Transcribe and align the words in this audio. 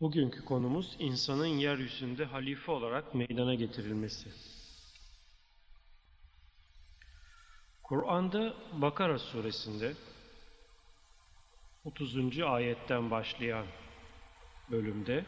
Bugünkü 0.00 0.44
konumuz 0.44 0.96
insanın 0.98 1.46
yeryüzünde 1.46 2.24
halife 2.24 2.72
olarak 2.72 3.14
meydana 3.14 3.54
getirilmesi. 3.54 4.28
Kur'an'da 7.82 8.54
Bakara 8.72 9.18
suresinde 9.18 9.94
30. 11.84 12.40
ayetten 12.40 13.10
başlayan 13.10 13.66
bölümde 14.70 15.24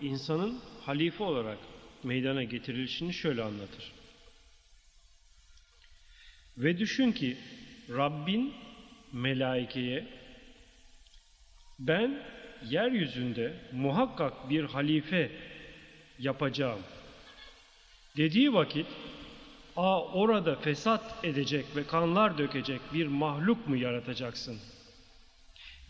insanın 0.00 0.60
halife 0.80 1.24
olarak 1.24 1.58
meydana 2.02 2.42
getirilişini 2.42 3.14
şöyle 3.14 3.42
anlatır. 3.42 3.92
Ve 6.58 6.78
düşün 6.78 7.12
ki 7.12 7.36
Rabbin 7.88 8.54
melaikeye 9.12 10.08
ben 11.78 12.35
yeryüzünde 12.70 13.54
muhakkak 13.72 14.50
bir 14.50 14.64
halife 14.64 15.30
yapacağım 16.18 16.80
dediği 18.16 18.52
vakit 18.52 18.86
a 19.76 20.02
orada 20.04 20.56
fesat 20.56 21.24
edecek 21.24 21.64
ve 21.76 21.86
kanlar 21.86 22.38
dökecek 22.38 22.80
bir 22.94 23.06
mahluk 23.06 23.68
mu 23.68 23.76
yaratacaksın? 23.76 24.58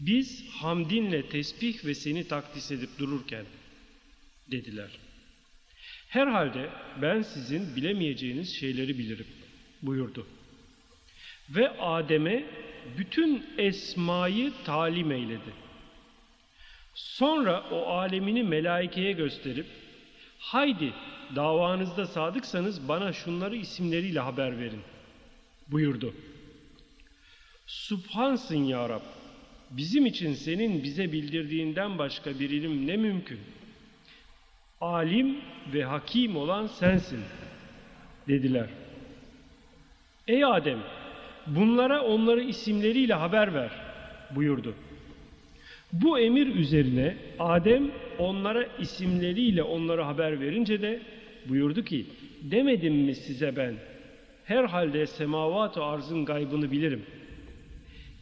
Biz 0.01 0.49
hamdinle 0.49 1.29
tesbih 1.29 1.85
ve 1.85 1.95
seni 1.95 2.29
takdis 2.29 2.71
edip 2.71 2.99
dururken 2.99 3.45
dediler. 4.51 4.91
Herhalde 6.09 6.71
ben 7.03 7.23
sizin 7.23 7.77
bilemeyeceğiniz 7.77 8.55
şeyleri 8.55 8.99
bilirim 8.99 9.27
buyurdu. 9.83 10.27
Ve 11.51 11.71
Adem'e 11.71 12.45
bütün 12.99 13.47
esmayı 13.59 14.53
talim 14.65 15.13
eyledi. 15.13 15.66
Sonra 16.97 17.65
o 17.71 17.87
alemini 17.87 18.43
melaikeye 18.43 19.13
gösterip 19.13 19.67
haydi 20.39 20.93
davanızda 21.37 22.07
sadıksanız 22.07 22.89
bana 22.89 23.13
şunları 23.13 23.57
isimleriyle 23.57 24.21
haber 24.21 24.59
verin 24.59 24.81
buyurdu. 25.69 26.15
Subhansın 27.67 28.65
ya 28.65 28.89
Rab 28.89 29.01
bizim 29.71 30.07
için 30.07 30.35
senin 30.35 30.83
bize 30.83 31.13
bildirdiğinden 31.13 31.99
başka 31.99 32.41
bir 32.41 32.51
ilim 32.51 32.87
ne 32.87 32.97
mümkün? 32.97 33.41
Alim 34.81 35.39
ve 35.73 35.85
hakim 35.85 36.37
olan 36.37 36.67
sensin 36.67 37.21
dediler. 38.29 38.69
Ey 40.29 40.45
Adem 40.45 40.79
bunlara 41.47 42.03
onları 42.03 42.43
isimleriyle 42.43 43.15
haber 43.15 43.55
ver 43.55 43.71
buyurdu. 44.31 44.75
Bu 45.93 46.19
emir 46.19 46.47
üzerine 46.47 47.17
Adem 47.39 47.91
onlara 48.19 48.67
isimleriyle 48.81 49.63
onları 49.63 50.03
haber 50.03 50.41
verince 50.41 50.83
de 50.83 51.01
buyurdu 51.49 51.85
ki 51.85 52.07
demedim 52.43 52.95
mi 52.95 53.15
size 53.15 53.57
ben? 53.57 53.75
Herhalde 54.45 55.07
semavat-ı 55.07 55.85
arzın 55.85 56.25
gaybını 56.25 56.71
bilirim. 56.71 57.03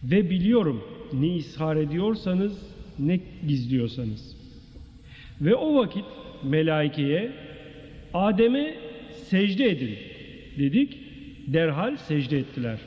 Ve 0.05 0.31
biliyorum 0.31 0.85
ne 1.13 1.37
ishar 1.37 1.77
ediyorsanız 1.77 2.75
ne 2.99 3.21
gizliyorsanız. 3.49 4.37
Ve 5.41 5.55
o 5.55 5.77
vakit 5.77 6.05
melaikeye 6.43 7.33
Adem'e 8.15 8.75
secde 9.31 9.71
edin. 9.71 9.99
dedik. 10.59 10.99
Derhal 11.47 11.97
secde 11.97 12.39
ettiler. 12.39 12.79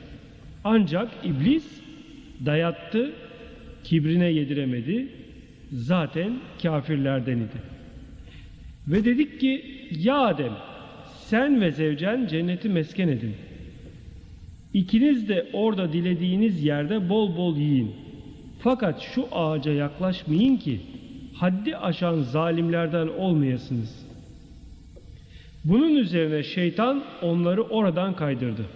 Ancak 0.64 1.10
iblis 1.24 1.80
dayattı 2.46 3.12
kibrine 3.88 4.26
yediremedi. 4.26 5.08
Zaten 5.72 6.32
kafirlerden 6.62 7.36
idi. 7.36 7.58
Ve 8.88 9.04
dedik 9.04 9.40
ki 9.40 9.64
ya 9.90 10.16
Adem 10.16 10.52
sen 11.26 11.60
ve 11.60 11.72
zevcen 11.72 12.26
cenneti 12.26 12.68
mesken 12.68 13.08
edin. 13.08 13.34
İkiniz 14.74 15.28
de 15.28 15.46
orada 15.52 15.92
dilediğiniz 15.92 16.64
yerde 16.64 17.08
bol 17.08 17.36
bol 17.36 17.56
yiyin. 17.56 17.90
Fakat 18.60 19.00
şu 19.00 19.28
ağaca 19.32 19.72
yaklaşmayın 19.72 20.56
ki 20.56 20.80
haddi 21.34 21.76
aşan 21.76 22.20
zalimlerden 22.22 23.08
olmayasınız. 23.08 24.06
Bunun 25.64 25.94
üzerine 25.94 26.42
şeytan 26.42 27.04
onları 27.22 27.62
oradan 27.62 28.16
kaydırdı. 28.16 28.66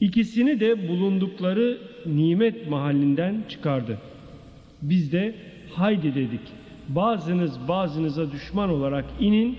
İkisini 0.00 0.60
de 0.60 0.88
bulundukları 0.88 1.78
nimet 2.06 2.68
mahallinden 2.70 3.44
çıkardı. 3.48 3.98
Biz 4.82 5.12
de 5.12 5.34
haydi 5.74 6.14
dedik. 6.14 6.40
Bazınız 6.88 7.68
bazınıza 7.68 8.32
düşman 8.32 8.70
olarak 8.70 9.04
inin 9.20 9.58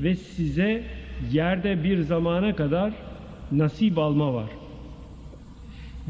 ve 0.00 0.14
size 0.14 0.84
yerde 1.32 1.84
bir 1.84 2.00
zamana 2.00 2.56
kadar 2.56 2.92
nasip 3.52 3.98
alma 3.98 4.34
var. 4.34 4.50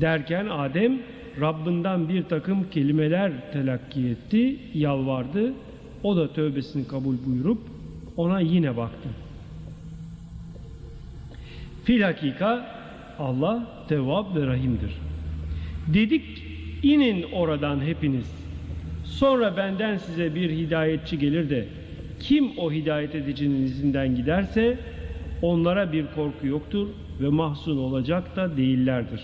Derken 0.01 0.47
Adem 0.47 0.99
Rabbinden 1.41 2.09
bir 2.09 2.23
takım 2.23 2.71
kelimeler 2.71 3.53
telakki 3.53 4.07
etti, 4.07 4.57
yalvardı. 4.75 5.53
O 6.03 6.17
da 6.17 6.33
tövbesini 6.33 6.87
kabul 6.89 7.15
buyurup 7.27 7.59
ona 8.17 8.41
yine 8.41 8.77
baktı. 8.77 9.09
Fil 11.85 12.03
hakika 12.03 12.80
Allah 13.21 13.85
tevvab 13.89 14.37
ve 14.37 14.47
rahimdir. 14.47 14.93
Dedik 15.95 16.43
inin 16.83 17.23
oradan 17.33 17.81
hepiniz. 17.81 18.27
Sonra 19.05 19.57
benden 19.57 19.99
size 19.99 20.35
bir 20.35 20.51
hidayetçi 20.51 21.19
gelir 21.19 21.51
de 21.51 21.69
kim 22.21 22.59
o 22.59 22.73
hidayet 22.73 23.15
edicinin 23.15 23.63
izinden 23.63 24.17
giderse 24.17 24.79
onlara 25.43 25.93
bir 25.93 26.07
korku 26.15 26.47
yoktur 26.47 26.89
ve 27.21 27.29
mahzun 27.29 27.77
olacak 27.77 28.37
da 28.37 28.57
değillerdir. 28.57 29.21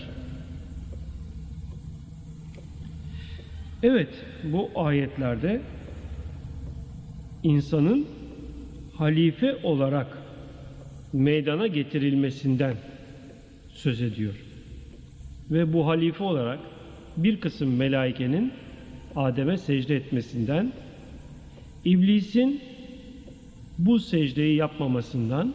Evet 3.83 4.09
bu 4.43 4.69
ayetlerde 4.75 5.61
insanın 7.43 8.07
halife 8.97 9.55
olarak 9.63 10.07
meydana 11.13 11.67
getirilmesinden 11.67 12.73
söz 13.77 14.01
ediyor. 14.01 14.33
Ve 15.51 15.73
bu 15.73 15.87
halife 15.87 16.23
olarak 16.23 16.59
bir 17.17 17.39
kısım 17.39 17.75
melaikenin 17.75 18.53
Adem'e 19.15 19.57
secde 19.57 19.95
etmesinden, 19.95 20.73
iblisin 21.85 22.61
bu 23.77 23.99
secdeyi 23.99 24.55
yapmamasından, 24.55 25.53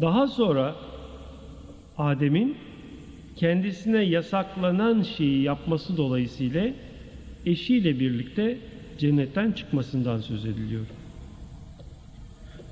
daha 0.00 0.26
sonra 0.28 0.76
Adem'in 1.98 2.56
kendisine 3.36 4.02
yasaklanan 4.02 5.02
şeyi 5.02 5.42
yapması 5.42 5.96
dolayısıyla 5.96 6.66
eşiyle 7.46 8.00
birlikte 8.00 8.58
cennetten 8.98 9.52
çıkmasından 9.52 10.18
söz 10.18 10.44
ediliyor. 10.44 10.86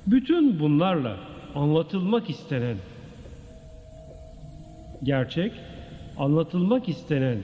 Bütün 0.07 0.59
bunlarla 0.59 1.17
anlatılmak 1.55 2.29
istenen 2.29 2.77
gerçek, 5.03 5.51
anlatılmak 6.17 6.89
istenen, 6.89 7.37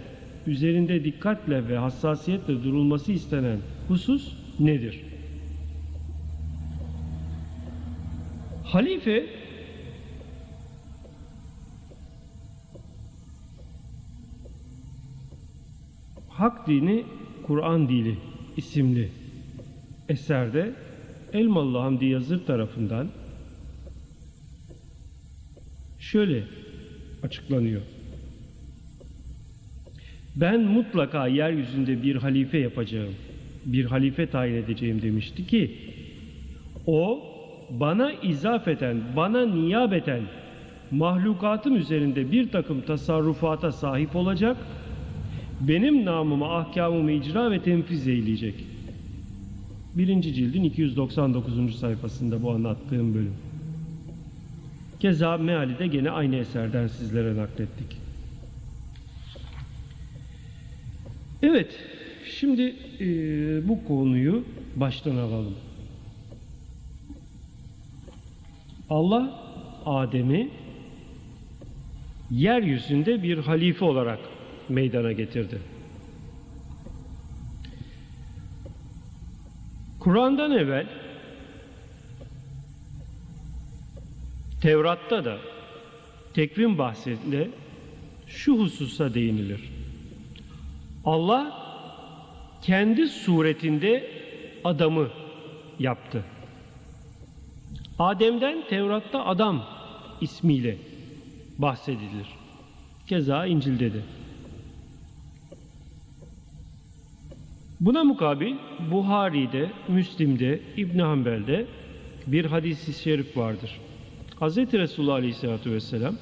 üzerinde 0.48 1.04
dikkatle 1.04 1.68
ve 1.68 1.78
hassasiyetle 1.78 2.64
durulması 2.64 3.12
istenen 3.12 3.60
husus 3.88 4.34
nedir? 4.60 5.02
Halife 8.64 9.26
Hak 16.30 16.68
Dini 16.68 17.06
Kur'an 17.44 17.90
Dili 17.90 18.18
isimli 18.58 19.12
eserde 20.10 20.74
Elmalı 21.34 21.78
Hamdi 21.78 22.06
Yazır 22.06 22.46
tarafından 22.46 23.10
şöyle 26.00 26.44
açıklanıyor. 27.24 27.82
Ben 30.36 30.62
mutlaka 30.62 31.28
yeryüzünde 31.28 32.04
bir 32.04 32.16
halife 32.16 32.58
yapacağım, 32.58 33.14
bir 33.66 33.86
halife 33.86 34.28
tayin 34.28 34.56
edeceğim 34.56 35.02
demişti 35.02 35.48
ki 35.48 35.72
o 36.88 37.24
bana 37.70 38.12
izafeten, 38.12 38.98
bana 39.16 39.46
niyabeten 39.46 40.22
mahlukatım 40.92 41.76
üzerinde 41.76 42.32
bir 42.32 42.52
takım 42.52 42.82
tasarrufata 42.82 43.72
sahip 43.72 44.16
olacak, 44.16 44.58
benim 45.62 46.06
namıma 46.06 46.58
ahkamımı 46.58 47.12
icra 47.12 47.52
ve 47.52 47.60
tenfiz 47.60 48.08
eyleyecek. 48.08 48.56
Birinci 49.96 50.34
cildin 50.34 50.64
299. 50.64 51.76
sayfasında 51.80 52.44
bu 52.44 52.52
anlattığım 52.52 53.14
bölüm. 53.14 53.34
Keza 55.00 55.38
meali 55.38 55.80
de 55.80 55.88
gene 55.88 56.12
aynı 56.12 56.36
eserden 56.36 56.88
sizlere 56.88 57.38
naklettik. 57.38 57.98
Evet, 61.44 61.76
şimdi 62.26 62.76
e, 63.00 63.08
bu 63.68 63.86
konuyu 63.88 64.46
baştan 64.76 65.16
alalım. 65.16 65.56
Allah 68.90 69.42
Adem'i 69.86 70.50
yeryüzünde 72.32 73.24
bir 73.24 73.38
halife 73.38 73.86
olarak 73.86 74.20
meydana 74.70 75.12
getirdi. 75.12 75.60
Kur'an'dan 80.00 80.52
evvel 80.52 80.88
Tevrat'ta 84.62 85.26
da 85.26 85.38
tekvim 86.34 86.78
bahsinde 86.78 87.50
şu 88.28 88.60
hususa 88.60 89.14
değinilir. 89.14 89.72
Allah 91.06 91.70
kendi 92.62 93.08
suretinde 93.08 94.12
adamı 94.64 95.10
yaptı. 95.80 96.24
Adem'den 98.00 98.68
Tevrat'ta 98.70 99.26
adam 99.26 99.66
ismiyle 100.22 100.78
bahsedilir. 101.58 102.28
Keza 103.08 103.46
İncil'de 103.46 103.94
de. 103.94 104.02
Buna 107.80 108.04
mukabil 108.04 108.56
Buhari'de, 108.92 109.72
Müslim'de, 109.88 110.60
İbn 110.78 111.00
Hanbel'de 111.00 111.66
bir 112.28 112.46
hadis-i 112.46 112.94
şerif 112.94 113.38
vardır. 113.38 113.80
Hz. 114.40 114.58
Resulullah 114.58 115.14
Aleyhisselatü 115.14 115.72
Vesselam 115.72 116.16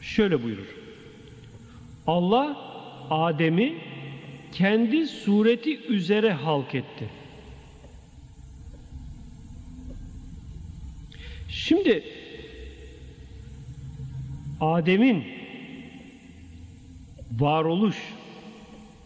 şöyle 0.00 0.42
buyurur. 0.42 0.76
Allah 2.06 2.56
Adem'i 3.10 3.74
kendi 4.52 5.06
sureti 5.06 5.86
üzere 5.86 6.32
halk 6.32 6.74
etti. 6.74 7.08
Şimdi 11.48 12.04
Adem'in 14.60 15.24
varoluş 17.38 17.96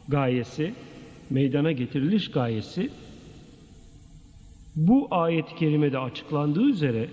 gayesi, 0.09 0.75
meydana 1.31 1.73
getiriliş 1.73 2.31
gayesi 2.31 2.91
bu 4.77 5.09
ayet-i 5.11 5.55
kerimede 5.55 5.99
açıklandığı 5.99 6.71
üzere 6.71 7.09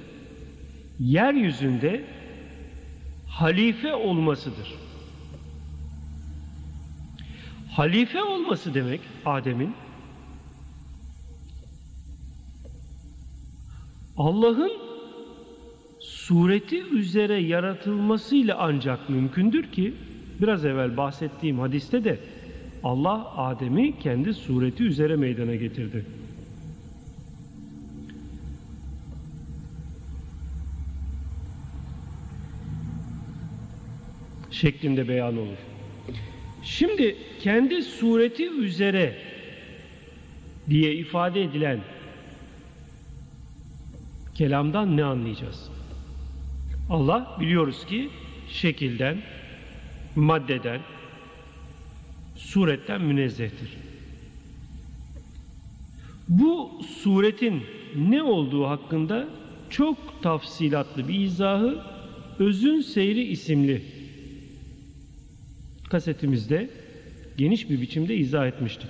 yeryüzünde 1.00 2.06
halife 3.28 3.96
olmasıdır. 3.96 4.74
Halife 7.72 8.24
olması 8.24 8.74
demek 8.74 9.02
Adem'in 9.26 9.74
Allah'ın 14.18 14.72
sureti 16.00 16.84
üzere 16.84 17.40
yaratılmasıyla 17.42 18.58
ancak 18.60 19.10
mümkündür 19.10 19.72
ki 19.72 19.94
biraz 20.42 20.66
evvel 20.66 20.98
bahsettiğim 20.98 21.60
hadiste 21.60 22.04
de 22.04 22.20
Allah 22.84 23.38
Adem'i 23.38 24.00
kendi 24.00 24.34
sureti 24.34 24.84
üzere 24.84 25.16
meydana 25.16 25.56
getirdi. 25.56 26.06
Şeklinde 34.62 35.08
beyan 35.08 35.38
olur. 35.38 35.58
Şimdi 36.64 37.16
kendi 37.42 37.84
sureti 37.84 38.50
üzere 38.50 39.18
diye 40.70 40.94
ifade 40.94 41.44
edilen 41.44 41.80
kelamdan 44.36 44.98
ne 44.98 45.04
anlayacağız? 45.04 45.70
Allah 46.90 47.38
biliyoruz 47.40 47.86
ki 47.86 48.10
şekilden, 48.50 49.18
maddeden, 50.16 50.82
suretten 52.36 53.02
münezzehtir. 53.02 53.70
Bu 56.28 56.82
suretin 57.04 57.64
ne 57.96 58.24
olduğu 58.24 58.68
hakkında 58.68 59.28
çok 59.70 60.24
tafsilatlı 60.24 61.08
bir 61.08 61.20
izahı 61.20 61.82
Özün 62.40 62.82
Seyri 62.82 63.24
isimli 63.24 63.97
kasetimizde 65.90 66.70
geniş 67.38 67.70
bir 67.70 67.82
biçimde 67.82 68.16
izah 68.16 68.48
etmiştik. 68.48 68.90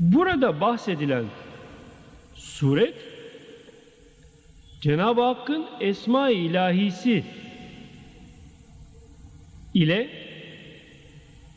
Burada 0.00 0.60
bahsedilen 0.60 1.24
suret 2.34 2.94
Cenab-ı 4.80 5.20
Hakk'ın 5.20 5.66
esma-i 5.80 6.34
ilahisi 6.34 7.24
ile 9.74 10.10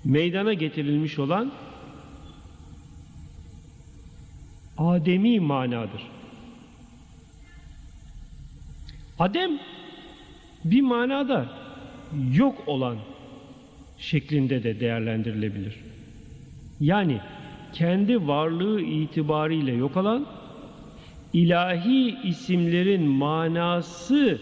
meydana 0.03 0.53
getirilmiş 0.53 1.19
olan 1.19 1.51
ademi 4.77 5.39
manadır. 5.39 6.01
Adem 9.19 9.59
bir 10.65 10.81
manada 10.81 11.49
yok 12.33 12.67
olan 12.67 12.97
şeklinde 14.03 14.63
de 14.63 14.79
değerlendirilebilir. 14.79 15.75
Yani 16.79 17.19
kendi 17.73 18.27
varlığı 18.27 18.81
itibariyle 18.81 19.71
yok 19.71 19.97
olan 19.97 20.25
ilahi 21.33 22.17
isimlerin 22.23 23.03
manası 23.03 24.41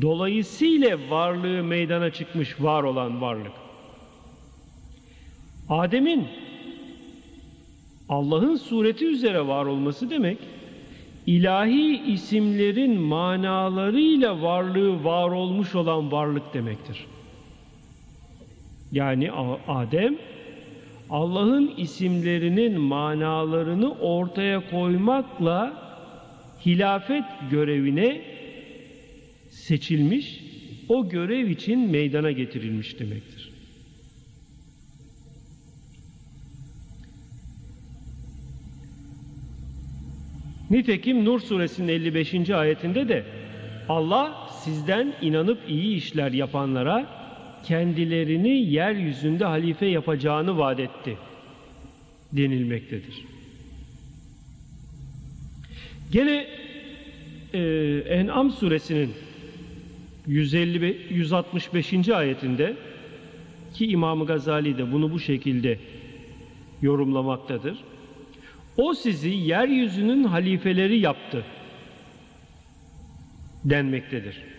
dolayısıyla 0.00 0.98
varlığı 1.10 1.64
meydana 1.64 2.10
çıkmış 2.10 2.60
var 2.60 2.82
olan 2.82 3.20
varlık. 3.20 3.52
Adem'in 5.68 6.28
Allah'ın 8.08 8.56
sureti 8.56 9.06
üzere 9.06 9.46
var 9.46 9.66
olması 9.66 10.10
demek 10.10 10.38
ilahi 11.26 12.12
isimlerin 12.12 13.00
manalarıyla 13.00 14.42
varlığı 14.42 15.04
var 15.04 15.30
olmuş 15.30 15.74
olan 15.74 16.12
varlık 16.12 16.54
demektir. 16.54 17.06
Yani 18.96 19.30
Adem 19.68 20.16
Allah'ın 21.10 21.74
isimlerinin 21.76 22.80
manalarını 22.80 23.92
ortaya 23.92 24.70
koymakla 24.70 25.82
hilafet 26.66 27.24
görevine 27.50 28.22
seçilmiş, 29.50 30.40
o 30.88 31.08
görev 31.08 31.48
için 31.48 31.90
meydana 31.90 32.30
getirilmiş 32.30 32.98
demektir. 32.98 33.52
Nitekim 40.70 41.24
Nur 41.24 41.40
suresinin 41.40 41.88
55. 41.88 42.50
ayetinde 42.50 43.08
de 43.08 43.24
Allah 43.88 44.48
sizden 44.64 45.14
inanıp 45.22 45.58
iyi 45.68 45.96
işler 45.96 46.32
yapanlara 46.32 47.25
kendilerini 47.66 48.48
yeryüzünde 48.48 49.44
halife 49.44 49.86
yapacağını 49.86 50.58
vaat 50.58 50.80
etti 50.80 51.16
denilmektedir. 52.32 53.24
Gene 56.12 56.46
e, 57.54 57.60
En'am 58.08 58.50
suresinin 58.50 59.12
150 60.26 61.06
165. 61.10 62.08
ayetinde 62.08 62.76
ki 63.74 63.86
İmam 63.86 64.26
Gazali 64.26 64.78
de 64.78 64.92
bunu 64.92 65.12
bu 65.12 65.20
şekilde 65.20 65.78
yorumlamaktadır. 66.82 67.78
O 68.76 68.94
sizi 68.94 69.30
yeryüzünün 69.30 70.24
halifeleri 70.24 70.98
yaptı 70.98 71.44
denmektedir. 73.64 74.55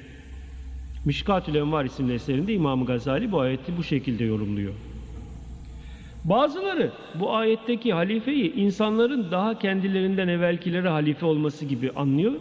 Mişkatül 1.07 1.55
Envar 1.55 1.85
isimli 1.85 2.13
eserinde 2.13 2.53
İmam 2.53 2.85
Gazali 2.85 3.31
bu 3.31 3.39
ayeti 3.39 3.77
bu 3.77 3.83
şekilde 3.83 4.23
yorumluyor. 4.23 4.73
Bazıları 6.23 6.91
bu 7.19 7.35
ayetteki 7.35 7.93
halifeyi 7.93 8.53
insanların 8.53 9.31
daha 9.31 9.59
kendilerinden 9.59 10.27
evvelkileri 10.27 10.87
halife 10.87 11.25
olması 11.25 11.65
gibi 11.65 11.91
anlıyor. 11.91 12.33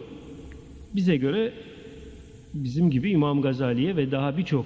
Bize 0.95 1.17
göre 1.17 1.53
bizim 2.53 2.91
gibi 2.91 3.11
İmam 3.11 3.41
Gazali'ye 3.41 3.95
ve 3.95 4.11
daha 4.11 4.37
birçok 4.37 4.65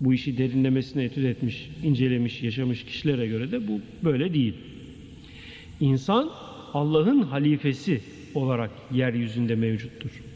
bu 0.00 0.14
işi 0.14 0.38
derinlemesine 0.38 1.04
etüt 1.04 1.24
etmiş, 1.24 1.70
incelemiş, 1.84 2.42
yaşamış 2.42 2.84
kişilere 2.84 3.26
göre 3.26 3.52
de 3.52 3.68
bu 3.68 3.80
böyle 4.04 4.34
değil. 4.34 4.54
İnsan 5.80 6.30
Allah'ın 6.74 7.22
halifesi 7.22 8.00
olarak 8.34 8.70
yeryüzünde 8.92 9.54
mevcuttur. 9.54 10.27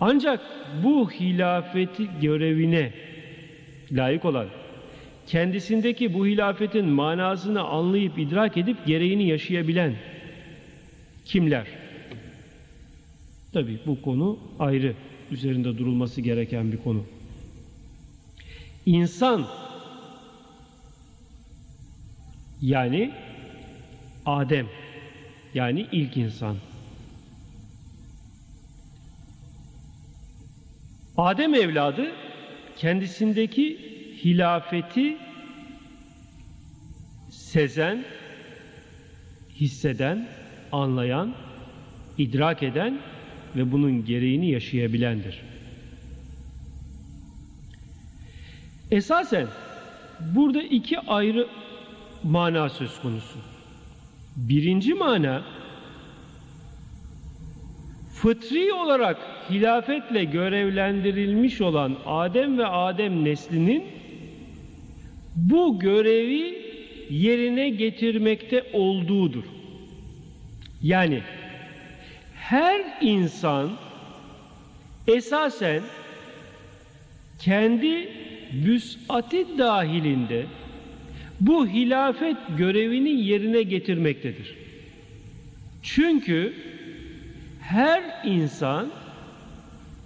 Ancak 0.00 0.40
bu 0.84 1.10
hilafeti 1.10 2.08
görevine 2.22 2.92
layık 3.92 4.24
olan, 4.24 4.46
kendisindeki 5.26 6.14
bu 6.14 6.26
hilafetin 6.26 6.86
manasını 6.86 7.62
anlayıp 7.62 8.18
idrak 8.18 8.56
edip 8.56 8.86
gereğini 8.86 9.28
yaşayabilen 9.28 9.94
kimler? 11.24 11.66
Tabi 13.52 13.78
bu 13.86 14.02
konu 14.02 14.38
ayrı, 14.58 14.94
üzerinde 15.30 15.78
durulması 15.78 16.20
gereken 16.20 16.72
bir 16.72 16.76
konu. 16.76 17.04
İnsan 18.86 19.46
yani 22.62 23.12
Adem 24.26 24.66
yani 25.54 25.86
ilk 25.92 26.16
insan. 26.16 26.56
Adem 31.20 31.54
evladı 31.54 32.12
kendisindeki 32.76 33.78
hilafeti 34.24 35.16
sezen, 37.30 38.04
hisseden, 39.54 40.28
anlayan, 40.72 41.34
idrak 42.18 42.62
eden 42.62 42.98
ve 43.56 43.72
bunun 43.72 44.04
gereğini 44.04 44.50
yaşayabilendir. 44.50 45.40
Esasen 48.90 49.46
burada 50.20 50.62
iki 50.62 50.98
ayrı 50.98 51.48
mana 52.22 52.68
söz 52.68 53.00
konusu. 53.00 53.38
Birinci 54.36 54.94
mana 54.94 55.59
fıtri 58.22 58.72
olarak 58.72 59.16
hilafetle 59.50 60.24
görevlendirilmiş 60.24 61.60
olan 61.60 61.96
Adem 62.06 62.58
ve 62.58 62.66
Adem 62.66 63.24
neslinin 63.24 63.84
bu 65.36 65.78
görevi 65.78 66.62
yerine 67.10 67.68
getirmekte 67.68 68.64
olduğudur. 68.72 69.44
Yani 70.82 71.20
her 72.34 72.80
insan 73.00 73.70
esasen 75.08 75.82
kendi 77.38 78.08
vüsati 78.52 79.58
dahilinde 79.58 80.44
bu 81.40 81.66
hilafet 81.66 82.36
görevini 82.58 83.10
yerine 83.10 83.62
getirmektedir. 83.62 84.54
Çünkü 85.82 86.54
her 87.70 88.02
insan 88.24 88.88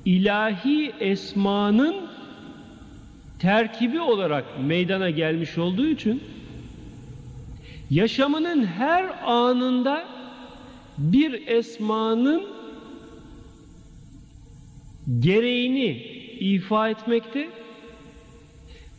ilahi 0.05 0.93
esmanın 1.01 1.97
terkibi 3.39 4.01
olarak 4.01 4.45
meydana 4.61 5.11
gelmiş 5.11 5.59
olduğu 5.59 5.87
için 5.87 6.23
yaşamının 7.91 8.65
her 8.67 9.05
anında 9.27 10.05
bir 10.99 11.47
esmanın 11.47 12.43
gereğini 15.21 15.91
ifa 16.41 16.89
etmekte 16.89 17.49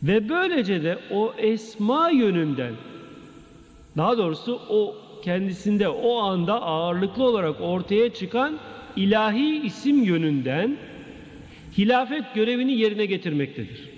ve 0.02 0.28
böylece 0.28 0.82
de 0.82 0.98
o 1.10 1.34
esma 1.38 2.10
yönünden 2.10 2.74
daha 3.96 4.18
doğrusu 4.18 4.60
o 4.68 5.05
kendisinde 5.26 5.88
o 5.88 6.16
anda 6.16 6.62
ağırlıklı 6.62 7.24
olarak 7.24 7.60
ortaya 7.60 8.14
çıkan 8.14 8.58
ilahi 8.96 9.62
isim 9.66 10.02
yönünden 10.02 10.76
hilafet 11.78 12.34
görevini 12.34 12.72
yerine 12.72 13.06
getirmektedir. 13.06 13.88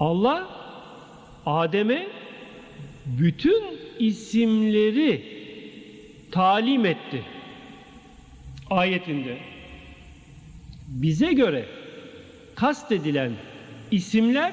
Allah 0.00 0.48
Adem'e 1.46 2.06
bütün 3.06 3.62
isimleri 3.98 5.22
talim 6.30 6.86
etti. 6.86 7.22
Ayetinde 8.70 9.38
bize 10.88 11.32
göre 11.32 11.66
kastedilen 12.54 13.32
isimler 13.90 14.52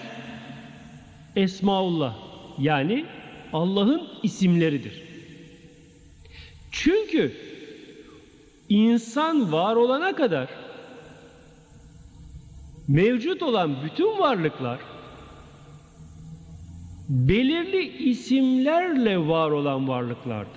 Esmaullah 1.36 2.16
yani 2.60 3.06
Allah'ın 3.54 4.08
isimleridir. 4.24 5.04
Çünkü 6.72 7.34
insan 8.70 9.52
var 9.52 9.76
olana 9.76 10.16
kadar 10.16 10.50
mevcut 12.88 13.44
olan 13.44 13.76
bütün 13.84 14.20
varlıklar 14.20 14.80
belirli 17.10 18.10
isimlerle 18.10 19.28
var 19.28 19.52
olan 19.52 19.88
varlıklardı. 19.88 20.50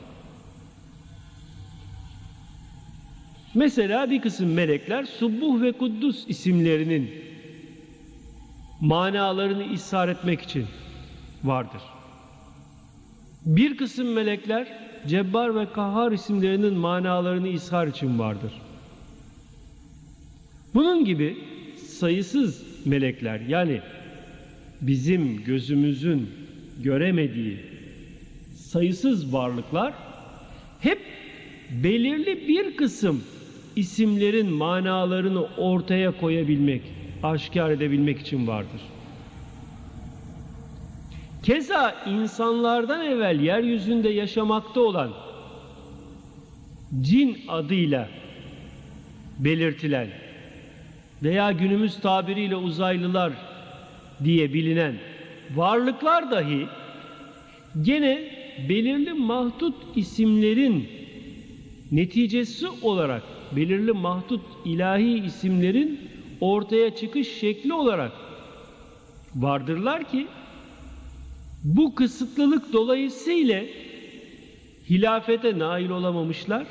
Mesela 3.54 4.10
bir 4.10 4.20
kısım 4.20 4.52
melekler 4.52 5.04
Subbuh 5.04 5.62
ve 5.62 5.72
Kuddus 5.72 6.24
isimlerinin 6.28 7.21
manalarını 8.82 9.64
ishar 9.64 10.08
etmek 10.08 10.40
için 10.40 10.66
vardır. 11.44 11.82
Bir 13.46 13.76
kısım 13.76 14.12
melekler 14.12 14.68
Cebbar 15.06 15.54
ve 15.54 15.72
Kahhar 15.72 16.12
isimlerinin 16.12 16.74
manalarını 16.74 17.48
ishar 17.48 17.86
için 17.86 18.18
vardır. 18.18 18.52
Bunun 20.74 21.04
gibi 21.04 21.38
sayısız 21.86 22.62
melekler 22.86 23.40
yani 23.40 23.80
bizim 24.80 25.44
gözümüzün 25.44 26.30
göremediği 26.82 27.60
sayısız 28.56 29.32
varlıklar 29.32 29.94
hep 30.80 30.98
belirli 31.70 32.48
bir 32.48 32.76
kısım 32.76 33.22
isimlerin 33.76 34.52
manalarını 34.52 35.42
ortaya 35.42 36.20
koyabilmek, 36.20 36.82
aşikar 37.22 37.70
edebilmek 37.70 38.20
için 38.20 38.46
vardır. 38.46 38.80
Keza 41.42 41.94
insanlardan 42.06 43.06
evvel 43.06 43.40
yeryüzünde 43.40 44.08
yaşamakta 44.08 44.80
olan 44.80 45.10
cin 47.00 47.38
adıyla 47.48 48.08
belirtilen 49.38 50.08
veya 51.22 51.52
günümüz 51.52 52.00
tabiriyle 52.00 52.56
uzaylılar 52.56 53.32
diye 54.24 54.54
bilinen 54.54 54.94
varlıklar 55.54 56.30
dahi 56.30 56.66
gene 57.82 58.22
belirli 58.68 59.12
mahdut 59.12 59.74
isimlerin 59.96 60.88
neticesi 61.92 62.66
olarak 62.82 63.22
belirli 63.56 63.92
mahdut 63.92 64.40
ilahi 64.64 65.24
isimlerin 65.24 66.11
ortaya 66.42 66.96
çıkış 66.96 67.38
şekli 67.38 67.72
olarak 67.72 68.12
vardırlar 69.34 70.10
ki 70.10 70.26
bu 71.64 71.94
kısıtlılık 71.94 72.72
dolayısıyla 72.72 73.64
hilafete 74.90 75.58
nail 75.58 75.90
olamamışlar. 75.90 76.66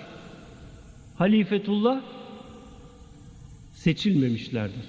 Halifetullah 1.18 2.02
seçilmemişlerdir. 3.74 4.86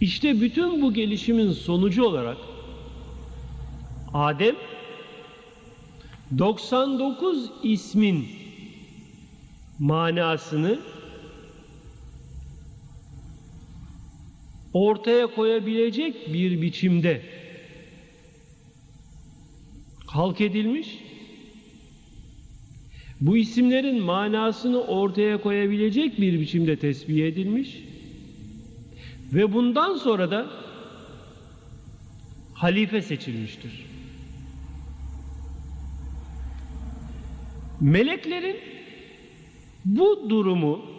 İşte 0.00 0.40
bütün 0.40 0.82
bu 0.82 0.94
gelişimin 0.94 1.52
sonucu 1.52 2.04
olarak 2.04 2.36
Adem 4.14 4.56
99 6.38 7.50
ismin 7.62 8.26
manasını 9.78 10.78
ortaya 14.74 15.26
koyabilecek 15.26 16.32
bir 16.32 16.62
biçimde 16.62 17.22
halk 20.06 20.40
edilmiş. 20.40 20.98
Bu 23.20 23.36
isimlerin 23.36 24.02
manasını 24.02 24.80
ortaya 24.80 25.40
koyabilecek 25.40 26.20
bir 26.20 26.40
biçimde 26.40 26.76
tesbih 26.76 27.26
edilmiş. 27.26 27.84
Ve 29.32 29.52
bundan 29.52 29.96
sonra 29.96 30.30
da 30.30 30.50
halife 32.54 33.02
seçilmiştir. 33.02 33.86
Meleklerin 37.80 38.56
bu 39.84 40.30
durumu 40.30 40.91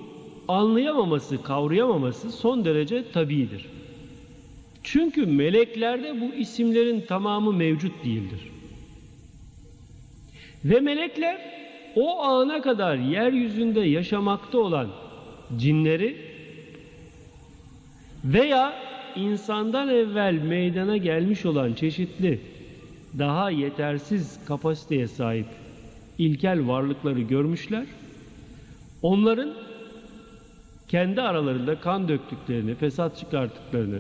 anlayamaması, 0.48 1.44
kavrayamaması 1.44 2.32
son 2.32 2.66
derece 2.66 3.12
tabidir. 3.12 3.66
Çünkü 4.84 5.26
meleklerde 5.26 6.22
bu 6.22 6.36
isimlerin 6.36 7.02
tamamı 7.02 7.54
mevcut 7.54 8.06
değildir. 8.06 8.40
Ve 10.66 10.80
melekler 10.80 11.42
o 11.96 12.24
ana 12.24 12.62
kadar 12.62 12.98
yeryüzünde 12.98 13.80
yaşamakta 13.80 14.58
olan 14.58 14.88
cinleri 15.58 16.18
veya 18.26 18.74
insandan 19.16 19.90
evvel 19.90 20.34
meydana 20.34 20.98
gelmiş 20.98 21.46
olan 21.46 21.74
çeşitli 21.74 22.40
daha 23.20 23.50
yetersiz 23.50 24.40
kapasiteye 24.46 25.08
sahip 25.08 25.46
ilkel 26.18 26.68
varlıkları 26.68 27.22
görmüşler. 27.22 27.86
Onların 29.02 29.54
kendi 30.94 31.22
aralarında 31.22 31.80
kan 31.80 32.08
döktüklerini, 32.08 32.76
fesat 32.76 33.18
çıkarttıklarını, 33.18 34.00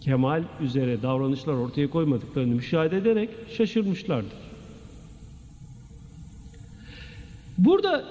kemal 0.00 0.42
üzere 0.60 1.02
davranışlar 1.02 1.54
ortaya 1.54 1.90
koymadıklarını 1.90 2.54
müşahede 2.54 2.96
ederek 2.96 3.30
şaşırmışlardır. 3.56 4.32
Burada 7.58 8.04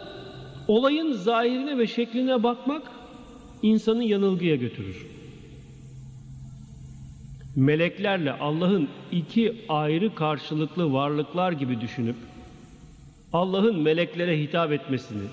olayın 0.67 1.11
zahirine 1.11 1.77
ve 1.77 1.87
şekline 1.87 2.43
bakmak 2.43 2.83
insanı 3.61 4.03
yanılgıya 4.03 4.55
götürür. 4.55 5.05
Meleklerle 7.55 8.31
Allah'ın 8.31 8.89
iki 9.11 9.65
ayrı 9.69 10.15
karşılıklı 10.15 10.93
varlıklar 10.93 11.51
gibi 11.51 11.81
düşünüp 11.81 12.15
Allah'ın 13.33 13.79
meleklere 13.79 14.41
hitap 14.41 14.71
etmesini, 14.71 15.23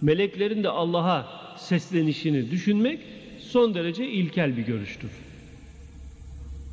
meleklerin 0.00 0.64
de 0.64 0.68
Allah'a 0.68 1.40
seslenişini 1.60 2.50
düşünmek 2.50 3.00
son 3.38 3.74
derece 3.74 4.08
ilkel 4.08 4.56
bir 4.56 4.62
görüştür. 4.62 5.10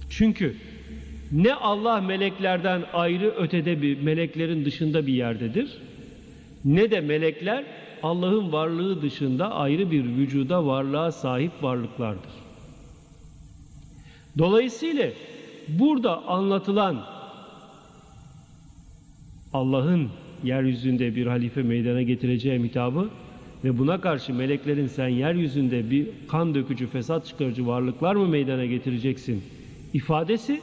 Çünkü 0.10 0.56
ne 1.32 1.54
Allah 1.54 2.02
meleklerden 2.02 2.84
ayrı 2.94 3.30
ötede 3.30 3.82
bir 3.82 4.02
meleklerin 4.02 4.66
dışında 4.66 5.08
bir 5.08 5.14
yerdedir 5.14 5.78
ne 6.66 6.92
de 6.92 7.02
melekler 7.02 7.66
Allah'ın 8.04 8.52
varlığı 8.52 9.02
dışında 9.02 9.52
ayrı 9.52 9.92
bir 9.92 10.06
vücuda 10.06 10.66
varlığa 10.66 11.12
sahip 11.12 11.52
varlıklardır. 11.62 12.32
Dolayısıyla 14.38 15.10
burada 15.68 16.28
anlatılan 16.28 17.06
Allah'ın 19.54 20.10
yeryüzünde 20.44 21.16
bir 21.16 21.28
halife 21.28 21.64
meydana 21.64 22.02
getireceği 22.02 22.64
hitabı 22.64 23.10
ve 23.64 23.78
buna 23.78 24.02
karşı 24.02 24.34
meleklerin 24.34 24.88
sen 24.88 25.08
yeryüzünde 25.08 25.92
bir 25.92 26.08
kan 26.28 26.56
dökücü, 26.56 26.88
fesat 26.88 27.26
çıkarıcı 27.26 27.68
varlıklar 27.68 28.16
mı 28.16 28.28
meydana 28.28 28.66
getireceksin 28.66 29.44
ifadesi 29.94 30.62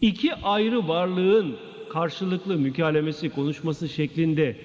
iki 0.00 0.34
ayrı 0.34 0.88
varlığın 0.88 1.56
karşılıklı 1.90 2.56
mükalemesi, 2.58 3.30
konuşması 3.30 3.88
şeklinde 3.88 4.56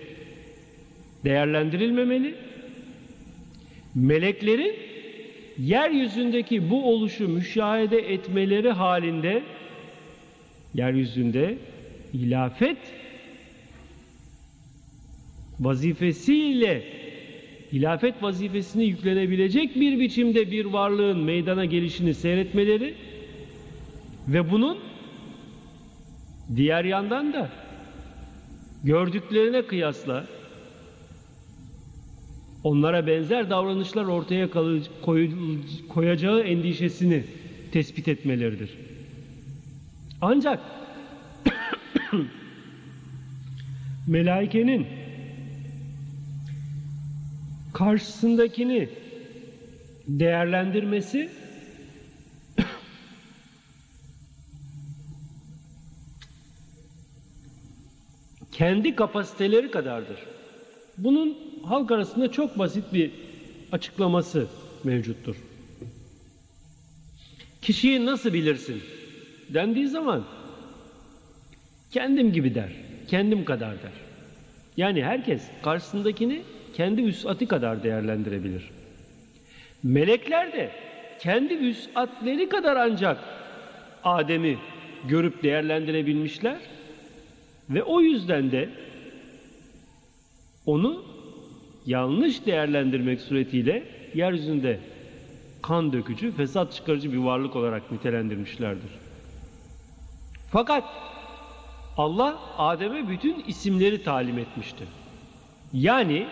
değerlendirilmemeli. 1.23 2.35
Meleklerin 3.95 4.75
yeryüzündeki 5.57 6.69
bu 6.69 6.93
oluşu 6.93 7.27
müşahede 7.27 8.13
etmeleri 8.13 8.71
halinde 8.71 9.43
yeryüzünde 10.73 11.57
hilafet 12.13 12.77
vazifesiyle 15.59 16.83
hilafet 17.73 18.23
vazifesini 18.23 18.85
yüklenebilecek 18.85 19.75
bir 19.75 19.99
biçimde 19.99 20.51
bir 20.51 20.65
varlığın 20.65 21.19
meydana 21.19 21.65
gelişini 21.65 22.13
seyretmeleri 22.13 22.95
ve 24.27 24.51
bunun 24.51 24.77
diğer 26.55 26.85
yandan 26.85 27.33
da 27.33 27.49
gördüklerine 28.83 29.61
kıyasla 29.61 30.27
onlara 32.63 33.07
benzer 33.07 33.49
davranışlar 33.49 34.05
ortaya 34.05 34.49
koyacağı 35.89 36.41
endişesini 36.41 37.23
tespit 37.71 38.07
etmeleridir. 38.07 38.69
Ancak 40.21 40.59
melaikenin 44.07 44.87
karşısındakini 47.77 48.89
değerlendirmesi 50.07 51.29
kendi 58.51 58.95
kapasiteleri 58.95 59.71
kadardır. 59.71 60.17
Bunun 60.97 61.37
halk 61.63 61.91
arasında 61.91 62.31
çok 62.31 62.59
basit 62.59 62.93
bir 62.93 63.11
açıklaması 63.71 64.47
mevcuttur. 64.83 65.35
Kişiyi 67.61 68.05
nasıl 68.05 68.33
bilirsin 68.33 68.81
dendiği 69.49 69.87
zaman 69.87 70.23
kendim 71.91 72.33
gibi 72.33 72.55
der, 72.55 72.71
kendim 73.07 73.45
kadar 73.45 73.71
der. 73.83 73.91
Yani 74.77 75.03
herkes 75.03 75.41
karşısındakini 75.63 76.43
kendi 76.77 77.05
vüsatı 77.05 77.47
kadar 77.47 77.83
değerlendirebilir. 77.83 78.69
Melekler 79.83 80.53
de 80.53 80.71
kendi 81.19 81.59
vüsatleri 81.59 82.49
kadar 82.49 82.75
ancak 82.75 83.17
Adem'i 84.03 84.57
görüp 85.07 85.43
değerlendirebilmişler 85.43 86.57
ve 87.69 87.83
o 87.83 88.01
yüzden 88.01 88.51
de 88.51 88.69
onu 90.65 91.05
yanlış 91.85 92.45
değerlendirmek 92.45 93.21
suretiyle 93.21 93.83
yeryüzünde 94.13 94.79
kan 95.61 95.93
dökücü, 95.93 96.31
fesat 96.31 96.73
çıkarıcı 96.73 97.13
bir 97.13 97.17
varlık 97.17 97.55
olarak 97.55 97.91
nitelendirmişlerdir. 97.91 98.91
Fakat 100.51 100.83
Allah 101.97 102.39
Adem'e 102.57 103.09
bütün 103.09 103.43
isimleri 103.47 104.03
talim 104.03 104.39
etmişti. 104.39 104.83
Yani 105.73 106.27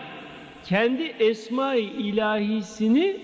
kendi 0.68 1.02
esma-i 1.02 1.80
ilahisini 1.80 3.16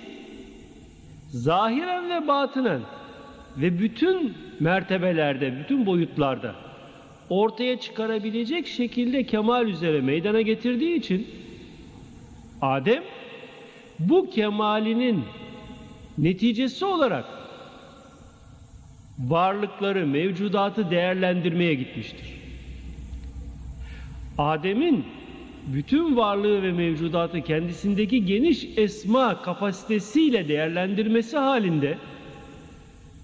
zahiren 1.31 2.11
ve 2.11 2.29
batınen 2.29 2.81
ve 3.57 3.79
bütün 3.79 4.35
mertebelerde, 4.61 5.59
bütün 5.59 5.87
boyutlarda 5.87 6.55
ortaya 7.31 7.81
çıkarabilecek 7.81 8.67
şekilde 8.67 9.27
kemal 9.27 9.69
üzere 9.69 10.01
meydana 10.01 10.41
getirdiği 10.41 10.95
için 10.95 11.27
Adem 12.63 13.03
bu 13.99 14.31
kemalinin 14.31 15.25
neticesi 16.19 16.85
olarak 16.85 17.25
varlıkları, 19.19 20.07
mevcudatı 20.07 20.91
değerlendirmeye 20.91 21.75
gitmiştir. 21.75 22.27
Adem'in 24.39 25.05
bütün 25.67 26.17
varlığı 26.17 26.63
ve 26.63 26.73
mevcudatı 26.73 27.41
kendisindeki 27.41 28.25
geniş 28.25 28.69
esma 28.77 29.43
kapasitesiyle 29.43 30.49
değerlendirmesi 30.49 31.37
halinde 31.37 31.99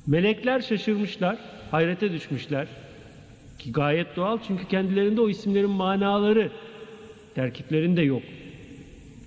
melekler 0.07 0.61
şaşırmışlar, 0.61 1.39
hayrete 1.71 2.13
düşmüşler. 2.13 2.67
Ki 3.59 3.73
gayet 3.73 4.17
doğal 4.17 4.39
çünkü 4.47 4.69
kendilerinde 4.69 5.21
o 5.21 5.29
isimlerin 5.29 5.71
manaları 5.71 6.51
terkiplerinde 7.35 8.03
yok. 8.03 8.23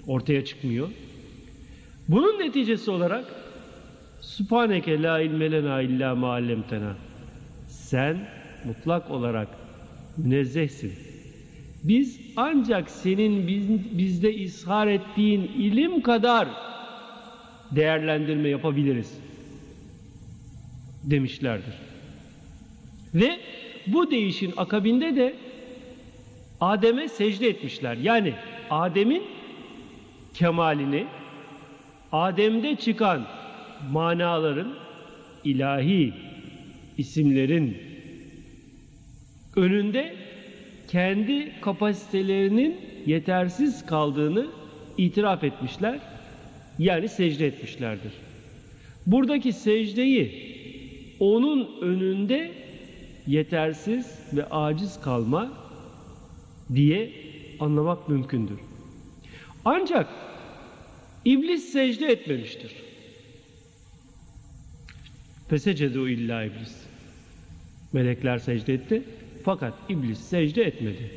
Ortaya 0.08 0.46
çıkmıyor. 0.46 0.90
Bunun 2.08 2.40
neticesi 2.40 2.92
olarak 2.92 3.26
Subhaneke 4.22 5.02
la 5.02 5.22
ilme 5.22 5.52
lena 5.52 5.82
illa 5.82 6.16
ma. 6.16 6.40
Sen 7.68 8.18
mutlak 8.66 9.12
olarak 9.12 9.48
münezzehsin. 10.18 11.11
Biz 11.84 12.20
ancak 12.36 12.90
senin 12.90 13.48
bizde 13.98 14.34
ishar 14.34 14.88
ettiğin 14.88 15.42
ilim 15.42 16.02
kadar 16.02 16.48
değerlendirme 17.72 18.50
yapabiliriz 18.50 19.18
demişlerdir. 21.04 21.74
Ve 23.16 23.40
bu 23.88 24.12
değişin 24.12 24.54
akabinde 24.58 25.16
de 25.16 25.34
Adem'e 26.62 27.08
secde 27.08 27.48
etmişler. 27.48 27.98
Yani 27.98 28.34
Adem'in 28.70 29.24
kemalini 30.34 31.08
Adem'de 32.12 32.76
çıkan 32.76 33.28
manaların 33.92 34.74
ilahi 35.44 36.14
isimlerin 36.98 37.78
önünde 39.56 40.21
kendi 40.92 41.62
kapasitelerinin 41.62 42.80
yetersiz 43.06 43.86
kaldığını 43.86 44.48
itiraf 44.98 45.44
etmişler. 45.44 46.00
Yani 46.80 47.10
secde 47.10 47.48
etmişlerdir. 47.48 48.12
Buradaki 49.06 49.54
secdeyi 49.54 50.52
onun 51.20 51.82
önünde 51.82 52.52
yetersiz 53.28 54.20
ve 54.34 54.46
aciz 54.50 55.02
kalma 55.02 55.54
diye 56.76 57.12
anlamak 57.60 58.10
mümkündür. 58.10 58.60
Ancak 59.66 60.08
İblis 61.26 61.64
secde 61.64 62.08
etmemiştir. 62.08 62.72
Fesecedu 65.50 66.10
illa 66.10 66.44
iblis. 66.44 66.76
Melekler 67.94 68.38
secde 68.38 68.74
etti 68.74 69.04
fakat 69.46 69.74
iblis 69.90 70.20
secde 70.20 70.64
etmedi. 70.64 71.12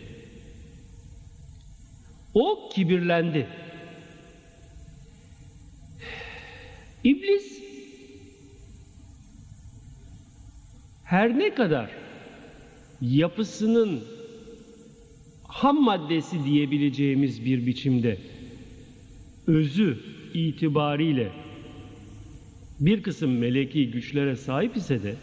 O 2.35 2.69
kibirlendi. 2.75 3.47
İblis 7.05 7.63
her 11.05 11.39
ne 11.39 11.55
kadar 11.55 11.91
yapısının 13.01 14.05
ham 15.49 15.83
maddesi 15.83 16.45
diyebileceğimiz 16.45 17.45
bir 17.45 17.67
biçimde 17.67 18.19
özü 19.47 19.99
itibariyle 20.35 21.33
bir 22.81 23.03
kısım 23.03 23.39
meleki 23.39 23.91
güçlere 23.91 24.37
sahip 24.37 24.77
ise 24.77 25.03
de 25.03 25.15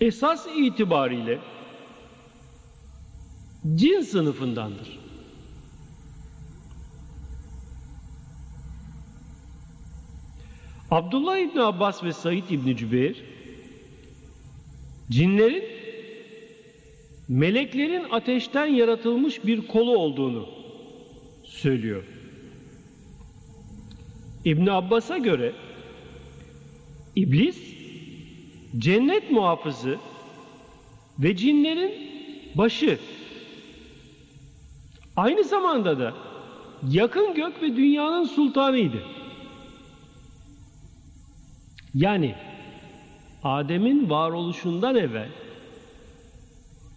esas 0.00 0.46
itibariyle 0.56 1.38
cin 3.74 4.00
sınıfındandır. 4.00 4.98
Abdullah 10.90 11.38
İbni 11.38 11.62
Abbas 11.62 12.04
ve 12.04 12.12
Said 12.12 12.48
İbni 12.50 12.76
Cübeyr 12.76 13.16
cinlerin 15.10 15.64
meleklerin 17.28 18.04
ateşten 18.10 18.66
yaratılmış 18.66 19.44
bir 19.44 19.66
kolu 19.66 19.98
olduğunu 19.98 20.48
söylüyor. 21.44 22.04
İbn 24.44 24.66
Abbas'a 24.66 25.18
göre 25.18 25.52
iblis 27.16 27.77
cennet 28.78 29.30
muhafızı 29.30 29.98
ve 31.18 31.36
cinlerin 31.36 31.92
başı. 32.54 32.98
Aynı 35.16 35.44
zamanda 35.44 35.98
da 35.98 36.14
yakın 36.90 37.34
gök 37.34 37.62
ve 37.62 37.76
dünyanın 37.76 38.24
sultanıydı. 38.24 39.02
Yani 41.94 42.34
Adem'in 43.42 44.10
varoluşundan 44.10 44.96
evvel 44.96 45.28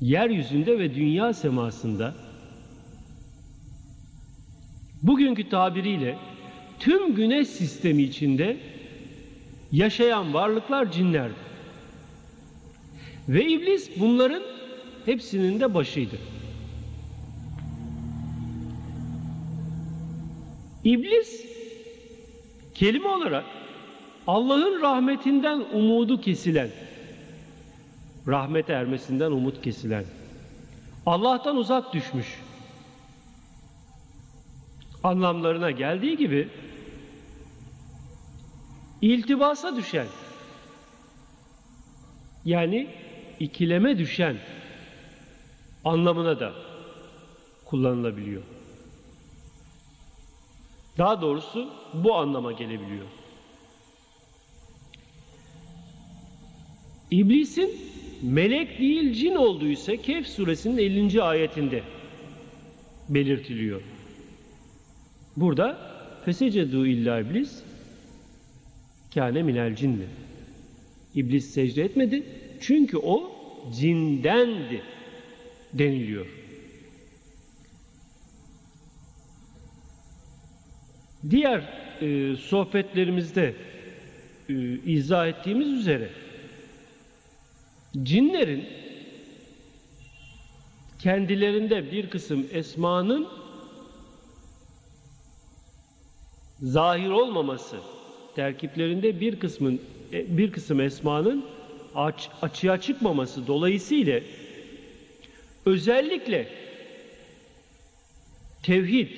yeryüzünde 0.02 0.80
ve 0.80 0.96
dünya 0.96 1.34
semasında 1.34 2.16
bugünkü 5.04 5.50
tabiriyle 5.50 6.18
tüm 6.80 7.16
güneş 7.16 7.48
sistemi 7.48 8.04
içinde 8.04 8.58
yaşayan 9.72 10.34
varlıklar 10.34 10.92
cinlerdi. 10.92 11.51
Ve 13.30 13.46
iblis 13.46 14.00
bunların 14.00 14.44
hepsinin 15.06 15.60
de 15.60 15.74
başıydı. 15.74 16.16
İblis 20.84 21.46
kelime 22.74 23.08
olarak 23.08 23.46
Allah'ın 24.28 24.82
rahmetinden 24.82 25.60
umudu 25.74 26.22
kesilen, 26.22 26.70
rahmete 28.28 28.74
ermesinden 28.74 29.32
umut 29.32 29.62
kesilen, 29.62 30.06
Allah'tan 31.06 31.58
uzak 31.58 31.94
düşmüş 31.94 32.28
anlamlarına 35.04 35.72
geldiği 35.72 36.18
gibi 36.18 36.50
iltibasa 39.02 39.76
düşen 39.76 40.08
yani 42.46 42.88
ikileme 43.42 43.98
düşen 43.98 44.38
anlamına 45.86 46.40
da 46.40 46.54
kullanılabiliyor. 47.66 48.42
Daha 50.98 51.22
doğrusu 51.22 51.70
bu 51.94 52.16
anlama 52.16 52.52
gelebiliyor. 52.52 53.06
İblisin 57.12 57.80
melek 58.22 58.80
değil 58.80 59.14
cin 59.14 59.36
olduğu 59.36 59.68
ise 59.68 59.98
Kehf 59.98 60.28
suresinin 60.28 60.78
50. 60.78 61.24
ayetinde 61.24 61.84
belirtiliyor. 63.10 63.82
Burada 65.38 65.92
fesecedu 66.26 66.88
illa 66.88 67.20
iblis 67.20 67.64
kâne 69.14 69.44
minel 69.44 69.76
cinni. 69.76 70.06
İblis 71.16 71.54
secde 71.54 71.84
etmedi 71.84 72.41
çünkü 72.62 72.98
o 72.98 73.32
cindendi 73.76 74.82
deniliyor. 75.74 76.26
Diğer 81.30 81.60
e, 82.02 82.36
sohbetlerimizde 82.36 83.56
e, 84.50 84.54
izah 84.86 85.28
ettiğimiz 85.28 85.68
üzere 85.68 86.10
cinlerin 88.04 88.66
kendilerinde 91.00 91.92
bir 91.92 92.10
kısım 92.10 92.48
esmanın 92.52 93.28
zahir 96.62 97.10
olmaması, 97.10 97.78
terkiplerinde 98.36 99.20
bir 99.20 99.40
kısmın 99.40 99.82
e, 100.14 100.38
bir 100.38 100.52
kısım 100.52 100.82
esmanın 100.82 101.46
aç, 101.96 102.30
açığa 102.42 102.82
çıkmaması 102.82 103.48
dolayısıyla 103.48 104.20
özellikle 105.66 106.48
tevhid, 108.64 109.10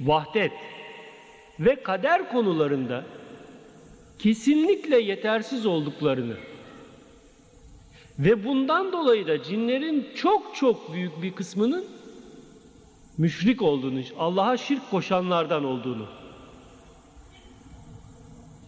vahdet 0.00 0.52
ve 1.60 1.82
kader 1.82 2.32
konularında 2.32 3.04
kesinlikle 4.18 5.00
yetersiz 5.00 5.66
olduklarını 5.66 6.36
ve 8.18 8.44
bundan 8.44 8.92
dolayı 8.92 9.26
da 9.26 9.42
cinlerin 9.42 10.08
çok 10.16 10.56
çok 10.56 10.92
büyük 10.92 11.22
bir 11.22 11.32
kısmının 11.32 11.84
müşrik 13.18 13.62
olduğunu, 13.62 14.00
Allah'a 14.18 14.56
şirk 14.56 14.90
koşanlardan 14.90 15.64
olduğunu. 15.64 16.06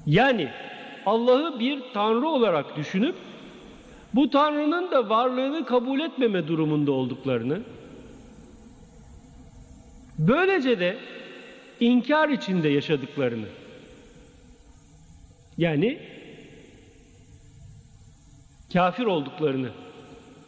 Yani 0.07 0.51
Allah'ı 1.07 1.61
bir 1.61 1.83
tanrı 1.95 2.29
olarak 2.29 2.77
düşünüp 2.77 3.15
bu 4.15 4.31
tanrının 4.31 4.91
da 4.91 5.09
varlığını 5.09 5.67
kabul 5.67 6.01
etmeme 6.01 6.49
durumunda 6.49 6.93
olduklarını 6.93 7.61
böylece 10.19 10.81
de 10.81 10.99
inkar 11.81 12.29
içinde 12.29 12.69
yaşadıklarını 12.69 13.47
yani 15.59 15.99
kafir 18.73 19.05
olduklarını 19.05 19.69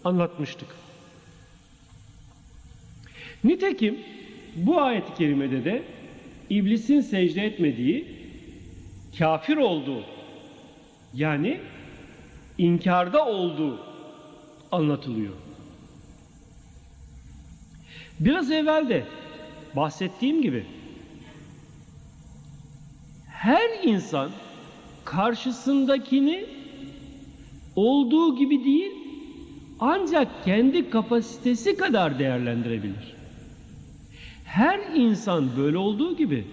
anlatmıştık. 0.04 0.68
Nitekim 3.44 4.00
bu 4.56 4.80
ayet-i 4.80 5.14
kerimede 5.14 5.64
de 5.64 5.82
iblisin 6.50 7.00
secde 7.00 7.42
etmediği 7.44 8.06
kafir 9.18 9.56
olduğu 9.56 10.15
yani 11.16 11.61
inkarda 12.59 13.26
olduğu 13.26 13.81
anlatılıyor. 14.72 15.33
Biraz 18.20 18.50
evvel 18.50 18.88
de 18.88 19.05
bahsettiğim 19.76 20.42
gibi 20.42 20.66
her 23.29 23.85
insan 23.85 24.31
karşısındakini 25.05 26.46
olduğu 27.76 28.37
gibi 28.37 28.64
değil 28.64 28.92
ancak 29.81 30.44
kendi 30.44 30.90
kapasitesi 30.90 31.76
kadar 31.76 32.18
değerlendirebilir. 32.18 33.16
Her 34.44 34.81
insan 34.94 35.57
böyle 35.57 35.79
olduğu 35.79 36.16
gibi 36.16 36.46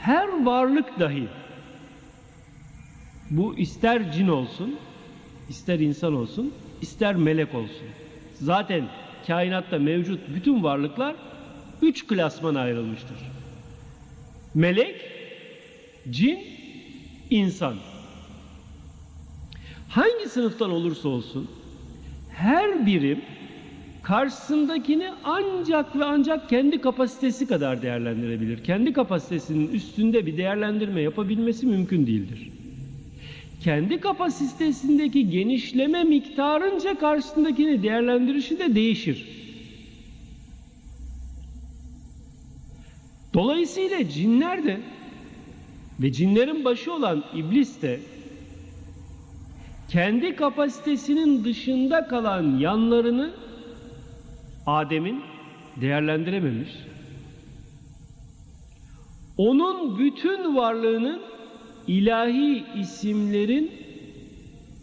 her 0.00 0.44
varlık 0.44 1.00
dahi 1.00 1.28
bu 3.30 3.58
ister 3.58 4.12
cin 4.12 4.28
olsun, 4.28 4.78
ister 5.48 5.78
insan 5.78 6.14
olsun, 6.14 6.52
ister 6.82 7.14
melek 7.14 7.54
olsun. 7.54 7.86
Zaten 8.34 8.84
kainatta 9.26 9.78
mevcut 9.78 10.20
bütün 10.34 10.62
varlıklar 10.62 11.16
üç 11.82 12.06
klasmana 12.06 12.60
ayrılmıştır. 12.60 13.16
Melek, 14.54 15.00
cin, 16.10 16.38
insan. 17.30 17.74
Hangi 19.88 20.28
sınıftan 20.28 20.70
olursa 20.70 21.08
olsun 21.08 21.48
her 22.30 22.86
birim 22.86 23.20
karşısındakini 24.02 25.10
ancak 25.24 25.96
ve 25.96 26.04
ancak 26.04 26.48
kendi 26.48 26.80
kapasitesi 26.80 27.46
kadar 27.46 27.82
değerlendirebilir. 27.82 28.64
Kendi 28.64 28.92
kapasitesinin 28.92 29.68
üstünde 29.68 30.26
bir 30.26 30.36
değerlendirme 30.36 31.00
yapabilmesi 31.00 31.66
mümkün 31.66 32.06
değildir. 32.06 32.55
Kendi 33.66 34.00
kapasitesindeki 34.00 35.30
genişleme 35.30 36.04
miktarınca 36.04 36.98
karşısındakini 36.98 37.82
değerlendirişi 37.82 38.58
de 38.58 38.74
değişir. 38.74 39.28
Dolayısıyla 43.34 44.08
cinler 44.08 44.64
de 44.64 44.80
ve 46.00 46.12
cinlerin 46.12 46.64
başı 46.64 46.92
olan 46.92 47.24
iblis 47.34 47.82
de 47.82 48.00
kendi 49.88 50.36
kapasitesinin 50.36 51.44
dışında 51.44 52.08
kalan 52.08 52.58
yanlarını 52.58 53.30
Adem'in 54.66 55.22
değerlendirememiş. 55.80 56.70
Onun 59.38 59.98
bütün 59.98 60.56
varlığının 60.56 61.35
ilahi 61.88 62.64
isimlerin 62.80 63.70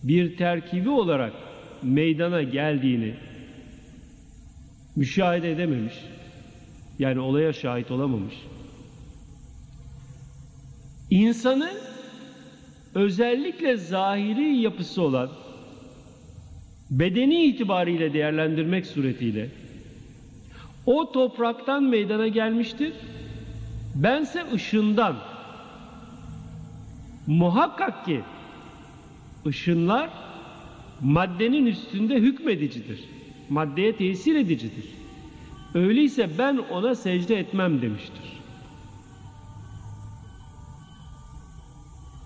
bir 0.03 0.37
terkibi 0.37 0.89
olarak 0.89 1.33
meydana 1.83 2.43
geldiğini 2.43 3.13
müşahede 4.95 5.51
edememiş. 5.51 5.93
Yani 6.99 7.19
olaya 7.19 7.53
şahit 7.53 7.91
olamamış. 7.91 8.35
İnsanı 11.09 11.71
özellikle 12.95 13.77
zahiri 13.77 14.57
yapısı 14.57 15.01
olan 15.01 15.29
bedeni 16.91 17.43
itibariyle 17.45 18.13
değerlendirmek 18.13 18.85
suretiyle 18.85 19.49
o 20.85 21.11
topraktan 21.11 21.83
meydana 21.83 22.27
gelmiştir. 22.27 22.93
Bense 23.95 24.43
ışından. 24.53 25.32
Muhakkak 27.27 28.05
ki 28.05 28.21
ışınlar 29.45 30.09
maddenin 31.01 31.65
üstünde 31.65 32.15
hükmedicidir. 32.15 32.99
Maddeye 33.49 33.95
tesir 33.95 34.35
edicidir. 34.35 34.85
Öyleyse 35.73 36.29
ben 36.37 36.57
ona 36.57 36.95
secde 36.95 37.39
etmem 37.39 37.81
demiştir. 37.81 38.33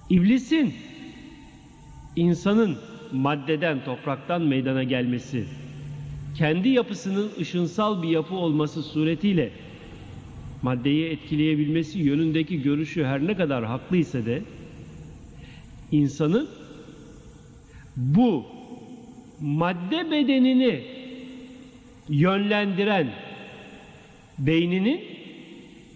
İblisin 0.10 0.74
insanın 2.16 2.78
maddeden, 3.12 3.84
topraktan 3.86 4.42
meydana 4.42 4.84
gelmesi, 4.84 5.46
kendi 6.36 6.70
yapısının 6.70 7.32
ışınsal 7.40 8.04
bir 8.04 8.10
yapı 8.10 8.36
olması 8.36 8.84
suretiyle 8.84 9.52
maddeyi 10.62 11.10
etkileyebilmesi 11.10 12.00
yönündeki 12.00 12.62
görüşü 12.62 13.04
her 13.04 13.28
ne 13.28 13.36
kadar 13.36 13.66
haklıysa 13.66 14.26
de 14.26 14.44
insanın 15.92 16.50
bu 17.96 18.46
madde 19.42 20.12
bedenini 20.12 20.82
yönlendiren 22.10 23.08
beyninin 24.40 25.02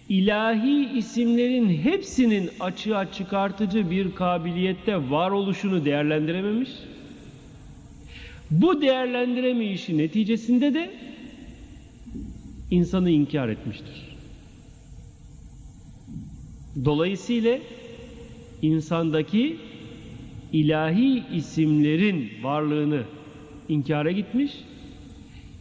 ilahi 0.08 0.98
isimlerin 0.98 1.68
hepsinin 1.68 2.50
açığa 2.60 3.12
çıkartıcı 3.12 3.90
bir 3.90 4.14
kabiliyette 4.14 5.10
varoluşunu 5.10 5.84
değerlendirememiş. 5.84 6.70
Bu 8.50 8.82
değerlendiremeyişi 8.82 9.98
neticesinde 9.98 10.74
de 10.74 10.90
insanı 12.70 13.10
inkar 13.10 13.48
etmiştir. 13.48 14.16
Dolayısıyla 16.84 17.58
insandaki 18.62 19.58
ilahi 20.52 21.22
isimlerin 21.34 22.30
varlığını 22.42 23.02
inkara 23.68 24.10
gitmiş, 24.10 24.52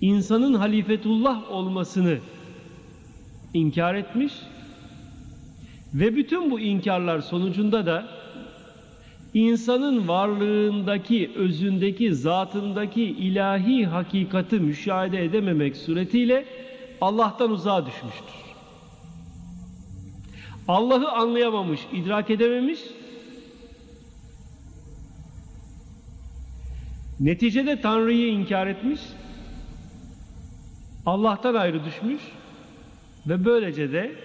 insanın 0.02 0.54
halifetullah 0.54 1.52
olmasını 1.52 2.18
inkar 3.54 3.96
etmiş 3.96 4.34
ve 5.94 6.16
bütün 6.16 6.52
bu 6.52 6.60
inkarlar 6.60 7.20
sonucunda 7.20 7.86
da 7.86 8.08
insanın 9.34 10.08
varlığındaki, 10.08 11.32
özündeki, 11.36 12.16
zatındaki 12.16 13.04
ilahi 13.04 13.86
hakikati 13.86 14.60
müşahede 14.60 15.24
edememek 15.24 15.78
suretiyle 15.78 16.46
Allah'tan 17.02 17.52
uzağa 17.52 17.86
düşmüştür. 17.86 18.36
Allah'ı 20.68 21.12
anlayamamış, 21.12 21.82
idrak 21.94 22.30
edememiş. 22.30 22.80
Neticede 27.22 27.82
Tanrı'yı 27.82 28.28
inkar 28.28 28.68
etmiş. 28.68 29.02
Allah'tan 31.06 31.56
ayrı 31.56 31.86
düşmüş 31.86 32.22
ve 33.28 33.46
böylece 33.46 33.92
de 33.92 34.16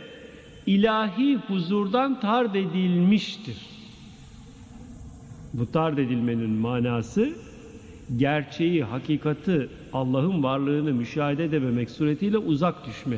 ilahi 0.67 1.37
huzurdan 1.37 2.21
tard 2.21 2.55
edilmiştir. 2.55 3.57
Bu 5.53 5.73
tard 5.73 5.99
edilmenin 5.99 6.51
manası 6.51 7.31
gerçeği, 8.17 8.85
hakikati, 8.85 9.69
Allah'ın 9.93 10.43
varlığını 10.43 10.93
müşahede 10.93 11.45
edememek 11.45 11.91
suretiyle 11.91 12.39
uzak 12.39 12.87
düşme 12.87 13.17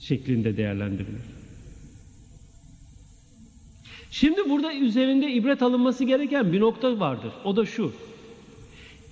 şeklinde 0.00 0.56
değerlendirilir. 0.56 1.41
Şimdi 4.12 4.50
burada 4.50 4.74
üzerinde 4.74 5.30
ibret 5.30 5.62
alınması 5.62 6.04
gereken 6.04 6.52
bir 6.52 6.60
nokta 6.60 7.00
vardır. 7.00 7.32
O 7.44 7.56
da 7.56 7.66
şu. 7.66 7.92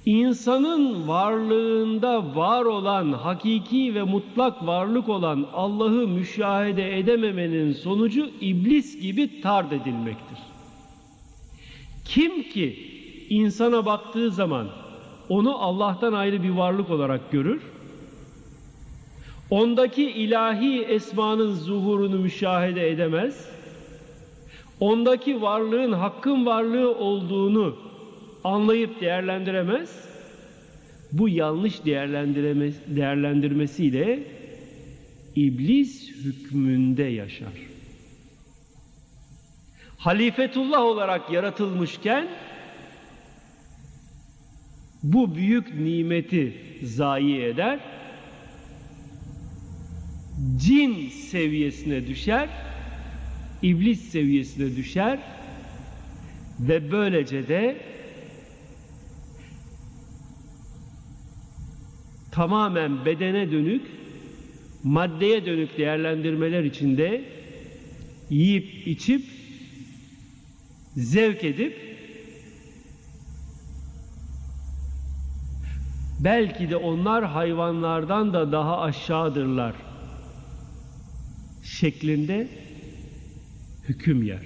İnsanın 0.06 1.08
varlığında 1.08 2.36
var 2.36 2.64
olan, 2.64 3.12
hakiki 3.12 3.94
ve 3.94 4.02
mutlak 4.02 4.66
varlık 4.66 5.08
olan 5.08 5.46
Allah'ı 5.52 6.08
müşahede 6.08 6.98
edememenin 6.98 7.72
sonucu 7.72 8.30
iblis 8.40 9.00
gibi 9.00 9.40
tard 9.40 9.72
edilmektir. 9.72 10.38
Kim 12.04 12.42
ki 12.42 12.76
insana 13.30 13.86
baktığı 13.86 14.30
zaman 14.30 14.68
onu 15.28 15.58
Allah'tan 15.58 16.12
ayrı 16.12 16.42
bir 16.42 16.50
varlık 16.50 16.90
olarak 16.90 17.32
görür, 17.32 17.62
ondaki 19.50 20.10
ilahi 20.10 20.82
esmanın 20.82 21.54
zuhurunu 21.54 22.18
müşahede 22.18 22.90
edemez, 22.90 23.59
ondaki 24.80 25.42
varlığın 25.42 25.92
hakkın 25.92 26.46
varlığı 26.46 26.94
olduğunu 26.94 27.76
anlayıp 28.44 29.00
değerlendiremez. 29.00 30.10
Bu 31.12 31.28
yanlış 31.28 31.84
değerlendirmesiyle 31.84 34.22
iblis 35.36 36.10
hükmünde 36.24 37.02
yaşar. 37.02 37.52
Halifetullah 39.98 40.82
olarak 40.82 41.32
yaratılmışken 41.32 42.28
bu 45.02 45.34
büyük 45.34 45.74
nimeti 45.74 46.56
zayi 46.82 47.42
eder, 47.42 47.80
cin 50.56 51.08
seviyesine 51.08 52.06
düşer, 52.06 52.48
iblis 53.62 54.00
seviyesine 54.00 54.76
düşer 54.76 55.18
ve 56.60 56.92
böylece 56.92 57.48
de 57.48 57.76
tamamen 62.32 63.04
bedene 63.04 63.50
dönük, 63.50 63.82
maddeye 64.84 65.46
dönük 65.46 65.78
değerlendirmeler 65.78 66.64
içinde 66.64 67.24
yiyip 68.30 68.86
içip 68.86 69.24
zevk 70.96 71.44
edip 71.44 71.90
belki 76.20 76.70
de 76.70 76.76
onlar 76.76 77.24
hayvanlardan 77.24 78.32
da 78.32 78.52
daha 78.52 78.80
aşağıdırlar 78.80 79.74
şeklinde 81.62 82.48
hüküm 83.90 84.22
yer. 84.22 84.40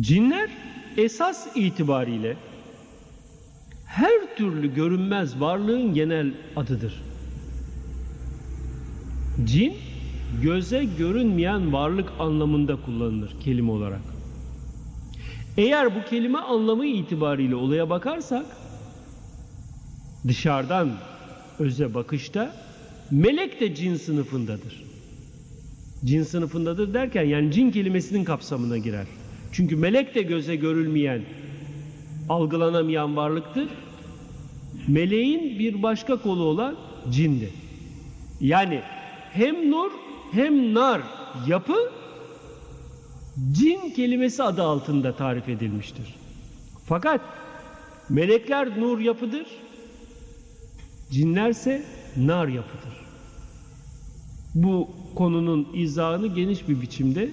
Cinler 0.00 0.50
esas 0.96 1.56
itibariyle 1.56 2.36
her 3.86 4.36
türlü 4.36 4.74
görünmez 4.74 5.40
varlığın 5.40 5.94
genel 5.94 6.34
adıdır. 6.56 7.02
Cin 9.44 9.74
göze 10.42 10.84
görünmeyen 10.84 11.72
varlık 11.72 12.08
anlamında 12.18 12.76
kullanılır 12.84 13.40
kelime 13.40 13.70
olarak. 13.70 14.02
Eğer 15.56 15.96
bu 15.96 16.04
kelime 16.10 16.38
anlamı 16.38 16.86
itibariyle 16.86 17.54
olaya 17.54 17.90
bakarsak 17.90 18.46
dışarıdan 20.28 20.90
öze 21.58 21.94
bakışta 21.94 22.56
melek 23.10 23.60
de 23.60 23.74
cin 23.74 23.96
sınıfındadır. 23.96 24.84
Cin 26.04 26.22
sınıfındadır 26.22 26.94
derken 26.94 27.24
yani 27.24 27.52
cin 27.52 27.70
kelimesinin 27.70 28.24
kapsamına 28.24 28.78
girer. 28.78 29.06
Çünkü 29.52 29.76
melek 29.76 30.14
de 30.14 30.22
göze 30.22 30.56
görülmeyen, 30.56 31.22
algılanamayan 32.28 33.16
varlıktır. 33.16 33.68
Meleğin 34.88 35.58
bir 35.58 35.82
başka 35.82 36.16
kolu 36.16 36.42
olan 36.42 36.76
cindir. 37.10 37.50
Yani 38.40 38.80
hem 39.32 39.70
nur 39.70 39.90
hem 40.32 40.74
nar 40.74 41.00
yapı 41.46 41.90
cin 43.52 43.90
kelimesi 43.90 44.42
adı 44.42 44.62
altında 44.62 45.16
tarif 45.16 45.48
edilmiştir. 45.48 46.14
Fakat 46.86 47.20
melekler 48.08 48.80
nur 48.80 48.98
yapıdır, 48.98 49.46
cinlerse 51.12 51.82
nar 52.16 52.48
yapıdır. 52.48 52.92
Bu 54.54 54.90
konunun 55.14 55.68
izahını 55.74 56.26
geniş 56.26 56.68
bir 56.68 56.80
biçimde 56.80 57.30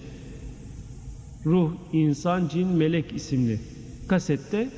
Ruh, 1.45 1.71
İnsan, 1.93 2.47
Cin, 2.47 2.67
Melek 2.67 3.15
isimli 3.15 3.59
kasette 4.07 4.69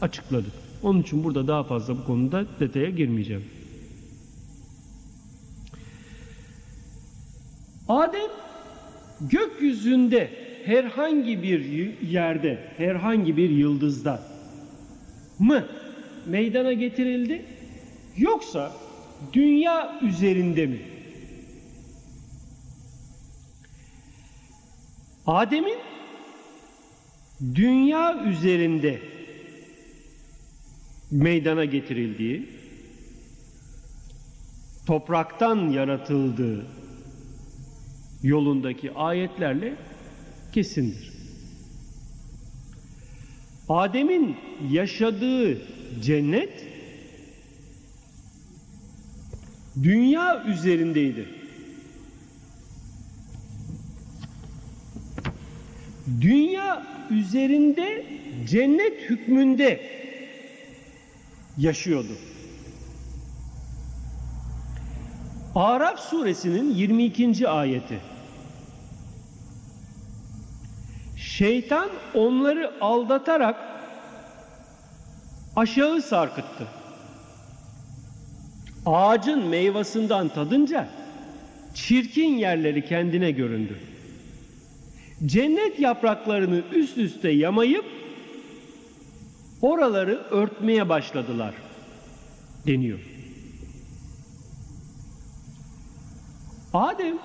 açıkladık. 0.00 0.52
Onun 0.82 1.02
için 1.02 1.24
burada 1.24 1.48
daha 1.48 1.64
fazla 1.64 1.98
bu 1.98 2.04
konuda 2.04 2.46
detaya 2.60 2.90
girmeyeceğim. 2.90 3.44
Adem 7.88 8.30
gökyüzünde 9.20 10.30
herhangi 10.64 11.42
bir 11.42 11.64
yerde, 12.02 12.58
herhangi 12.76 13.36
bir 13.36 13.50
yıldızda 13.50 14.22
mı 15.38 15.64
meydana 16.26 16.72
getirildi 16.72 17.53
yoksa 18.16 18.72
dünya 19.32 20.00
üzerinde 20.02 20.66
mi? 20.66 20.78
Adem'in 25.26 25.78
dünya 27.54 28.24
üzerinde 28.24 29.00
meydana 31.10 31.64
getirildiği, 31.64 32.48
topraktan 34.86 35.70
yaratıldığı 35.70 36.66
yolundaki 38.22 38.92
ayetlerle 38.92 39.76
kesindir. 40.52 41.12
Adem'in 43.68 44.36
yaşadığı 44.70 45.62
cennet 46.02 46.63
dünya 49.82 50.44
üzerindeydi. 50.44 51.28
Dünya 56.20 56.86
üzerinde 57.10 58.06
cennet 58.48 59.10
hükmünde 59.10 59.80
yaşıyordu. 61.58 62.12
Araf 65.54 66.00
suresinin 66.00 66.74
22. 66.74 67.48
ayeti. 67.48 68.00
Şeytan 71.16 71.88
onları 72.14 72.72
aldatarak 72.80 73.56
aşağı 75.56 76.02
sarkıttı. 76.02 76.83
Ağacın 78.86 79.46
meyvasından 79.46 80.28
tadınca 80.28 80.88
çirkin 81.74 82.36
yerleri 82.36 82.84
kendine 82.84 83.30
göründü. 83.30 83.78
Cennet 85.26 85.80
yapraklarını 85.80 86.62
üst 86.72 86.98
üste 86.98 87.30
yamayıp 87.30 87.84
oraları 89.62 90.14
örtmeye 90.30 90.88
başladılar 90.88 91.54
deniyor. 92.66 93.00
Adem 96.72 97.18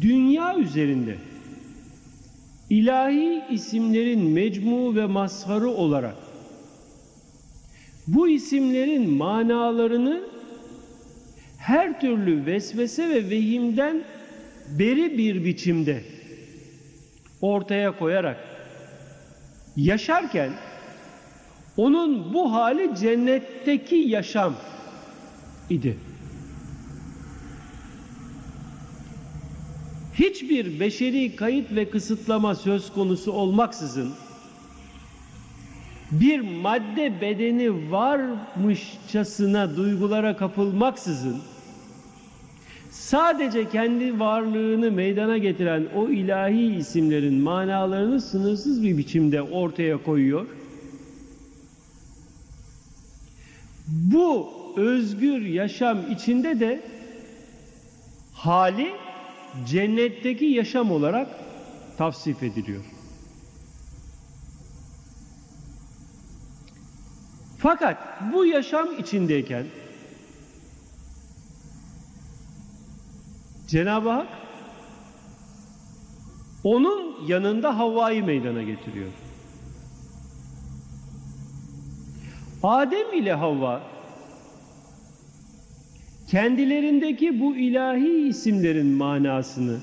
dünya 0.00 0.58
üzerinde 0.58 1.16
ilahi 2.70 3.44
isimlerin 3.50 4.20
mecmu 4.20 4.94
ve 4.94 5.06
mazharı 5.06 5.68
olarak 5.68 6.27
bu 8.08 8.28
isimlerin 8.28 9.10
manalarını 9.10 10.20
her 11.58 12.00
türlü 12.00 12.46
vesvese 12.46 13.08
ve 13.08 13.30
vehimden 13.30 14.04
beri 14.78 15.18
bir 15.18 15.44
biçimde 15.44 16.04
ortaya 17.40 17.98
koyarak 17.98 18.36
yaşarken 19.76 20.52
onun 21.76 22.34
bu 22.34 22.52
hali 22.52 22.94
cennetteki 22.96 23.96
yaşam 23.96 24.54
idi. 25.70 25.98
Hiçbir 30.14 30.80
beşeri 30.80 31.36
kayıt 31.36 31.72
ve 31.72 31.90
kısıtlama 31.90 32.54
söz 32.54 32.92
konusu 32.92 33.32
olmaksızın 33.32 34.14
bir 36.10 36.40
madde 36.40 37.20
bedeni 37.20 37.90
varmışçasına 37.92 39.76
duygulara 39.76 40.36
kapılmaksızın 40.36 41.38
sadece 42.90 43.68
kendi 43.68 44.20
varlığını 44.20 44.90
meydana 44.90 45.38
getiren 45.38 45.86
o 45.96 46.08
ilahi 46.08 46.76
isimlerin 46.76 47.34
manalarını 47.34 48.20
sınırsız 48.20 48.82
bir 48.82 48.98
biçimde 48.98 49.42
ortaya 49.42 50.02
koyuyor. 50.02 50.46
Bu 53.86 54.48
özgür 54.76 55.40
yaşam 55.40 55.98
içinde 56.12 56.60
de 56.60 56.82
hali 58.32 58.88
cennetteki 59.66 60.44
yaşam 60.44 60.90
olarak 60.90 61.28
tavsif 61.98 62.42
ediliyor. 62.42 62.97
Fakat 67.58 67.96
bu 68.32 68.46
yaşam 68.46 68.88
içindeyken 68.98 69.66
Cenab-ı 73.66 74.08
Hak 74.10 74.28
onun 76.64 77.26
yanında 77.26 77.78
Havva'yı 77.78 78.24
meydana 78.24 78.62
getiriyor. 78.62 79.12
Adem 82.62 83.14
ile 83.14 83.32
Havva 83.32 83.82
kendilerindeki 86.30 87.40
bu 87.40 87.56
ilahi 87.56 88.28
isimlerin 88.28 88.86
manasını 88.86 89.78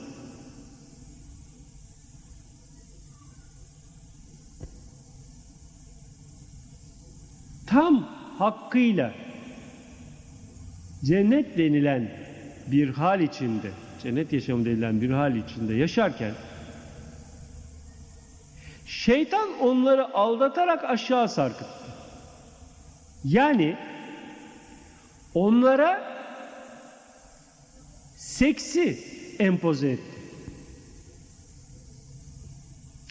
tam 7.67 8.09
hakkıyla 8.37 9.13
cennet 11.03 11.57
denilen 11.57 12.11
bir 12.67 12.89
hal 12.89 13.21
içinde, 13.21 13.71
cennet 14.03 14.33
yaşamı 14.33 14.65
denilen 14.65 15.01
bir 15.01 15.09
hal 15.09 15.35
içinde 15.35 15.73
yaşarken 15.73 16.33
şeytan 18.85 19.59
onları 19.59 20.13
aldatarak 20.13 20.83
aşağı 20.83 21.29
sarkıttı. 21.29 21.85
Yani 23.23 23.77
onlara 25.33 26.15
seksi 28.15 28.99
empoze 29.39 29.89
etti. 29.89 30.15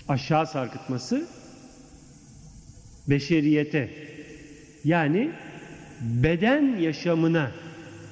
Aşağı 0.08 0.46
sarkıtması 0.46 1.28
beşeriyete 3.08 4.13
yani 4.84 5.30
beden 6.00 6.76
yaşamına 6.76 7.50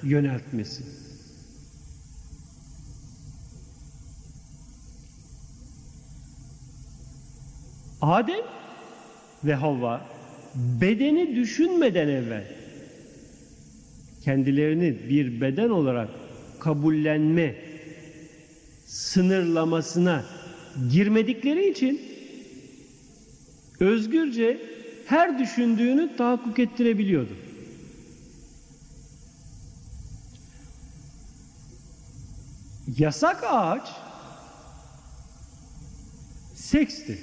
yöneltmesi. 0.02 0.82
Adem 8.00 8.44
ve 9.44 9.54
Havva 9.54 10.06
bedeni 10.54 11.36
düşünmeden 11.36 12.08
evvel 12.08 12.44
kendilerini 14.24 15.08
bir 15.08 15.40
beden 15.40 15.70
olarak 15.70 16.08
kabullenme 16.60 17.54
sınırlamasına 18.86 20.24
girmedikleri 20.92 21.70
için 21.70 22.00
özgürce 23.80 24.71
her 25.12 25.38
düşündüğünü 25.38 26.16
tahakkuk 26.16 26.58
ettirebiliyordu. 26.58 27.36
Yasak 32.98 33.44
ağaç 33.44 33.88
seksti. 36.54 37.18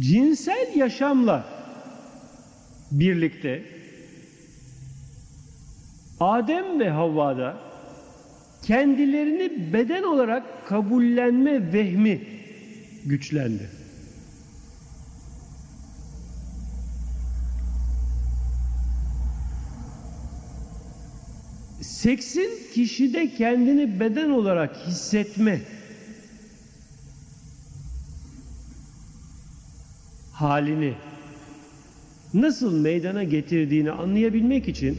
Cinsel 0.00 0.76
yaşamla 0.76 1.44
birlikte 2.90 3.64
Adem 6.20 6.80
ve 6.80 6.90
Havva'da 6.90 7.56
kendilerini 8.62 9.72
beden 9.72 10.02
olarak 10.02 10.66
kabullenme 10.66 11.72
vehmi 11.72 12.41
güçlendi. 13.04 13.70
Seksin 21.80 22.50
kişide 22.74 23.34
kendini 23.34 24.00
beden 24.00 24.30
olarak 24.30 24.76
hissetme 24.86 25.60
halini 30.32 30.94
nasıl 32.34 32.72
meydana 32.72 33.24
getirdiğini 33.24 33.90
anlayabilmek 33.90 34.68
için 34.68 34.98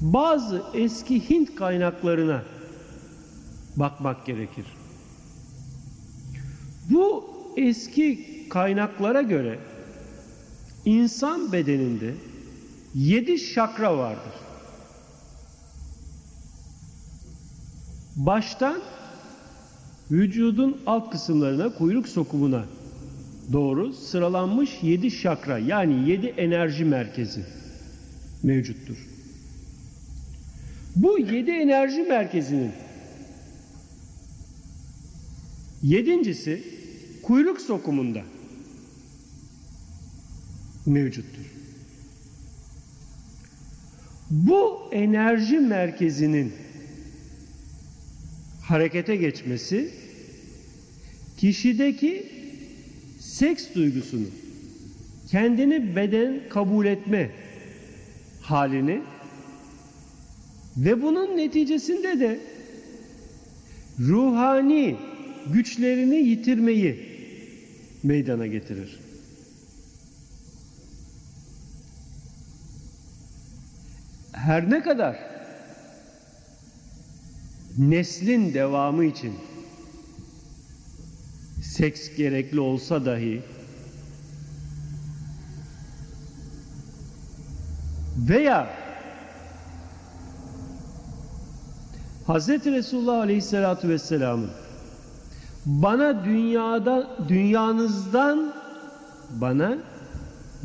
bazı 0.00 0.62
eski 0.74 1.30
Hint 1.30 1.54
kaynaklarına 1.54 2.42
bakmak 3.76 4.26
gerekir. 4.26 4.66
Bu 6.90 7.24
eski 7.56 8.26
kaynaklara 8.50 9.22
göre 9.22 9.58
insan 10.84 11.52
bedeninde 11.52 12.14
yedi 12.94 13.38
şakra 13.38 13.98
vardır. 13.98 14.32
Baştan 18.16 18.80
vücudun 20.10 20.76
alt 20.86 21.10
kısımlarına, 21.10 21.74
kuyruk 21.74 22.08
sokumuna 22.08 22.64
doğru 23.52 23.92
sıralanmış 23.92 24.70
yedi 24.82 25.10
şakra 25.10 25.58
yani 25.58 26.10
yedi 26.10 26.26
enerji 26.26 26.84
merkezi 26.84 27.44
mevcuttur. 28.42 28.96
Bu 30.96 31.18
yedi 31.18 31.50
enerji 31.50 32.02
merkezinin 32.02 32.72
yedincisi 35.82 36.62
kuyruk 37.22 37.60
sokumunda 37.60 38.22
mevcuttur. 40.86 41.46
Bu 44.30 44.88
enerji 44.92 45.58
merkezinin 45.58 46.52
harekete 48.62 49.16
geçmesi 49.16 49.90
kişideki 51.36 52.26
seks 53.20 53.74
duygusunu 53.74 54.26
kendini 55.30 55.96
beden 55.96 56.40
kabul 56.48 56.86
etme 56.86 57.30
halini 58.40 59.02
ve 60.76 61.02
bunun 61.02 61.36
neticesinde 61.36 62.20
de 62.20 62.40
ruhani 64.00 64.96
güçlerini 65.52 66.16
yitirmeyi 66.16 67.16
meydana 68.02 68.46
getirir. 68.46 68.98
Her 74.32 74.70
ne 74.70 74.82
kadar 74.82 75.16
neslin 77.78 78.54
devamı 78.54 79.04
için 79.04 79.34
seks 81.62 82.16
gerekli 82.16 82.60
olsa 82.60 83.04
dahi 83.04 83.42
veya 88.28 88.86
Hz. 92.28 92.48
Resulullah 92.48 93.20
Aleyhisselatü 93.20 93.88
Vesselam'ın 93.88 94.50
bana 95.66 96.24
dünyada 96.24 97.16
dünyanızdan 97.28 98.54
bana 99.30 99.78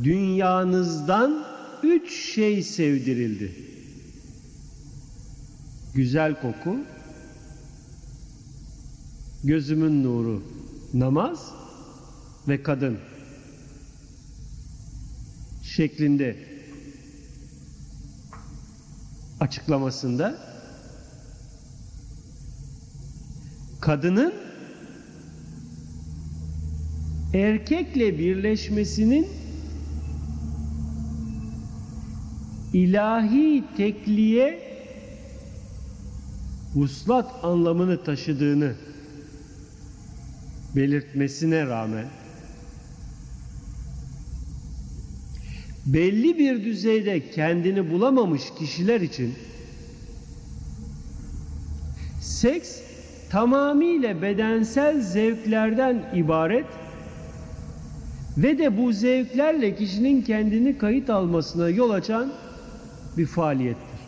dünyanızdan 0.03 1.45
üç 1.83 2.33
şey 2.33 2.63
sevdirildi. 2.63 3.55
Güzel 5.95 6.41
koku, 6.41 6.77
gözümün 9.43 10.03
nuru, 10.03 10.43
namaz 10.93 11.53
ve 12.47 12.63
kadın 12.63 12.97
şeklinde 15.63 16.35
açıklamasında 19.39 20.35
kadının 23.81 24.40
erkekle 27.33 28.19
birleşmesinin 28.19 29.27
ilahi 32.73 33.63
tekliğe 33.77 34.59
vuslat 36.75 37.31
anlamını 37.43 38.03
taşıdığını 38.03 38.73
belirtmesine 40.75 41.65
rağmen 41.65 42.05
belli 45.85 46.37
bir 46.37 46.65
düzeyde 46.65 47.29
kendini 47.31 47.91
bulamamış 47.91 48.41
kişiler 48.59 49.01
için 49.01 49.33
seks 52.21 52.79
tamamıyla 53.29 54.21
bedensel 54.21 55.01
zevklerden 55.01 56.09
ibaret 56.15 56.65
ve 58.37 58.57
de 58.57 58.77
bu 58.77 58.93
zevklerle 58.93 59.75
kişinin 59.75 60.21
kendini 60.21 60.77
kayıt 60.77 61.09
almasına 61.09 61.69
yol 61.69 61.89
açan 61.89 62.31
bir 63.17 63.25
faaliyettir. 63.25 64.01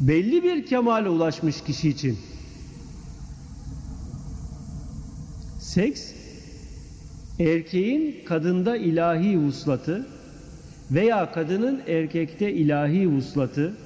Belli 0.00 0.42
bir 0.42 0.66
kemale 0.66 1.08
ulaşmış 1.08 1.60
kişi 1.60 1.88
için 1.88 2.18
seks 5.58 6.12
erkeğin 7.40 8.24
kadında 8.24 8.76
ilahi 8.76 9.38
vuslatı 9.38 10.06
veya 10.90 11.32
kadının 11.32 11.82
erkekte 11.86 12.52
ilahi 12.52 13.08
vuslatı 13.08 13.76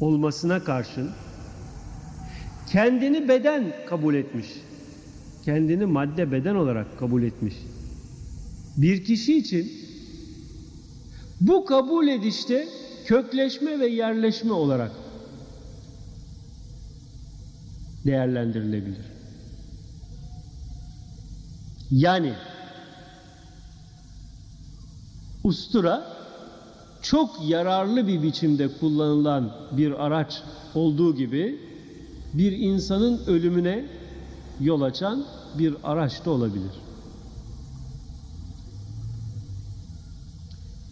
olmasına 0.00 0.64
karşın 0.64 1.10
kendini 2.72 3.28
beden 3.28 3.72
kabul 3.86 4.14
etmiş. 4.14 4.46
Kendini 5.44 5.86
madde 5.86 6.32
beden 6.32 6.54
olarak 6.54 6.98
kabul 6.98 7.22
etmiş. 7.22 7.54
Bir 8.76 9.04
kişi 9.04 9.38
için 9.38 9.72
bu 11.40 11.64
kabul 11.64 12.08
edişte 12.08 12.68
kökleşme 13.06 13.80
ve 13.80 13.86
yerleşme 13.86 14.52
olarak 14.52 14.92
değerlendirilebilir. 18.06 19.06
Yani 21.90 22.32
ustura 25.44 26.16
çok 27.02 27.48
yararlı 27.48 28.08
bir 28.08 28.22
biçimde 28.22 28.68
kullanılan 28.68 29.52
bir 29.72 30.06
araç 30.06 30.42
olduğu 30.74 31.16
gibi 31.16 31.60
bir 32.34 32.52
insanın 32.52 33.26
ölümüne 33.26 33.84
yol 34.60 34.82
açan 34.82 35.26
bir 35.58 35.74
araç 35.84 36.24
da 36.24 36.30
olabilir. 36.30 36.72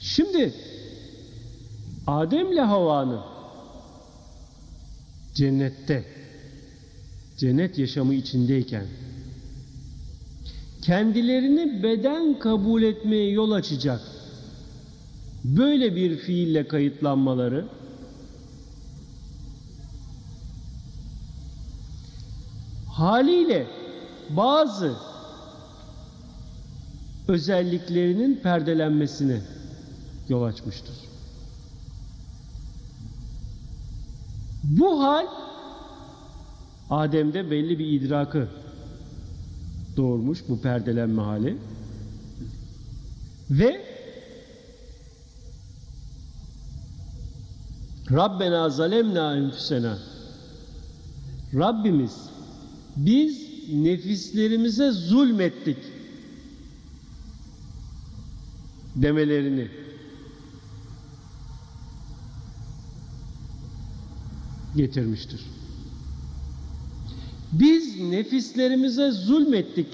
Şimdi 0.00 0.54
Adem 2.06 2.52
ile 2.52 2.60
Havva'nın 2.60 3.20
cennette 5.34 6.04
cennet 7.36 7.78
yaşamı 7.78 8.14
içindeyken 8.14 8.86
kendilerini 10.82 11.82
beden 11.82 12.38
kabul 12.38 12.82
etmeye 12.82 13.30
yol 13.30 13.52
açacak 13.52 14.00
böyle 15.44 15.96
bir 15.96 16.16
fiille 16.16 16.68
kayıtlanmaları 16.68 17.68
haliyle 23.00 23.66
bazı 24.30 24.96
özelliklerinin 27.28 28.36
perdelenmesine 28.36 29.40
yol 30.28 30.42
açmıştır. 30.42 30.94
Bu 34.64 35.02
hal 35.02 35.26
Adem'de 36.90 37.50
belli 37.50 37.78
bir 37.78 37.86
idrakı 37.86 38.48
doğurmuş 39.96 40.48
bu 40.48 40.60
perdelenme 40.60 41.22
hali. 41.22 41.58
Ve 43.50 43.84
Rabbena 48.10 48.70
zalemna 48.70 49.36
enfüsena 49.36 49.98
Rabbimiz 51.54 52.30
biz 53.06 53.50
nefislerimize 53.72 54.90
zulmettik 54.90 55.76
demelerini 58.96 59.68
getirmiştir. 64.76 65.40
Biz 67.52 68.00
nefislerimize 68.00 69.10
zulmettik 69.10 69.86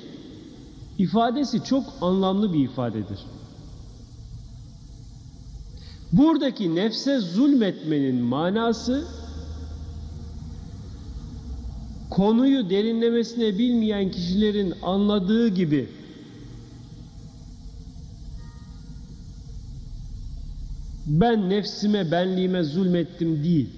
ifadesi 0.98 1.64
çok 1.64 1.84
anlamlı 2.00 2.52
bir 2.52 2.64
ifadedir. 2.64 3.18
Buradaki 6.12 6.74
nefse 6.74 7.18
zulmetmenin 7.18 8.16
manası 8.16 9.08
konuyu 12.16 12.70
derinlemesine 12.70 13.58
bilmeyen 13.58 14.10
kişilerin 14.10 14.74
anladığı 14.82 15.48
gibi 15.48 15.88
ben 21.06 21.50
nefsime 21.50 22.10
benliğime 22.10 22.62
zulmettim 22.62 23.44
değil. 23.44 23.68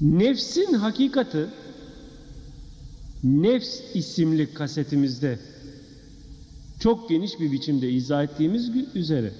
Nefsin 0.00 0.74
hakikati 0.74 1.46
Nefs 3.24 3.80
isimli 3.94 4.54
kasetimizde 4.54 5.38
çok 6.80 7.08
geniş 7.08 7.40
bir 7.40 7.52
biçimde 7.52 7.90
izah 7.90 8.24
ettiğimiz 8.24 8.70
üzere 8.94 9.32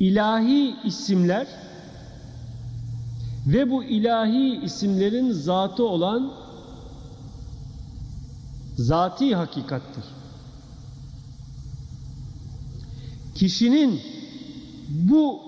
ilahi 0.00 0.74
isimler 0.84 1.46
ve 3.46 3.70
bu 3.70 3.84
ilahi 3.84 4.60
isimlerin 4.64 5.32
zatı 5.32 5.84
olan 5.84 6.32
zati 8.76 9.34
hakikattır. 9.34 10.04
Kişinin 13.34 14.00
bu 14.88 15.40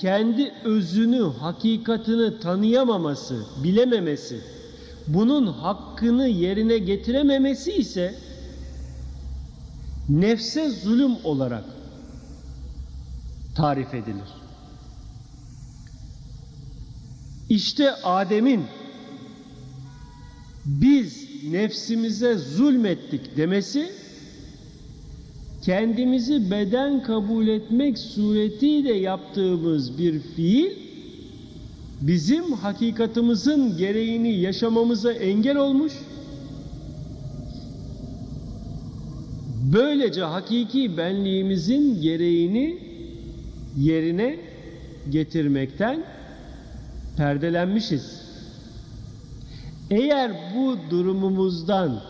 kendi 0.00 0.52
özünü, 0.64 1.32
hakikatini 1.40 2.40
tanıyamaması, 2.40 3.44
bilememesi, 3.64 4.40
bunun 5.06 5.46
hakkını 5.46 6.28
yerine 6.28 6.78
getirememesi 6.78 7.72
ise 7.72 8.14
nefse 10.08 10.70
zulüm 10.70 11.12
olarak 11.24 11.64
tarif 13.54 13.94
edilir. 13.94 14.43
İşte 17.54 17.94
Adem'in 17.94 18.64
biz 20.64 21.28
nefsimize 21.50 22.34
zulmettik 22.34 23.36
demesi 23.36 23.90
kendimizi 25.62 26.50
beden 26.50 27.02
kabul 27.02 27.48
etmek 27.48 27.98
suretiyle 27.98 28.94
yaptığımız 28.94 29.98
bir 29.98 30.20
fiil 30.20 30.70
bizim 32.00 32.52
hakikatimizin 32.52 33.76
gereğini 33.76 34.34
yaşamamıza 34.40 35.12
engel 35.12 35.56
olmuş. 35.56 35.92
Böylece 39.72 40.22
hakiki 40.22 40.96
benliğimizin 40.96 42.02
gereğini 42.02 42.78
yerine 43.78 44.36
getirmekten 45.10 46.04
perdelenmişiz. 47.16 48.24
Eğer 49.90 50.32
bu 50.56 50.76
durumumuzdan 50.90 52.00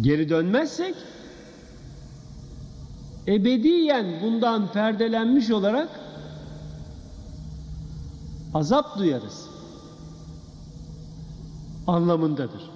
geri 0.00 0.28
dönmezsek 0.28 0.94
ebediyen 3.26 4.06
bundan 4.22 4.72
perdelenmiş 4.72 5.50
olarak 5.50 5.88
azap 8.54 8.98
duyarız 8.98 9.46
anlamındadır. 11.86 12.70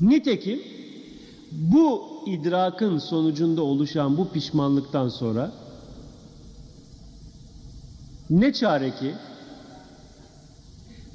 Nitekim 0.00 0.62
bu 1.52 2.02
idrakın 2.26 2.98
sonucunda 2.98 3.62
oluşan 3.62 4.16
bu 4.16 4.28
pişmanlıktan 4.28 5.08
sonra 5.08 5.52
ne 8.30 8.52
çare 8.52 8.90
ki 8.90 9.14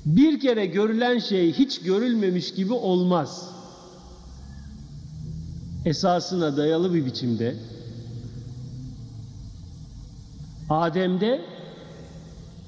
bir 0.05 0.39
kere 0.39 0.66
görülen 0.66 1.20
şey 1.20 1.53
hiç 1.53 1.82
görülmemiş 1.82 2.53
gibi 2.53 2.74
olmaz. 2.74 3.49
Esasına 5.86 6.57
dayalı 6.57 6.93
bir 6.93 7.05
biçimde 7.05 7.55
Adem'de 10.70 11.41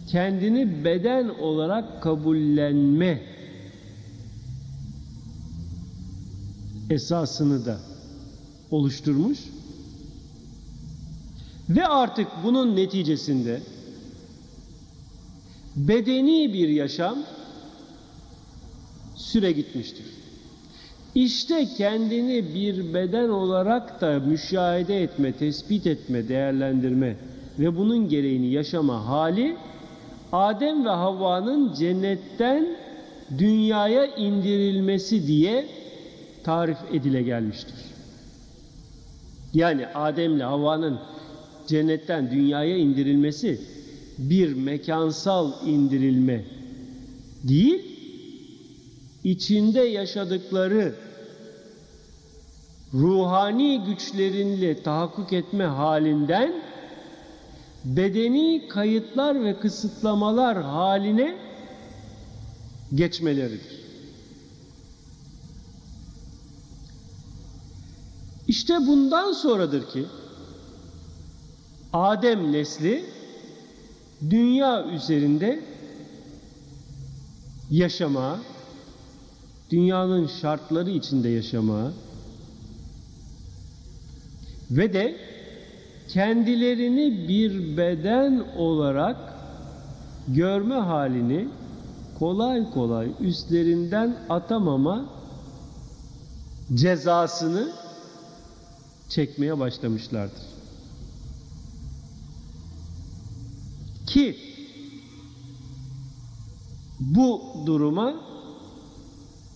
kendini 0.07 0.83
beden 0.83 1.29
olarak 1.29 2.03
kabullenme 2.03 3.21
esasını 6.89 7.65
da 7.65 7.79
oluşturmuş 8.71 9.39
ve 11.69 11.87
artık 11.87 12.27
bunun 12.43 12.75
neticesinde 12.75 13.61
bedeni 15.75 16.53
bir 16.53 16.69
yaşam 16.69 17.17
süre 19.15 19.51
gitmiştir. 19.51 20.05
İşte 21.15 21.67
kendini 21.77 22.55
bir 22.55 22.93
beden 22.93 23.29
olarak 23.29 24.01
da 24.01 24.19
müşahede 24.19 25.03
etme, 25.03 25.31
tespit 25.31 25.87
etme, 25.87 26.27
değerlendirme 26.27 27.15
ve 27.59 27.77
bunun 27.77 28.09
gereğini 28.09 28.47
yaşama 28.47 29.07
hali 29.07 29.55
Adem 30.31 30.85
ve 30.85 30.89
Havva'nın 30.89 31.73
cennetten 31.73 32.67
dünyaya 33.37 34.05
indirilmesi 34.05 35.27
diye 35.27 35.65
tarif 36.43 36.77
edile 36.93 37.21
gelmiştir. 37.21 37.75
Yani 39.53 39.87
Adem 39.87 40.35
ile 40.35 40.43
Havva'nın 40.43 40.99
cennetten 41.67 42.31
dünyaya 42.31 42.77
indirilmesi 42.77 43.61
bir 44.29 44.53
mekansal 44.53 45.51
indirilme 45.65 46.45
değil, 47.43 47.81
içinde 49.23 49.79
yaşadıkları 49.79 50.95
ruhani 52.93 53.83
güçlerinle 53.85 54.83
tahakkuk 54.83 55.33
etme 55.33 55.63
halinden 55.63 56.53
bedeni 57.85 58.67
kayıtlar 58.67 59.43
ve 59.43 59.59
kısıtlamalar 59.59 60.61
haline 60.61 61.37
geçmeleridir. 62.95 63.83
İşte 68.47 68.73
bundan 68.87 69.33
sonradır 69.33 69.89
ki 69.89 70.05
Adem 71.93 72.51
nesli 72.51 73.12
dünya 74.29 74.85
üzerinde 74.85 75.59
yaşama, 77.71 78.39
dünyanın 79.69 80.27
şartları 80.27 80.89
içinde 80.89 81.29
yaşama 81.29 81.91
ve 84.71 84.93
de 84.93 85.15
kendilerini 86.09 87.27
bir 87.27 87.77
beden 87.77 88.43
olarak 88.57 89.17
görme 90.27 90.75
halini 90.75 91.47
kolay 92.19 92.71
kolay 92.71 93.11
üstlerinden 93.19 94.17
atamama 94.29 95.05
cezasını 96.73 97.71
çekmeye 99.09 99.59
başlamışlardır. 99.59 100.52
Ki 104.13 104.37
bu 106.99 107.41
duruma 107.65 108.15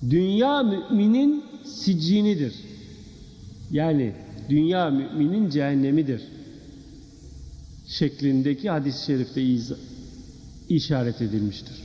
dünya 0.10 0.64
müminin 0.64 1.44
sicinidir. 1.66 2.56
Yani 3.72 4.16
dünya 4.50 4.90
müminin 4.90 5.50
cehennemidir. 5.50 6.22
Şeklindeki 7.88 8.70
hadis-i 8.70 9.06
şerifte 9.06 9.42
işaret 10.70 11.22
edilmiştir. 11.22 11.76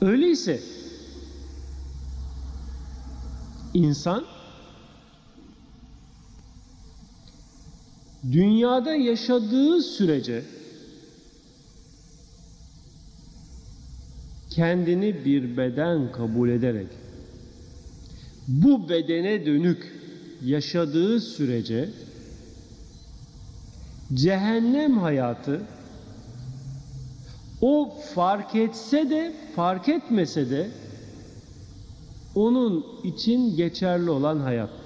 Öyleyse 0.00 0.60
insan 3.74 4.24
dünyada 8.32 8.94
yaşadığı 8.94 9.82
sürece 9.82 10.42
kendini 14.50 15.24
bir 15.24 15.56
beden 15.56 16.12
kabul 16.12 16.48
ederek 16.48 16.86
bu 18.48 18.88
bedene 18.88 19.46
dönük 19.46 19.92
yaşadığı 20.44 21.20
sürece 21.20 21.88
cehennem 24.14 24.98
hayatı 24.98 25.62
o 27.60 27.94
fark 28.14 28.54
etse 28.54 29.10
de 29.10 29.32
fark 29.56 29.88
etmese 29.88 30.50
de 30.50 30.70
onun 32.34 32.86
için 33.04 33.56
geçerli 33.56 34.10
olan 34.10 34.38
hayattır. 34.38 34.79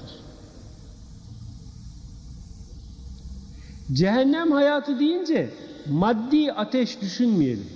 Cehennem 3.93 4.53
hayatı 4.53 5.01
deyince 5.01 5.51
maddi 5.91 6.53
ateş 6.53 7.01
düşünmeyelim. 7.01 7.67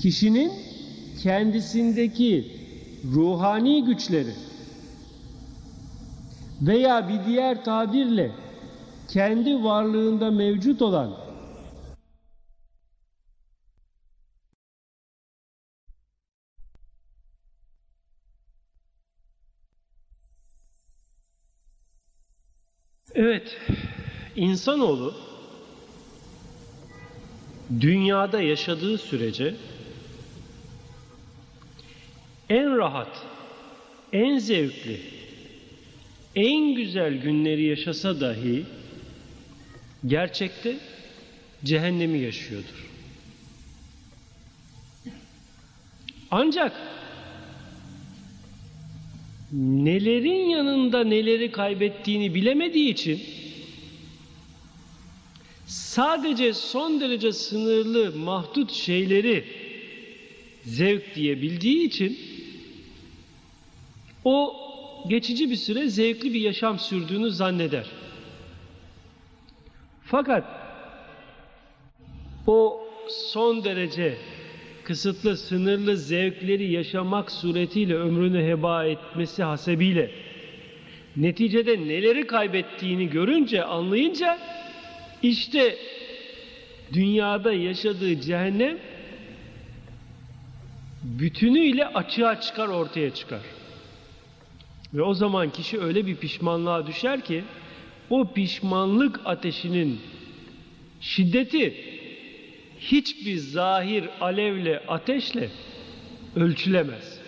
Kişinin 0.00 0.52
kendisindeki 1.22 2.52
ruhani 3.14 3.84
güçleri 3.84 4.34
veya 6.62 7.08
bir 7.08 7.26
diğer 7.26 7.64
tabirle 7.64 8.30
kendi 9.08 9.64
varlığında 9.64 10.30
mevcut 10.30 10.82
olan 10.82 11.28
Evet, 23.14 23.56
insanoğlu 24.38 25.14
dünyada 27.80 28.42
yaşadığı 28.42 28.98
sürece 28.98 29.54
en 32.50 32.76
rahat, 32.76 33.26
en 34.12 34.38
zevkli, 34.38 35.00
en 36.34 36.74
güzel 36.74 37.14
günleri 37.14 37.62
yaşasa 37.62 38.20
dahi 38.20 38.64
gerçekte 40.06 40.76
cehennemi 41.64 42.18
yaşıyordur. 42.18 42.88
Ancak 46.30 46.72
nelerin 49.52 50.48
yanında 50.48 51.04
neleri 51.04 51.52
kaybettiğini 51.52 52.34
bilemediği 52.34 52.90
için 52.90 53.20
sadece 55.98 56.52
son 56.52 57.00
derece 57.00 57.32
sınırlı 57.32 58.16
mahdut 58.16 58.72
şeyleri 58.72 59.44
zevk 60.62 61.14
diye 61.14 61.42
bildiği 61.42 61.86
için 61.86 62.18
o 64.24 64.56
geçici 65.08 65.50
bir 65.50 65.56
süre 65.56 65.88
zevkli 65.88 66.34
bir 66.34 66.40
yaşam 66.40 66.78
sürdüğünü 66.78 67.30
zanneder. 67.30 67.86
Fakat 70.04 70.44
o 72.46 72.80
son 73.08 73.64
derece 73.64 74.18
kısıtlı, 74.84 75.36
sınırlı 75.36 75.96
zevkleri 75.96 76.72
yaşamak 76.72 77.30
suretiyle 77.30 77.94
ömrünü 77.94 78.44
heba 78.44 78.84
etmesi 78.84 79.42
hasebiyle 79.42 80.10
neticede 81.16 81.80
neleri 81.80 82.26
kaybettiğini 82.26 83.10
görünce, 83.10 83.64
anlayınca 83.64 84.38
işte 85.22 85.78
dünyada 86.92 87.52
yaşadığı 87.52 88.20
cehennem 88.20 88.78
bütünüyle 91.02 91.86
açığa 91.86 92.40
çıkar, 92.40 92.68
ortaya 92.68 93.14
çıkar. 93.14 93.40
Ve 94.94 95.02
o 95.02 95.14
zaman 95.14 95.50
kişi 95.50 95.80
öyle 95.80 96.06
bir 96.06 96.16
pişmanlığa 96.16 96.86
düşer 96.86 97.20
ki 97.20 97.44
o 98.10 98.32
pişmanlık 98.32 99.20
ateşinin 99.24 100.00
şiddeti 101.00 101.84
hiçbir 102.80 103.36
zahir 103.36 104.08
alevle, 104.20 104.78
ateşle 104.88 105.50
ölçülemez. 106.36 107.18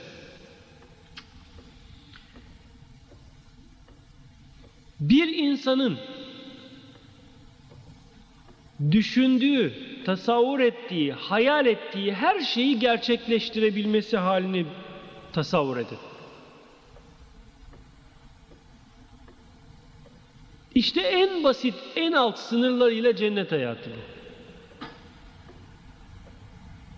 Bir 5.00 5.28
insanın 5.28 5.98
düşündüğü, 8.90 9.72
tasavvur 10.04 10.60
ettiği, 10.60 11.12
hayal 11.12 11.66
ettiği 11.66 12.14
her 12.14 12.40
şeyi 12.40 12.78
gerçekleştirebilmesi 12.78 14.16
halini 14.16 14.66
tasavvur 15.32 15.76
edin. 15.76 15.98
İşte 20.74 21.00
en 21.00 21.44
basit, 21.44 21.74
en 21.96 22.12
alt 22.12 22.38
sınırlarıyla 22.38 23.16
cennet 23.16 23.52
hayatı 23.52 23.90
bu. 23.90 24.20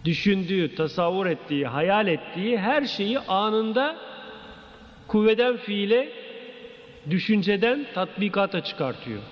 Düşündüğü, 0.04 0.74
tasavvur 0.74 1.26
ettiği, 1.26 1.66
hayal 1.66 2.06
ettiği 2.06 2.58
her 2.58 2.84
şeyi 2.84 3.18
anında 3.18 3.96
kuvveden 5.08 5.56
fiile, 5.56 6.12
düşünceden 7.10 7.86
tatbikata 7.94 8.64
çıkartıyor. 8.64 9.22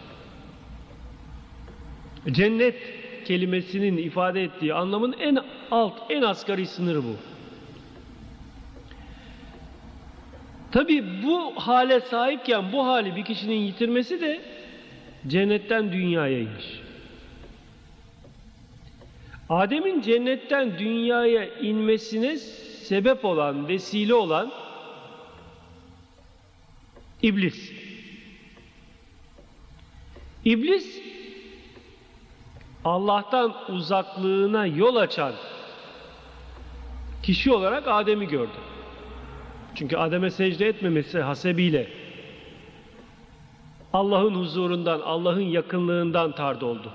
Cennet 2.26 2.76
kelimesinin 3.24 3.96
ifade 3.96 4.42
ettiği 4.42 4.74
anlamın 4.74 5.12
en 5.12 5.38
alt, 5.70 6.10
en 6.10 6.22
asgari 6.22 6.66
sınırı 6.66 7.04
bu. 7.04 7.16
Tabi 10.72 11.22
bu 11.22 11.52
hale 11.56 12.00
sahipken 12.00 12.72
bu 12.72 12.86
hali 12.86 13.16
bir 13.16 13.24
kişinin 13.24 13.56
yitirmesi 13.56 14.20
de 14.20 14.40
cennetten 15.26 15.92
dünyaya 15.92 16.38
iniş. 16.38 16.80
Adem'in 19.48 20.00
cennetten 20.00 20.78
dünyaya 20.78 21.44
inmesine 21.58 22.36
sebep 22.36 23.24
olan, 23.24 23.68
vesile 23.68 24.14
olan 24.14 24.52
iblis. 27.22 27.72
İblis 30.44 31.09
Allah'tan 32.84 33.54
uzaklığına 33.68 34.66
yol 34.66 34.96
açan 34.96 35.32
kişi 37.22 37.52
olarak 37.52 37.88
Adem'i 37.88 38.28
gördü. 38.28 38.58
Çünkü 39.74 39.96
Adem'e 39.96 40.30
secde 40.30 40.66
etmemesi 40.66 41.20
hasebiyle 41.20 41.88
Allah'ın 43.92 44.34
huzurundan, 44.34 45.00
Allah'ın 45.00 45.40
yakınlığından 45.40 46.32
tard 46.32 46.62
oldu. 46.62 46.92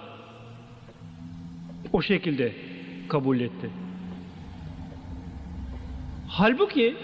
O 1.93 2.01
şekilde 2.01 2.53
kabul 3.09 3.39
etti. 3.39 3.69
Halbuki 6.27 6.95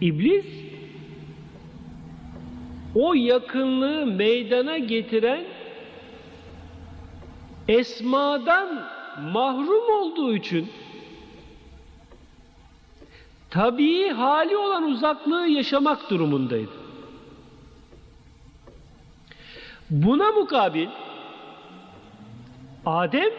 iblis 0.00 0.46
o 2.94 3.14
yakınlığı 3.14 4.06
meydana 4.06 4.78
getiren 4.78 5.44
esmadan 7.68 8.88
mahrum 9.32 9.90
olduğu 10.00 10.34
için 10.36 10.70
tabii 13.50 14.08
hali 14.08 14.56
olan 14.56 14.82
uzaklığı 14.84 15.46
yaşamak 15.46 16.10
durumundaydı. 16.10 16.70
Buna 19.90 20.30
mukabil 20.32 20.88
Adem 22.86 23.30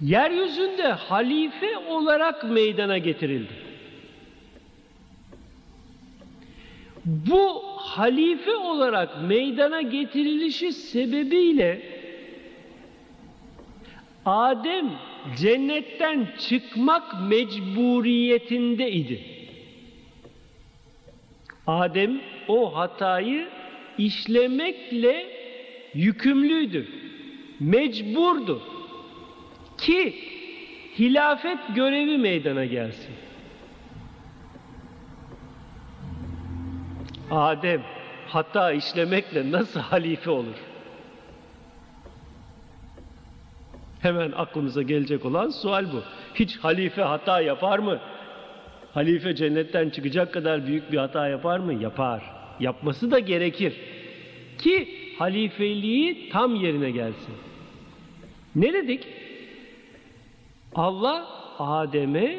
yeryüzünde 0.00 0.88
halife 0.88 1.78
olarak 1.78 2.44
meydana 2.44 2.98
getirildi. 2.98 3.52
Bu 7.04 7.62
halife 7.76 8.56
olarak 8.56 9.22
meydana 9.22 9.82
getirilişi 9.82 10.72
sebebiyle 10.72 11.82
Adem 14.26 14.90
cennetten 15.36 16.28
çıkmak 16.38 17.14
mecburiyetindeydi. 17.28 19.20
Adem 21.66 22.20
o 22.48 22.76
hatayı 22.76 23.48
işlemekle 23.98 25.26
yükümlüydü. 25.94 26.88
Mecburdu. 27.60 28.62
Ki 29.78 30.14
hilafet 30.98 31.58
görevi 31.74 32.18
meydana 32.18 32.64
gelsin. 32.64 33.14
Adem 37.30 37.82
hata 38.26 38.72
işlemekle 38.72 39.52
nasıl 39.52 39.80
halife 39.80 40.30
olur? 40.30 40.73
Hemen 44.04 44.32
aklımıza 44.32 44.82
gelecek 44.82 45.24
olan 45.24 45.50
sual 45.50 45.92
bu. 45.92 46.02
Hiç 46.34 46.56
halife 46.56 47.02
hata 47.02 47.40
yapar 47.40 47.78
mı? 47.78 48.00
Halife 48.94 49.34
cennetten 49.34 49.90
çıkacak 49.90 50.32
kadar 50.32 50.66
büyük 50.66 50.92
bir 50.92 50.98
hata 50.98 51.28
yapar 51.28 51.58
mı? 51.58 51.74
Yapar. 51.82 52.22
Yapması 52.60 53.10
da 53.10 53.18
gerekir. 53.18 53.72
Ki 54.58 54.88
halifeliği 55.18 56.30
tam 56.30 56.54
yerine 56.54 56.90
gelsin. 56.90 57.34
Ne 58.56 58.72
dedik? 58.72 59.06
Allah 60.74 61.28
Adem'e 61.58 62.38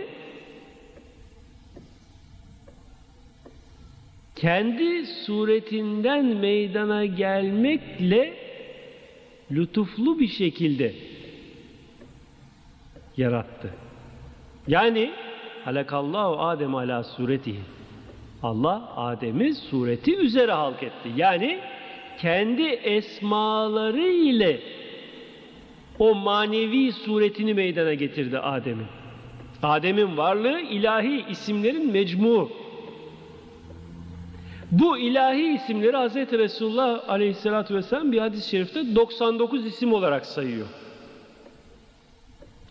kendi 4.35 5.05
suretinden 5.05 6.25
meydana 6.25 7.05
gelmekle 7.05 8.33
lütuflu 9.51 10.19
bir 10.19 10.27
şekilde 10.27 11.04
yarattı. 13.17 13.69
Yani 14.67 15.11
halakallahu 15.65 16.39
Adem 16.39 16.75
ala 16.75 17.03
suretihi. 17.03 17.59
Allah 18.43 18.93
Adem'i 18.95 19.53
sureti 19.53 20.17
üzere 20.17 20.51
halk 20.51 20.83
etti. 20.83 21.09
Yani 21.15 21.59
kendi 22.17 22.63
esmaları 22.63 24.07
ile 24.07 24.59
o 25.99 26.15
manevi 26.15 26.91
suretini 26.91 27.53
meydana 27.53 27.93
getirdi 27.93 28.39
Adem'in. 28.39 28.87
Adem'in 29.63 30.17
varlığı 30.17 30.59
ilahi 30.59 31.25
isimlerin 31.29 31.91
mecmu. 31.91 32.49
Bu 34.71 34.97
ilahi 34.97 35.53
isimleri 35.53 35.97
Hz. 35.97 36.15
Resulullah 36.15 37.09
Aleyhisselatü 37.09 37.75
Vesselam 37.75 38.11
bir 38.11 38.19
hadis-i 38.19 38.49
şerifte 38.49 38.95
99 38.95 39.65
isim 39.65 39.93
olarak 39.93 40.25
sayıyor. 40.25 40.67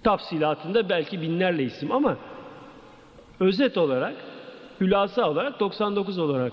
Tafsilatında 0.04 0.88
belki 0.88 1.22
binlerle 1.22 1.62
isim 1.62 1.92
ama 1.92 2.16
özet 3.40 3.78
olarak, 3.78 4.14
hülasa 4.80 5.30
olarak 5.30 5.60
99 5.60 6.18
olarak 6.18 6.52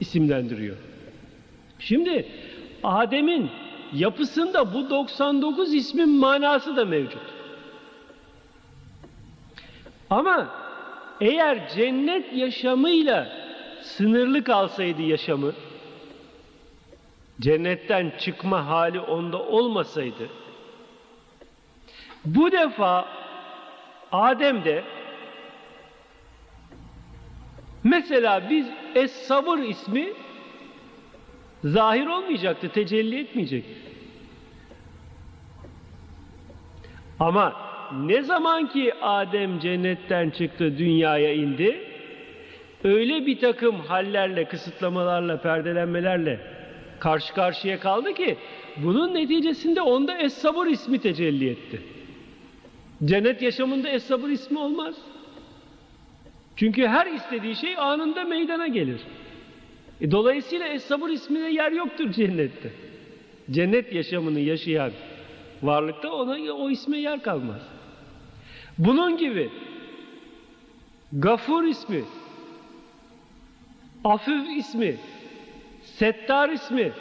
isimlendiriyor. 0.00 0.76
Şimdi 1.78 2.26
Adem'in 2.84 3.50
yapısında 3.92 4.74
bu 4.74 4.90
99 4.90 5.74
ismin 5.74 6.08
manası 6.08 6.76
da 6.76 6.84
mevcut. 6.84 7.22
Ama 10.10 10.48
eğer 11.20 11.68
cennet 11.68 12.32
yaşamıyla 12.32 13.28
sınırlı 13.82 14.44
kalsaydı 14.44 15.02
yaşamı, 15.02 15.52
cennetten 17.40 18.12
çıkma 18.18 18.66
hali 18.66 19.00
onda 19.00 19.38
olmasaydı, 19.38 20.28
bu 22.26 22.52
defa 22.52 23.08
Adem'de 24.12 24.84
mesela 27.84 28.50
biz 28.50 28.66
Es-Sabır 28.94 29.58
ismi 29.58 30.08
zahir 31.64 32.06
olmayacaktı, 32.06 32.68
tecelli 32.68 33.20
etmeyecekti. 33.20 33.74
Ama 37.20 37.56
ne 37.92 38.22
zaman 38.22 38.68
ki 38.68 38.94
Adem 39.02 39.58
cennetten 39.58 40.30
çıktı, 40.30 40.78
dünyaya 40.78 41.34
indi, 41.34 41.80
öyle 42.84 43.26
bir 43.26 43.40
takım 43.40 43.80
hallerle, 43.80 44.44
kısıtlamalarla, 44.44 45.40
perdelenmelerle 45.40 46.40
karşı 47.00 47.34
karşıya 47.34 47.80
kaldı 47.80 48.14
ki 48.14 48.36
bunun 48.76 49.14
neticesinde 49.14 49.82
onda 49.82 50.18
Es-Sabır 50.18 50.66
ismi 50.66 50.98
tecelli 51.00 51.50
etti. 51.50 51.82
Cennet 53.04 53.42
yaşamında 53.42 53.88
Es-Sabır 53.88 54.28
ismi 54.28 54.58
olmaz. 54.58 54.94
Çünkü 56.56 56.86
her 56.86 57.06
istediği 57.06 57.56
şey 57.56 57.78
anında 57.78 58.24
meydana 58.24 58.66
gelir. 58.66 59.00
E, 60.00 60.10
dolayısıyla 60.10 60.66
Es-Sabır 60.66 61.10
ismine 61.10 61.52
yer 61.52 61.72
yoktur 61.72 62.12
cennette. 62.12 62.72
Cennet 63.50 63.92
yaşamını 63.92 64.40
yaşayan 64.40 64.92
varlıkta 65.62 66.12
ona 66.12 66.52
o 66.52 66.70
isme 66.70 66.98
yer 66.98 67.22
kalmaz. 67.22 67.62
Bunun 68.78 69.16
gibi 69.16 69.50
Gafur 71.12 71.64
ismi, 71.64 72.04
Afüv 74.04 74.44
ismi, 74.56 74.96
Settar 75.84 76.48
ismi 76.48 76.92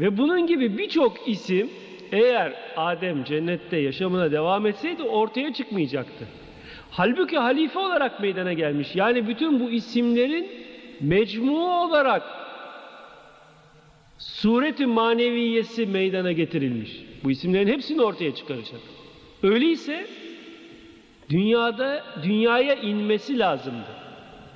ve 0.00 0.18
bunun 0.18 0.46
gibi 0.46 0.78
birçok 0.78 1.28
isim 1.28 1.70
eğer 2.12 2.52
Adem 2.76 3.24
cennette 3.24 3.76
yaşamına 3.76 4.32
devam 4.32 4.66
etseydi 4.66 5.02
ortaya 5.02 5.52
çıkmayacaktı. 5.52 6.24
Halbuki 6.90 7.38
halife 7.38 7.78
olarak 7.78 8.20
meydana 8.20 8.52
gelmiş. 8.52 8.96
Yani 8.96 9.28
bütün 9.28 9.60
bu 9.60 9.70
isimlerin 9.70 10.50
mecmu 11.00 11.84
olarak 11.84 12.22
sureti 14.18 14.86
maneviyesi 14.86 15.86
meydana 15.86 16.32
getirilmiş. 16.32 17.04
Bu 17.24 17.30
isimlerin 17.30 17.72
hepsini 17.72 18.02
ortaya 18.02 18.34
çıkaracak. 18.34 18.80
Öyleyse 19.42 20.06
dünyada 21.30 22.04
dünyaya 22.22 22.74
inmesi 22.74 23.38
lazımdı. 23.38 24.02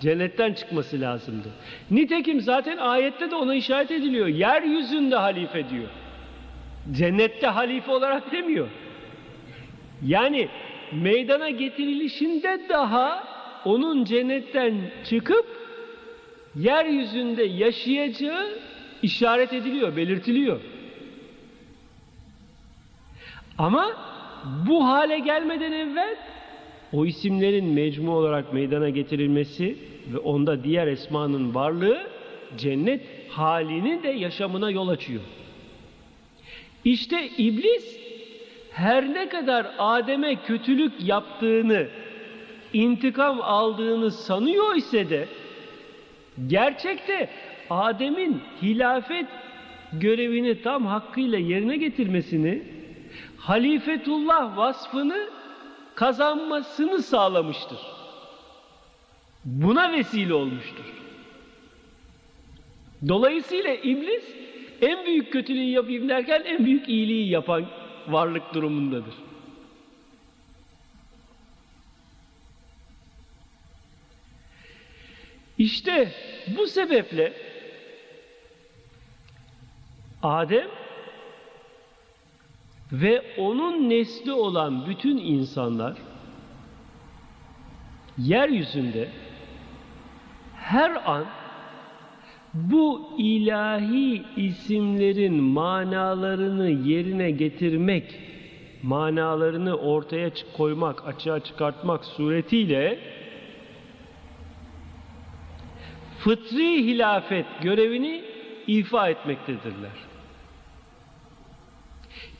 Cennetten 0.00 0.52
çıkması 0.52 1.00
lazımdı. 1.00 1.48
Nitekim 1.90 2.40
zaten 2.40 2.76
ayette 2.76 3.30
de 3.30 3.34
ona 3.34 3.54
işaret 3.54 3.90
ediliyor. 3.90 4.26
Yeryüzünde 4.26 5.16
halife 5.16 5.70
diyor. 5.70 5.88
Cennette 6.92 7.46
halife 7.46 7.90
olarak 7.90 8.32
demiyor. 8.32 8.68
Yani 10.06 10.48
meydana 10.92 11.50
getirilişinde 11.50 12.60
daha 12.68 13.24
onun 13.64 14.04
cennetten 14.04 14.74
çıkıp 15.04 15.46
yeryüzünde 16.56 17.42
yaşayacağı 17.42 18.58
işaret 19.02 19.52
ediliyor, 19.52 19.96
belirtiliyor. 19.96 20.60
Ama 23.58 23.90
bu 24.68 24.86
hale 24.86 25.18
gelmeden 25.18 25.72
evvel 25.72 26.16
o 26.92 27.06
isimlerin 27.06 27.64
mecmu 27.64 28.12
olarak 28.12 28.52
meydana 28.52 28.88
getirilmesi 28.88 29.78
ve 30.12 30.18
onda 30.18 30.64
diğer 30.64 30.86
esmanın 30.86 31.54
varlığı 31.54 32.06
cennet 32.58 33.02
halini 33.30 34.02
de 34.02 34.08
yaşamına 34.08 34.70
yol 34.70 34.88
açıyor. 34.88 35.22
İşte 36.86 37.28
iblis 37.38 37.98
her 38.70 39.14
ne 39.14 39.28
kadar 39.28 39.66
Adem'e 39.78 40.36
kötülük 40.36 40.92
yaptığını, 41.00 41.88
intikam 42.72 43.40
aldığını 43.42 44.10
sanıyor 44.10 44.74
ise 44.76 45.10
de 45.10 45.28
gerçekte 46.46 47.30
Adem'in 47.70 48.40
hilafet 48.62 49.26
görevini 49.92 50.62
tam 50.62 50.86
hakkıyla 50.86 51.38
yerine 51.38 51.76
getirmesini, 51.76 52.62
halifetullah 53.38 54.56
vasfını 54.56 55.28
kazanmasını 55.94 57.02
sağlamıştır. 57.02 57.78
Buna 59.44 59.92
vesile 59.92 60.34
olmuştur. 60.34 60.84
Dolayısıyla 63.08 63.74
iblis 63.74 64.45
en 64.82 65.06
büyük 65.06 65.32
kötülüğü 65.32 65.70
yapayım 65.70 66.08
derken 66.08 66.42
en 66.44 66.64
büyük 66.64 66.88
iyiliği 66.88 67.28
yapan 67.28 67.66
varlık 68.08 68.54
durumundadır. 68.54 69.14
İşte 75.58 76.12
bu 76.56 76.66
sebeple 76.66 77.32
Adem 80.22 80.68
ve 82.92 83.22
onun 83.38 83.90
nesli 83.90 84.32
olan 84.32 84.86
bütün 84.86 85.16
insanlar 85.16 85.96
yeryüzünde 88.18 89.08
her 90.56 91.10
an 91.10 91.26
bu 92.56 93.10
ilahi 93.18 94.22
isimlerin 94.36 95.34
manalarını 95.42 96.70
yerine 96.70 97.30
getirmek, 97.30 98.14
manalarını 98.82 99.76
ortaya 99.76 100.30
koymak, 100.56 101.06
açığa 101.08 101.40
çıkartmak 101.40 102.04
suretiyle 102.04 102.98
fıtri 106.18 106.84
hilafet 106.84 107.46
görevini 107.62 108.22
ifa 108.66 109.08
etmektedirler. 109.08 109.90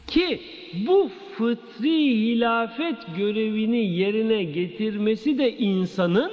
Ki 0.07 0.41
bu 0.87 1.11
fıtri 1.39 2.17
hilafet 2.17 2.97
görevini 3.17 3.87
yerine 3.87 4.45
getirmesi 4.45 5.39
de 5.39 5.57
insanın 5.57 6.33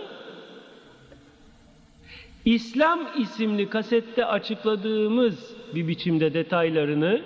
İslam 2.45 2.99
isimli 3.17 3.69
kasette 3.69 4.25
açıkladığımız 4.25 5.55
bir 5.75 5.87
biçimde 5.87 6.33
detaylarını 6.33 7.21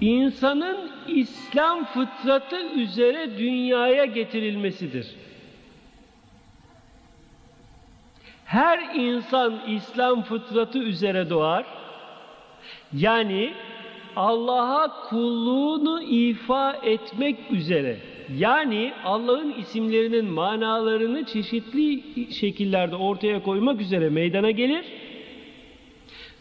insanın 0.00 0.90
İslam 1.08 1.84
fıtratı 1.84 2.60
üzere 2.60 3.38
dünyaya 3.38 4.04
getirilmesidir. 4.04 5.06
Her 8.44 8.94
insan 8.94 9.60
İslam 9.68 10.22
fıtratı 10.22 10.78
üzere 10.78 11.30
doğar. 11.30 11.66
Yani 12.92 13.54
Allah'a 14.16 15.08
kulluğunu 15.08 16.02
ifa 16.02 16.72
etmek 16.72 17.36
üzere 17.50 17.96
yani 18.38 18.92
Allah'ın 19.04 19.52
isimlerinin 19.52 20.24
manalarını 20.24 21.24
çeşitli 21.24 22.02
şekillerde 22.34 22.96
ortaya 22.96 23.42
koymak 23.42 23.80
üzere 23.80 24.08
meydana 24.08 24.50
gelir. 24.50 24.84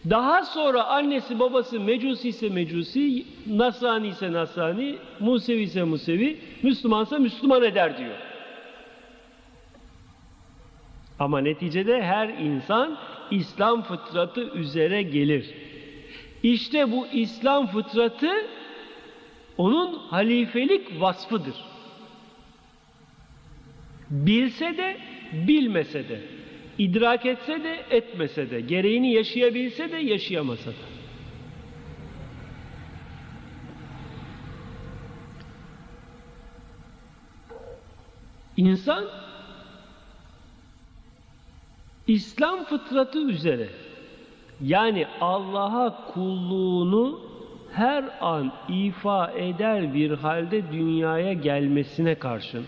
Daha 0.10 0.44
sonra 0.44 0.84
annesi 0.84 1.40
babası 1.40 1.80
mecusi 1.80 2.30
ise 2.30 2.50
mecusi, 2.50 3.26
nasrani 3.48 4.08
ise 4.08 4.34
nasrani, 4.34 4.96
musevi 5.20 5.62
ise 5.62 5.84
musevi, 5.84 6.38
müslümansa 6.64 7.20
müslüman 7.20 7.64
eder 7.64 7.98
diyor. 7.98 8.16
Ama 11.20 11.40
neticede 11.40 12.02
her 12.02 12.30
insan 12.30 12.98
İslam 13.32 13.82
fıtratı 13.82 14.42
üzere 14.42 15.02
gelir. 15.02 15.65
İşte 16.46 16.92
bu 16.92 17.08
İslam 17.08 17.68
fıtratı 17.68 18.32
onun 19.58 20.00
halifelik 20.00 21.02
vasfıdır. 21.02 21.56
Bilse 24.10 24.78
de 24.78 24.98
bilmese 25.34 26.10
de, 26.10 26.22
idrak 26.78 27.26
etse 27.26 27.64
de 27.64 27.86
etmese 27.90 28.52
de, 28.52 28.62
gereğini 28.62 29.14
yaşayabilse 29.14 29.92
de 29.92 29.98
yaşayamasa 29.98 30.70
da. 30.70 30.86
İnsan 38.58 39.06
İslam 42.08 42.66
fıtratı 42.66 43.20
üzere 43.20 43.70
yani 44.62 45.08
Allah'a 45.22 46.08
kulluğunu 46.14 47.20
her 47.72 48.06
an 48.22 48.52
ifa 48.70 49.32
eder 49.32 49.94
bir 49.94 50.12
halde 50.12 50.72
dünyaya 50.72 51.34
gelmesine 51.34 52.16
karşın 52.16 52.66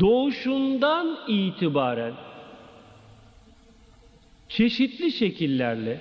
doğuşundan 0.00 1.18
itibaren 1.28 2.14
çeşitli 4.48 5.12
şekillerle 5.12 6.00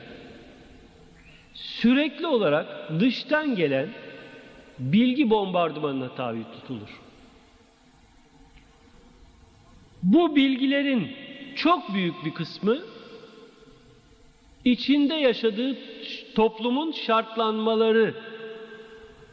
sürekli 1.53 2.27
olarak 2.27 2.89
dıştan 2.99 3.55
gelen 3.55 3.89
bilgi 4.79 5.29
bombardımanına 5.29 6.15
tabi 6.15 6.43
tutulur. 6.43 7.04
Bu 10.05 10.35
bilgilerin 10.35 11.11
çok 11.55 11.93
büyük 11.93 12.25
bir 12.25 12.33
kısmı 12.33 12.77
içinde 14.65 15.13
yaşadığı 15.13 15.77
toplumun 16.35 16.91
şartlanmaları 16.91 18.15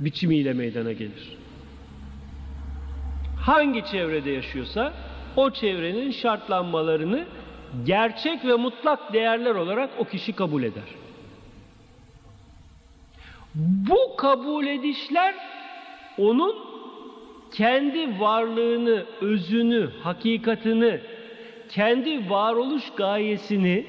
biçimiyle 0.00 0.52
meydana 0.52 0.92
gelir. 0.92 1.36
Hangi 3.40 3.84
çevrede 3.84 4.30
yaşıyorsa 4.30 4.92
o 5.36 5.50
çevrenin 5.50 6.10
şartlanmalarını 6.10 7.24
gerçek 7.86 8.44
ve 8.44 8.54
mutlak 8.54 9.12
değerler 9.12 9.54
olarak 9.54 9.90
o 9.98 10.04
kişi 10.04 10.32
kabul 10.32 10.62
eder. 10.62 10.88
Bu 13.54 14.16
kabul 14.16 14.66
edişler 14.66 15.34
onun 16.18 16.71
kendi 17.52 18.20
varlığını, 18.20 19.04
özünü, 19.20 19.90
hakikatini, 20.02 21.00
kendi 21.68 22.30
varoluş 22.30 22.82
gayesini 22.96 23.86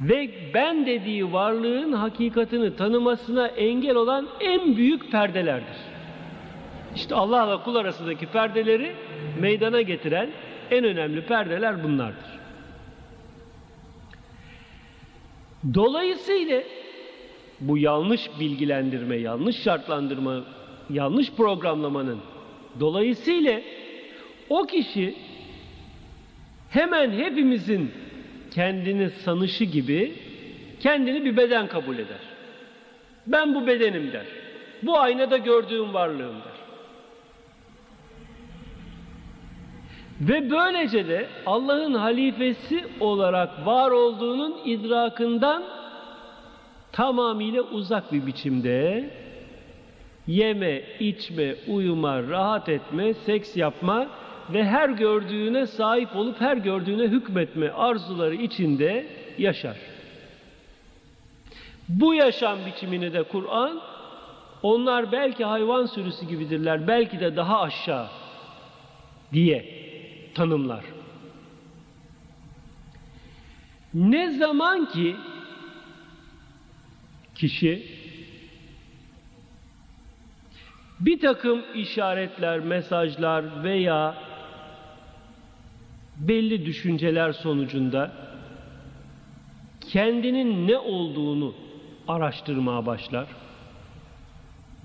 ve 0.00 0.30
ben 0.54 0.86
dediği 0.86 1.32
varlığın 1.32 1.92
hakikatini 1.92 2.76
tanımasına 2.76 3.46
engel 3.46 3.94
olan 3.96 4.28
en 4.40 4.76
büyük 4.76 5.12
perdelerdir. 5.12 5.76
İşte 6.96 7.14
Allah'la 7.14 7.62
kul 7.62 7.76
arasındaki 7.76 8.26
perdeleri 8.26 8.92
meydana 9.40 9.82
getiren 9.82 10.30
en 10.70 10.84
önemli 10.84 11.26
perdeler 11.26 11.84
bunlardır. 11.84 12.36
Dolayısıyla 15.74 16.62
bu 17.60 17.78
yanlış 17.78 18.30
bilgilendirme, 18.40 19.16
yanlış 19.16 19.62
şartlandırma, 19.62 20.44
yanlış 20.90 21.32
programlamanın 21.32 22.18
dolayısıyla 22.80 23.60
o 24.50 24.66
kişi 24.66 25.14
hemen 26.70 27.10
hepimizin 27.10 27.90
kendini 28.54 29.10
sanışı 29.10 29.64
gibi 29.64 30.14
kendini 30.80 31.24
bir 31.24 31.36
beden 31.36 31.66
kabul 31.66 31.94
eder. 31.94 32.20
Ben 33.26 33.54
bu 33.54 33.66
bedenim 33.66 34.12
der. 34.12 34.26
Bu 34.82 34.98
aynada 34.98 35.36
gördüğüm 35.36 35.94
varlığım 35.94 36.34
der. 36.34 36.56
Ve 40.20 40.50
böylece 40.50 41.08
de 41.08 41.26
Allah'ın 41.46 41.94
halifesi 41.94 42.84
olarak 43.00 43.66
var 43.66 43.90
olduğunun 43.90 44.56
idrakından 44.64 45.62
tamamıyla 46.92 47.62
uzak 47.62 48.12
bir 48.12 48.26
biçimde 48.26 49.10
yeme, 50.26 50.82
içme, 51.00 51.54
uyuma, 51.68 52.22
rahat 52.22 52.68
etme, 52.68 53.14
seks 53.14 53.56
yapma 53.56 54.08
ve 54.52 54.64
her 54.64 54.88
gördüğüne 54.88 55.66
sahip 55.66 56.16
olup 56.16 56.40
her 56.40 56.56
gördüğüne 56.56 57.02
hükmetme 57.02 57.70
arzuları 57.70 58.34
içinde 58.34 59.06
yaşar. 59.38 59.76
Bu 61.88 62.14
yaşam 62.14 62.58
biçimini 62.66 63.12
de 63.12 63.22
Kur'an 63.22 63.80
onlar 64.62 65.12
belki 65.12 65.44
hayvan 65.44 65.86
sürüsü 65.86 66.26
gibidirler, 66.26 66.88
belki 66.88 67.20
de 67.20 67.36
daha 67.36 67.60
aşağı 67.60 68.08
diye 69.32 69.64
tanımlar. 70.34 70.84
Ne 73.94 74.30
zaman 74.30 74.86
ki 74.86 75.16
kişi 77.34 77.86
bir 81.00 81.20
takım 81.20 81.62
işaretler, 81.74 82.60
mesajlar 82.60 83.64
veya 83.64 84.14
belli 86.16 86.66
düşünceler 86.66 87.32
sonucunda 87.32 88.12
kendinin 89.92 90.68
ne 90.68 90.78
olduğunu 90.78 91.54
araştırmaya 92.08 92.86
başlar. 92.86 93.26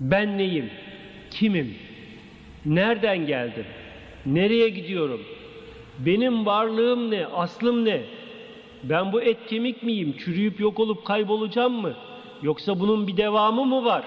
Ben 0.00 0.38
neyim? 0.38 0.70
Kimim? 1.30 1.74
Nereden 2.66 3.26
geldim? 3.26 3.64
Nereye 4.26 4.68
gidiyorum? 4.68 5.20
Benim 5.98 6.46
varlığım 6.46 7.10
ne? 7.10 7.26
Aslım 7.26 7.84
ne? 7.84 8.00
Ben 8.84 9.12
bu 9.12 9.22
et 9.22 9.46
kemik 9.46 9.82
miyim? 9.82 10.16
Çürüyüp 10.18 10.60
yok 10.60 10.80
olup 10.80 11.04
kaybolacağım 11.04 11.72
mı? 11.72 11.94
Yoksa 12.42 12.80
bunun 12.80 13.06
bir 13.06 13.16
devamı 13.16 13.64
mı 13.64 13.84
var? 13.84 14.04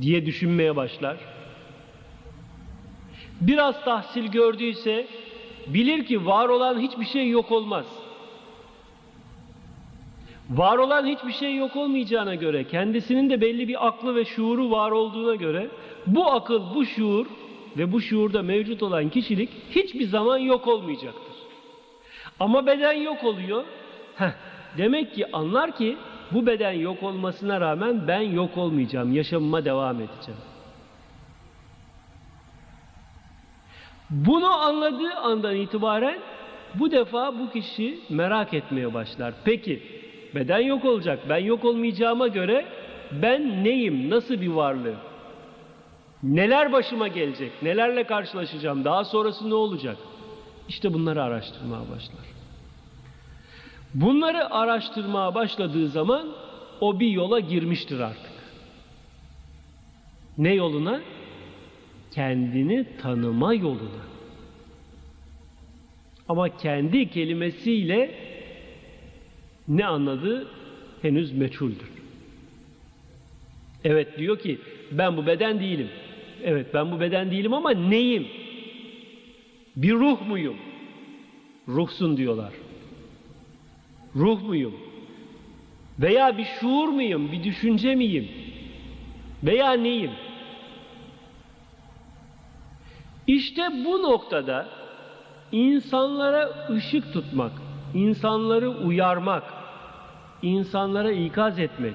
Diye 0.00 0.26
düşünmeye 0.26 0.76
başlar. 0.76 1.16
Biraz 3.40 3.84
tahsil 3.84 4.26
gördüyse 4.26 5.06
bilir 5.66 6.06
ki 6.06 6.26
var 6.26 6.48
olan 6.48 6.80
hiçbir 6.80 7.04
şey 7.04 7.28
yok 7.28 7.52
olmaz. 7.52 7.86
Var 10.50 10.78
olan 10.78 11.06
hiçbir 11.06 11.32
şey 11.32 11.56
yok 11.56 11.76
olmayacağına 11.76 12.34
göre, 12.34 12.64
kendisinin 12.64 13.30
de 13.30 13.40
belli 13.40 13.68
bir 13.68 13.86
aklı 13.86 14.14
ve 14.14 14.24
şuuru 14.24 14.70
var 14.70 14.90
olduğuna 14.90 15.34
göre 15.34 15.68
bu 16.06 16.30
akıl, 16.30 16.74
bu 16.74 16.86
şuur 16.86 17.26
ve 17.76 17.92
bu 17.92 18.00
şuurda 18.00 18.42
mevcut 18.42 18.82
olan 18.82 19.08
kişilik 19.08 19.50
hiçbir 19.70 20.04
zaman 20.04 20.38
yok 20.38 20.66
olmayacaktır. 20.66 21.34
Ama 22.40 22.66
beden 22.66 22.92
yok 22.92 23.24
oluyor. 23.24 23.64
Heh, 24.16 24.30
demek 24.78 25.14
ki 25.14 25.32
anlar 25.32 25.76
ki 25.76 25.96
bu 26.32 26.46
beden 26.46 26.72
yok 26.72 27.02
olmasına 27.02 27.60
rağmen 27.60 28.08
ben 28.08 28.20
yok 28.20 28.56
olmayacağım, 28.56 29.12
yaşamıma 29.12 29.64
devam 29.64 29.96
edeceğim. 29.96 30.40
Bunu 34.10 34.50
anladığı 34.50 35.14
andan 35.14 35.56
itibaren 35.56 36.18
bu 36.74 36.90
defa 36.90 37.38
bu 37.38 37.50
kişi 37.50 37.98
merak 38.08 38.54
etmeye 38.54 38.94
başlar. 38.94 39.34
Peki 39.44 39.82
beden 40.34 40.58
yok 40.58 40.84
olacak, 40.84 41.18
ben 41.28 41.38
yok 41.38 41.64
olmayacağıma 41.64 42.28
göre 42.28 42.66
ben 43.12 43.64
neyim, 43.64 44.10
nasıl 44.10 44.40
bir 44.40 44.48
varlığı? 44.48 44.94
Neler 46.22 46.72
başıma 46.72 47.08
gelecek, 47.08 47.52
nelerle 47.62 48.04
karşılaşacağım, 48.04 48.84
daha 48.84 49.04
sonrası 49.04 49.50
ne 49.50 49.54
olacak? 49.54 49.96
İşte 50.68 50.94
bunları 50.94 51.22
araştırmaya 51.22 51.82
başlar. 51.82 52.27
Bunları 53.94 54.54
araştırmaya 54.54 55.34
başladığı 55.34 55.88
zaman 55.88 56.28
o 56.80 57.00
bir 57.00 57.08
yola 57.08 57.40
girmiştir 57.40 58.00
artık. 58.00 58.32
Ne 60.38 60.54
yoluna? 60.54 61.00
Kendini 62.10 62.86
tanıma 63.02 63.54
yoluna. 63.54 64.08
Ama 66.28 66.56
kendi 66.56 67.10
kelimesiyle 67.10 68.14
ne 69.68 69.86
anladığı 69.86 70.48
henüz 71.02 71.32
meçhuldür. 71.32 71.90
Evet 73.84 74.18
diyor 74.18 74.38
ki 74.38 74.58
ben 74.92 75.16
bu 75.16 75.26
beden 75.26 75.60
değilim. 75.60 75.88
Evet 76.44 76.66
ben 76.74 76.92
bu 76.92 77.00
beden 77.00 77.30
değilim 77.30 77.54
ama 77.54 77.70
neyim? 77.70 78.26
Bir 79.76 79.92
ruh 79.92 80.26
muyum? 80.26 80.56
Ruhsun 81.68 82.16
diyorlar. 82.16 82.52
Ruh 84.18 84.42
muyum? 84.42 84.74
Veya 85.98 86.38
bir 86.38 86.44
şuur 86.44 86.88
muyum? 86.88 87.32
Bir 87.32 87.44
düşünce 87.44 87.94
miyim? 87.94 88.28
Veya 89.44 89.72
neyim? 89.72 90.10
İşte 93.26 93.62
bu 93.84 94.02
noktada 94.02 94.68
insanlara 95.52 96.68
ışık 96.70 97.12
tutmak, 97.12 97.52
insanları 97.94 98.70
uyarmak, 98.70 99.44
insanlara 100.42 101.12
ikaz 101.12 101.58
etmek, 101.58 101.94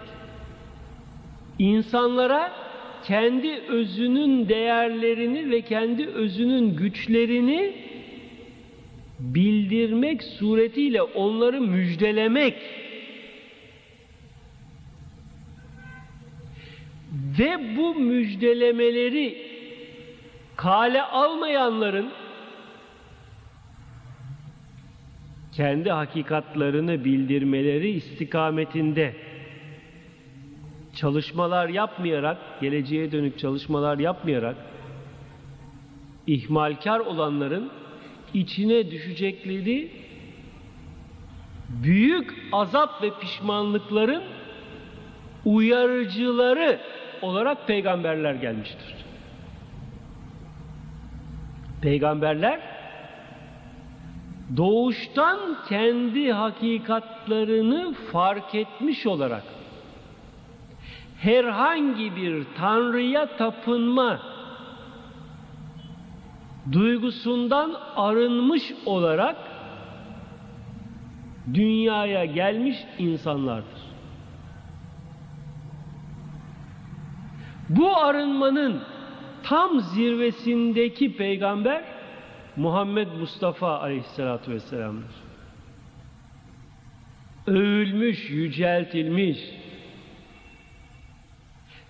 insanlara 1.59 2.51
kendi 3.03 3.51
özünün 3.53 4.49
değerlerini 4.49 5.51
ve 5.51 5.61
kendi 5.61 6.07
özünün 6.07 6.75
güçlerini 6.75 7.75
bildirmek 9.23 10.23
suretiyle 10.23 11.01
onları 11.01 11.61
müjdelemek. 11.61 12.55
Ve 17.39 17.77
bu 17.77 17.95
müjdelemeleri 17.95 19.37
kale 20.55 21.01
almayanların 21.01 22.09
kendi 25.51 25.91
hakikatlarını 25.91 27.05
bildirmeleri 27.05 27.89
istikametinde 27.89 29.15
çalışmalar 30.95 31.69
yapmayarak, 31.69 32.37
geleceğe 32.61 33.11
dönük 33.11 33.39
çalışmalar 33.39 33.99
yapmayarak 33.99 34.55
ihmalkar 36.27 36.99
olanların 36.99 37.71
içine 38.33 38.91
düşecekleri 38.91 39.91
büyük 41.69 42.33
azap 42.51 43.03
ve 43.03 43.09
pişmanlıkların 43.19 44.23
uyarıcıları 45.45 46.79
olarak 47.21 47.67
peygamberler 47.67 48.33
gelmiştir. 48.33 48.95
Peygamberler 51.81 52.59
doğuştan 54.57 55.39
kendi 55.69 56.31
hakikatlarını 56.31 57.93
fark 57.93 58.55
etmiş 58.55 59.05
olarak 59.05 59.43
herhangi 61.19 62.15
bir 62.15 62.43
tanrıya 62.57 63.37
tapınma 63.37 64.32
duygusundan 66.71 67.75
arınmış 67.95 68.73
olarak 68.85 69.35
dünyaya 71.53 72.25
gelmiş 72.25 72.77
insanlardır. 72.99 73.81
Bu 77.69 77.97
arınmanın 77.97 78.81
tam 79.43 79.79
zirvesindeki 79.79 81.17
peygamber 81.17 81.83
Muhammed 82.55 83.07
Mustafa 83.07 83.79
Aleyhisselatü 83.79 84.51
Vesselam'dır. 84.51 85.15
Övülmüş, 87.47 88.29
yüceltilmiş 88.29 89.39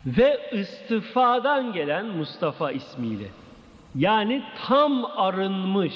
ve 0.05 0.39
istifadan 0.51 1.73
gelen 1.73 2.05
Mustafa 2.05 2.71
ismiyle. 2.71 3.42
Yani 3.95 4.41
tam 4.67 5.05
arınmış. 5.05 5.93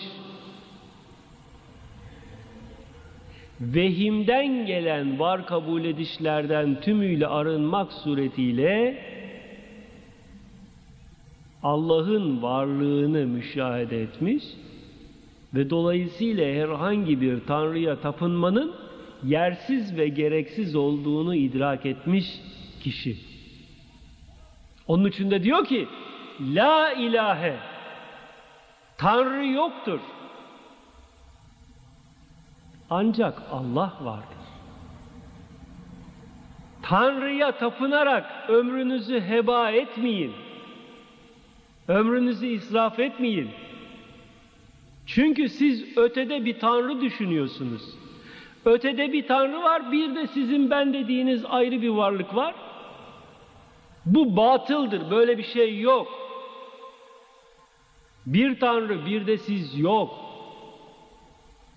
Vehimden 3.61 4.65
gelen 4.65 5.19
var 5.19 5.45
kabul 5.45 5.85
edişlerden 5.85 6.81
tümüyle 6.81 7.27
arınmak 7.27 7.93
suretiyle 7.93 9.03
Allah'ın 11.63 12.41
varlığını 12.41 13.27
müşahede 13.27 14.01
etmiş 14.01 14.43
ve 15.53 15.69
dolayısıyla 15.69 16.45
herhangi 16.45 17.21
bir 17.21 17.39
tanrıya 17.47 17.99
tapınmanın 17.99 18.73
yersiz 19.23 19.97
ve 19.97 20.07
gereksiz 20.07 20.75
olduğunu 20.75 21.35
idrak 21.35 21.85
etmiş 21.85 22.25
kişi. 22.83 23.17
Onun 24.87 25.05
için 25.05 25.31
de 25.31 25.43
diyor 25.43 25.65
ki 25.65 25.87
La 26.41 26.93
ilahe 26.93 27.55
Tanrı 28.97 29.47
yoktur. 29.47 29.99
Ancak 32.89 33.41
Allah 33.51 33.93
vardır. 34.01 34.37
Tanrı'ya 36.81 37.51
tapınarak 37.51 38.49
ömrünüzü 38.49 39.21
heba 39.21 39.71
etmeyin. 39.71 40.33
Ömrünüzü 41.87 42.47
israf 42.47 42.99
etmeyin. 42.99 43.49
Çünkü 45.05 45.49
siz 45.49 45.97
ötede 45.97 46.45
bir 46.45 46.59
tanrı 46.59 47.01
düşünüyorsunuz. 47.01 47.81
Ötede 48.65 49.13
bir 49.13 49.27
tanrı 49.27 49.63
var, 49.63 49.91
bir 49.91 50.15
de 50.15 50.27
sizin 50.27 50.69
ben 50.69 50.93
dediğiniz 50.93 51.45
ayrı 51.45 51.81
bir 51.81 51.89
varlık 51.89 52.35
var. 52.35 52.55
Bu 54.05 54.37
batıldır, 54.37 55.11
böyle 55.11 55.37
bir 55.37 55.43
şey 55.43 55.79
yok. 55.79 56.16
Bir 58.27 58.59
tanrı, 58.59 59.05
bir 59.05 59.27
de 59.27 59.37
siz 59.37 59.79
yok. 59.79 60.15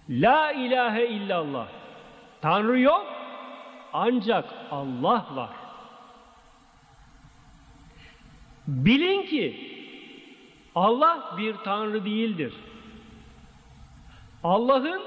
La 0.08 0.52
ilahe 0.52 1.06
illallah. 1.06 1.66
Tanrı 2.40 2.80
yok, 2.80 3.06
ancak 3.92 4.44
Allah 4.70 5.26
var. 5.34 5.50
Bilin 8.68 9.22
ki 9.22 9.70
Allah 10.74 11.34
bir 11.38 11.56
tanrı 11.56 12.04
değildir. 12.04 12.54
Allah'ın 14.44 15.02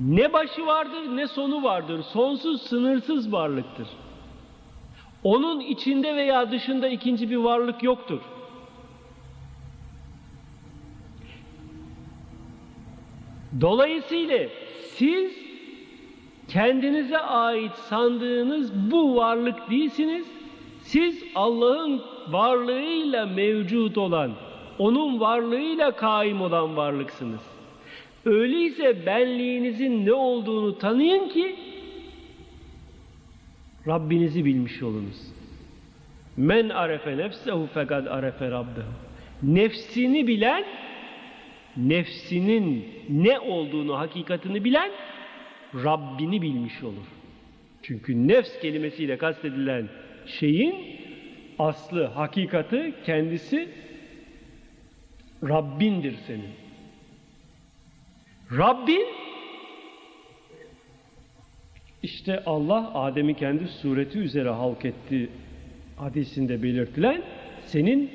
ne 0.00 0.32
başı 0.32 0.66
vardır 0.66 1.16
ne 1.16 1.28
sonu 1.28 1.62
vardır. 1.62 2.02
Sonsuz 2.02 2.62
sınırsız 2.62 3.32
varlıktır. 3.32 3.88
Onun 5.26 5.60
içinde 5.60 6.16
veya 6.16 6.50
dışında 6.50 6.88
ikinci 6.88 7.30
bir 7.30 7.36
varlık 7.36 7.82
yoktur. 7.82 8.20
Dolayısıyla 13.60 14.38
siz 14.82 15.32
kendinize 16.48 17.18
ait 17.18 17.72
sandığınız 17.72 18.72
bu 18.90 19.16
varlık 19.16 19.70
değilsiniz. 19.70 20.26
Siz 20.82 21.24
Allah'ın 21.34 22.02
varlığıyla 22.28 23.26
mevcut 23.26 23.98
olan, 23.98 24.32
onun 24.78 25.20
varlığıyla 25.20 25.90
kaim 25.90 26.40
olan 26.40 26.76
varlıksınız. 26.76 27.42
Öyleyse 28.24 29.06
benliğinizin 29.06 30.06
ne 30.06 30.12
olduğunu 30.12 30.78
tanıyın 30.78 31.28
ki 31.28 31.56
Rabbinizi 33.86 34.44
bilmiş 34.44 34.82
olunuz. 34.82 35.16
Men 36.36 36.68
arefe 36.68 37.16
nefsehu 37.16 37.66
fekad 37.66 38.06
arefe 38.06 38.50
rabbehu. 38.50 38.92
Nefsini 39.42 40.26
bilen, 40.26 40.64
nefsinin 41.76 42.88
ne 43.08 43.38
olduğunu, 43.38 43.98
hakikatini 43.98 44.64
bilen 44.64 44.90
Rabbini 45.74 46.42
bilmiş 46.42 46.82
olur. 46.82 47.06
Çünkü 47.82 48.28
nefs 48.28 48.60
kelimesiyle 48.60 49.18
kastedilen 49.18 49.88
şeyin 50.26 50.74
aslı, 51.58 52.04
hakikati, 52.04 52.94
kendisi 53.06 53.68
Rabbindir 55.42 56.14
senin. 56.26 56.50
Rabbin 58.58 59.06
işte 62.02 62.42
Allah 62.46 62.94
Adem'i 62.94 63.34
kendi 63.34 63.68
sureti 63.68 64.18
üzere 64.18 64.48
halk 64.48 64.84
etti 64.84 65.28
hadisinde 65.96 66.62
belirtilen 66.62 67.22
senin 67.66 68.10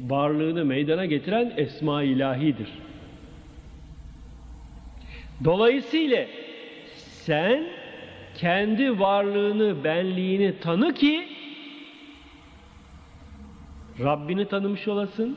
varlığını 0.00 0.64
meydana 0.64 1.04
getiren 1.04 1.52
esma 1.56 2.02
ilahidir. 2.02 2.68
Dolayısıyla 5.44 6.26
sen 6.96 7.66
kendi 8.34 9.00
varlığını, 9.00 9.84
benliğini 9.84 10.58
tanı 10.60 10.94
ki 10.94 11.28
Rabbini 14.00 14.48
tanımış 14.48 14.88
olasın. 14.88 15.36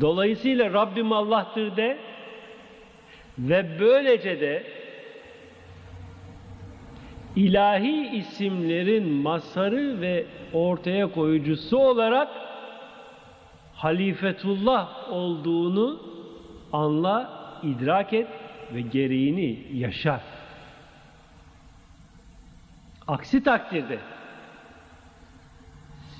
Dolayısıyla 0.00 0.72
Rabbim 0.72 1.12
Allah'tır 1.12 1.76
de 1.76 1.98
ve 3.38 3.66
böylece 3.80 4.40
de 4.40 4.77
ilahi 7.38 8.16
isimlerin 8.16 9.08
masarı 9.08 10.00
ve 10.00 10.26
ortaya 10.52 11.12
koyucusu 11.12 11.78
olarak 11.78 12.28
halifetullah 13.74 15.12
olduğunu 15.12 16.02
anla, 16.72 17.30
idrak 17.62 18.12
et 18.12 18.26
ve 18.74 18.80
gereğini 18.80 19.58
yaşar. 19.74 20.20
Aksi 23.08 23.42
takdirde 23.44 23.98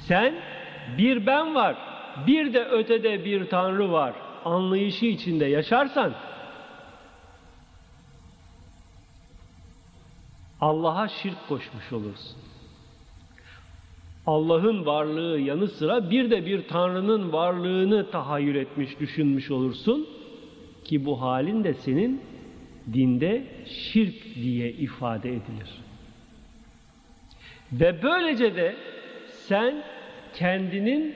sen 0.07 0.35
bir 0.99 1.27
ben 1.27 1.55
var, 1.55 1.77
bir 2.27 2.55
de 2.55 2.65
ötede 2.65 3.25
bir 3.25 3.49
tanrı 3.49 3.93
var 3.93 4.13
anlayışı 4.45 5.07
içinde 5.07 5.45
yaşarsan 5.45 6.13
Allah'a 10.61 11.09
şirk 11.09 11.49
koşmuş 11.49 11.93
olursun. 11.93 12.37
Allah'ın 14.27 14.87
varlığı 14.87 15.41
yanı 15.41 15.69
sıra 15.69 16.11
bir 16.11 16.31
de 16.31 16.47
bir 16.47 16.69
Tanrı'nın 16.69 17.33
varlığını 17.33 18.11
tahayyül 18.11 18.55
etmiş, 18.55 19.01
düşünmüş 19.01 19.51
olursun 19.51 20.09
ki 20.85 21.07
bu 21.07 21.23
halin 21.23 21.65
de 21.65 21.75
senin 21.75 22.21
dinde 22.93 23.45
şirk 23.67 24.35
diye 24.35 24.73
ifade 24.73 25.29
edilir. 25.29 25.71
Ve 27.73 28.03
böylece 28.03 28.57
de 28.57 28.77
sen 29.29 29.85
kendinin 30.35 31.15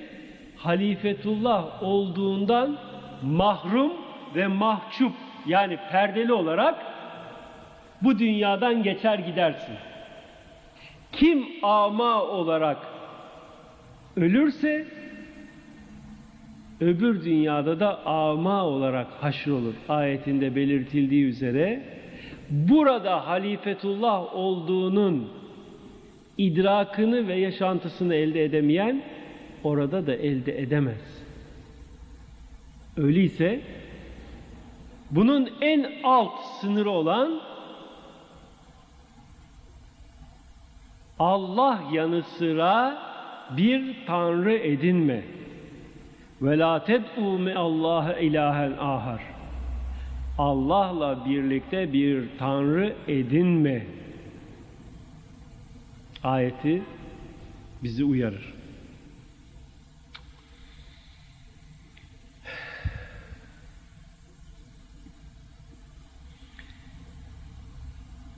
halifetullah 0.56 1.82
olduğundan 1.82 2.78
mahrum 3.22 3.92
ve 4.34 4.46
mahcup 4.46 5.12
yani 5.46 5.78
perdeli 5.90 6.32
olarak 6.32 6.91
bu 8.04 8.18
dünyadan 8.18 8.82
geçer 8.82 9.18
gidersin. 9.18 9.74
Kim 11.12 11.44
ama 11.62 12.22
olarak 12.22 12.78
ölürse 14.16 14.86
öbür 16.80 17.24
dünyada 17.24 17.80
da 17.80 18.06
ama 18.06 18.64
olarak 18.64 19.06
haşrolur. 19.20 19.74
Ayetinde 19.88 20.56
belirtildiği 20.56 21.24
üzere 21.24 21.82
burada 22.50 23.26
halifetullah 23.26 24.34
olduğunun 24.34 25.28
idrakını 26.38 27.28
ve 27.28 27.34
yaşantısını 27.34 28.14
elde 28.14 28.44
edemeyen 28.44 29.02
orada 29.64 30.06
da 30.06 30.14
elde 30.14 30.60
edemez. 30.60 31.22
Öyleyse 32.96 33.60
bunun 35.10 35.50
en 35.60 35.86
alt 36.04 36.40
sınırı 36.60 36.90
olan 36.90 37.40
Allah 41.22 41.82
yanı 41.92 42.22
sıra 42.22 42.98
bir 43.56 44.06
tanrı 44.06 44.52
edinme. 44.52 45.22
Ve 46.42 46.58
la 46.58 46.84
ted'u 46.84 47.38
me 47.38 47.54
Allah 47.54 48.18
ilahen 48.18 48.72
ahar. 48.72 49.22
Allah'la 50.38 51.24
birlikte 51.24 51.92
bir 51.92 52.28
tanrı 52.38 52.94
edinme. 53.08 53.86
Ayeti 56.24 56.82
bizi 57.82 58.04
uyarır. 58.04 58.54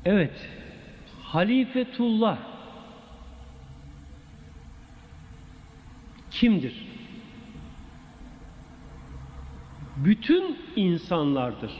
Evet, 0.04 0.48
halifetullah 1.22 2.53
kimdir? 6.44 6.74
Bütün 9.96 10.56
insanlardır. 10.76 11.70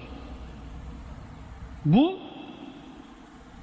Bu 1.85 2.19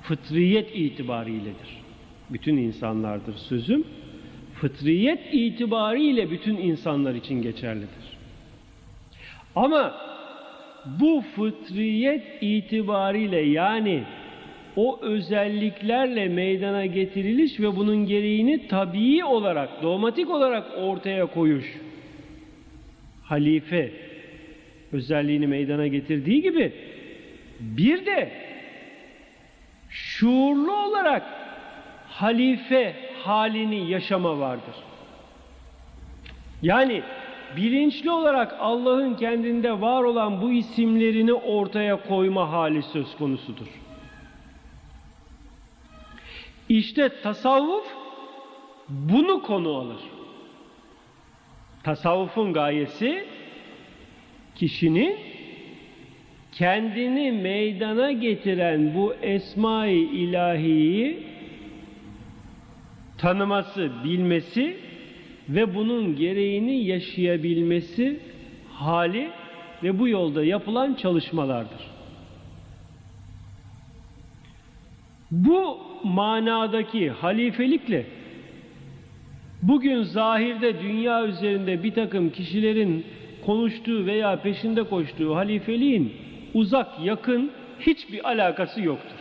fıtriyet 0.01 0.69
itibariyledir. 0.75 1.81
Bütün 2.29 2.57
insanlardır 2.57 3.35
sözüm. 3.35 3.83
Fıtriyet 4.53 5.33
itibariyle 5.33 6.31
bütün 6.31 6.57
insanlar 6.57 7.15
için 7.15 7.41
geçerlidir. 7.41 8.17
Ama 9.55 9.95
bu 10.99 11.23
fıtriyet 11.35 12.23
itibariyle 12.41 13.41
yani 13.41 14.03
o 14.75 14.99
özelliklerle 15.01 16.27
meydana 16.27 16.85
getiriliş 16.85 17.59
ve 17.59 17.75
bunun 17.75 18.05
gereğini 18.05 18.67
tabii 18.67 19.25
olarak, 19.25 19.83
dogmatik 19.83 20.29
olarak 20.29 20.65
ortaya 20.77 21.25
koyuş. 21.25 21.77
Halife 23.23 23.91
özelliğini 24.93 25.47
meydana 25.47 25.87
getirdiği 25.87 26.41
gibi 26.41 26.73
bir 27.59 28.05
de 28.05 28.31
şuurlu 29.89 30.73
olarak 30.73 31.23
halife 32.07 32.95
halini 33.23 33.91
yaşama 33.91 34.39
vardır. 34.39 34.75
Yani 36.61 37.01
bilinçli 37.57 38.11
olarak 38.11 38.55
Allah'ın 38.59 39.15
kendinde 39.15 39.81
var 39.81 40.03
olan 40.03 40.41
bu 40.41 40.51
isimlerini 40.51 41.33
ortaya 41.33 42.07
koyma 42.07 42.51
hali 42.51 42.81
söz 42.81 43.15
konusudur. 43.15 43.67
İşte 46.71 47.09
tasavvuf 47.23 47.85
bunu 48.89 49.41
konu 49.41 49.75
alır. 49.75 50.01
Tasavvufun 51.83 52.53
gayesi 52.53 53.25
kişinin 54.55 55.15
kendini 56.51 57.31
meydana 57.31 58.11
getiren 58.11 58.95
bu 58.95 59.13
esma-i 59.21 59.97
ilahiyi 59.97 61.23
tanıması, 63.17 63.91
bilmesi 64.03 64.77
ve 65.49 65.75
bunun 65.75 66.15
gereğini 66.15 66.83
yaşayabilmesi 66.85 68.19
hali 68.73 69.29
ve 69.83 69.99
bu 69.99 70.07
yolda 70.07 70.43
yapılan 70.43 70.93
çalışmalardır. 70.93 71.90
Bu 75.31 75.79
manadaki 76.03 77.09
halifelikle 77.09 78.05
bugün 79.61 80.03
zahirde 80.03 80.81
dünya 80.81 81.25
üzerinde 81.25 81.83
bir 81.83 81.93
takım 81.93 82.29
kişilerin 82.29 83.05
konuştuğu 83.45 84.05
veya 84.05 84.41
peşinde 84.41 84.83
koştuğu 84.83 85.35
halifeliğin 85.35 86.13
uzak 86.53 86.99
yakın 86.99 87.51
hiçbir 87.79 88.27
alakası 88.27 88.81
yoktur. 88.81 89.17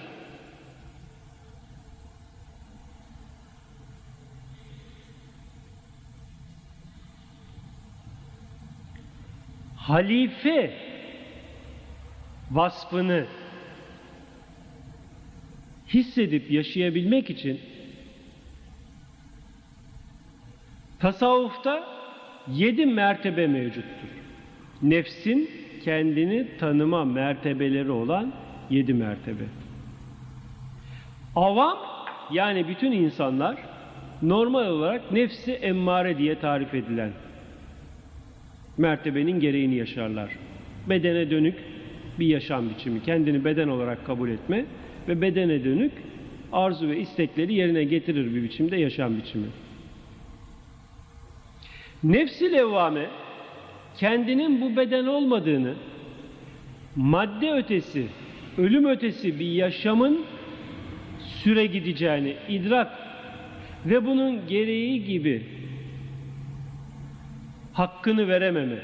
Halife 9.76 10.74
vasfını 12.50 13.26
hissedip 15.94 16.50
yaşayabilmek 16.50 17.30
için 17.30 17.60
tasavvufta 20.98 21.84
yedi 22.54 22.86
mertebe 22.86 23.46
mevcuttur. 23.46 24.08
Nefsin 24.82 25.50
kendini 25.84 26.46
tanıma 26.58 27.04
mertebeleri 27.04 27.90
olan 27.90 28.32
yedi 28.70 28.94
mertebe. 28.94 29.44
Avam 31.36 31.78
yani 32.32 32.68
bütün 32.68 32.92
insanlar 32.92 33.56
normal 34.22 34.66
olarak 34.66 35.12
nefsi 35.12 35.52
emmare 35.52 36.18
diye 36.18 36.38
tarif 36.38 36.74
edilen 36.74 37.10
mertebenin 38.78 39.40
gereğini 39.40 39.74
yaşarlar. 39.74 40.30
Bedene 40.88 41.30
dönük 41.30 41.54
bir 42.18 42.26
yaşam 42.26 42.70
biçimi, 42.70 43.02
kendini 43.02 43.44
beden 43.44 43.68
olarak 43.68 44.06
kabul 44.06 44.28
etme 44.28 44.64
ve 45.08 45.20
bedene 45.20 45.64
dönük 45.64 45.92
arzu 46.52 46.88
ve 46.88 47.00
istekleri 47.00 47.54
yerine 47.54 47.84
getirir 47.84 48.34
bir 48.34 48.42
biçimde 48.42 48.76
yaşam 48.76 49.16
biçimi. 49.16 49.46
Nefsi 52.04 52.52
levvame 52.52 53.06
kendinin 53.96 54.60
bu 54.60 54.76
beden 54.76 55.06
olmadığını, 55.06 55.74
madde 56.96 57.52
ötesi, 57.52 58.06
ölüm 58.58 58.84
ötesi 58.84 59.40
bir 59.40 59.52
yaşamın 59.52 60.24
süre 61.18 61.66
gideceğini 61.66 62.36
idrak 62.48 62.92
ve 63.86 64.06
bunun 64.06 64.46
gereği 64.46 65.04
gibi 65.04 65.42
hakkını 67.72 68.28
verememe, 68.28 68.78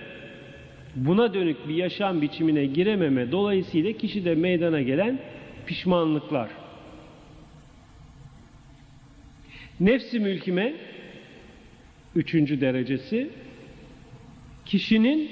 buna 0.96 1.34
dönük 1.34 1.68
bir 1.68 1.74
yaşam 1.74 2.22
biçimine 2.22 2.66
girememe 2.66 3.32
dolayısıyla 3.32 3.92
kişide 3.92 4.34
meydana 4.34 4.82
gelen 4.82 5.18
pişmanlıklar. 5.66 6.50
Nefsi 9.80 10.20
mülkime 10.20 10.74
üçüncü 12.14 12.60
derecesi 12.60 13.30
kişinin 14.64 15.30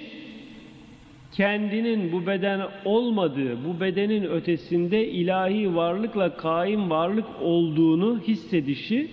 kendinin 1.32 2.12
bu 2.12 2.27
beden 2.27 2.61
olmadığı, 2.85 3.65
bu 3.65 3.81
bedenin 3.81 4.24
ötesinde 4.24 5.09
ilahi 5.09 5.74
varlıkla 5.74 6.36
kaim 6.36 6.90
varlık 6.90 7.27
olduğunu 7.40 8.20
hissedişi, 8.20 9.11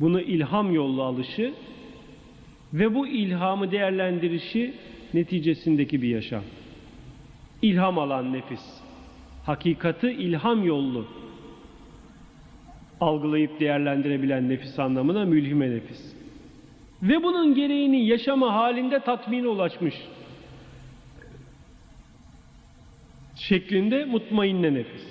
bunu 0.00 0.20
ilham 0.20 0.74
yollu 0.74 1.02
alışı 1.02 1.54
ve 2.72 2.94
bu 2.94 3.06
ilhamı 3.06 3.70
değerlendirişi 3.70 4.74
neticesindeki 5.14 6.02
bir 6.02 6.08
yaşam. 6.08 6.42
İlham 7.62 7.98
alan 7.98 8.32
nefis. 8.32 8.81
Hakikati 9.46 10.10
ilham 10.10 10.64
yollu 10.64 11.06
algılayıp 13.00 13.60
değerlendirebilen 13.60 14.48
nefis 14.48 14.78
anlamına 14.78 15.24
mülhime 15.24 15.70
nefis. 15.70 16.14
Ve 17.02 17.22
bunun 17.22 17.54
gereğini 17.54 18.06
yaşama 18.06 18.54
halinde 18.54 19.00
tatmine 19.00 19.48
ulaşmış 19.48 19.94
şeklinde 23.36 24.04
mutmainne 24.04 24.74
nefis. 24.74 25.06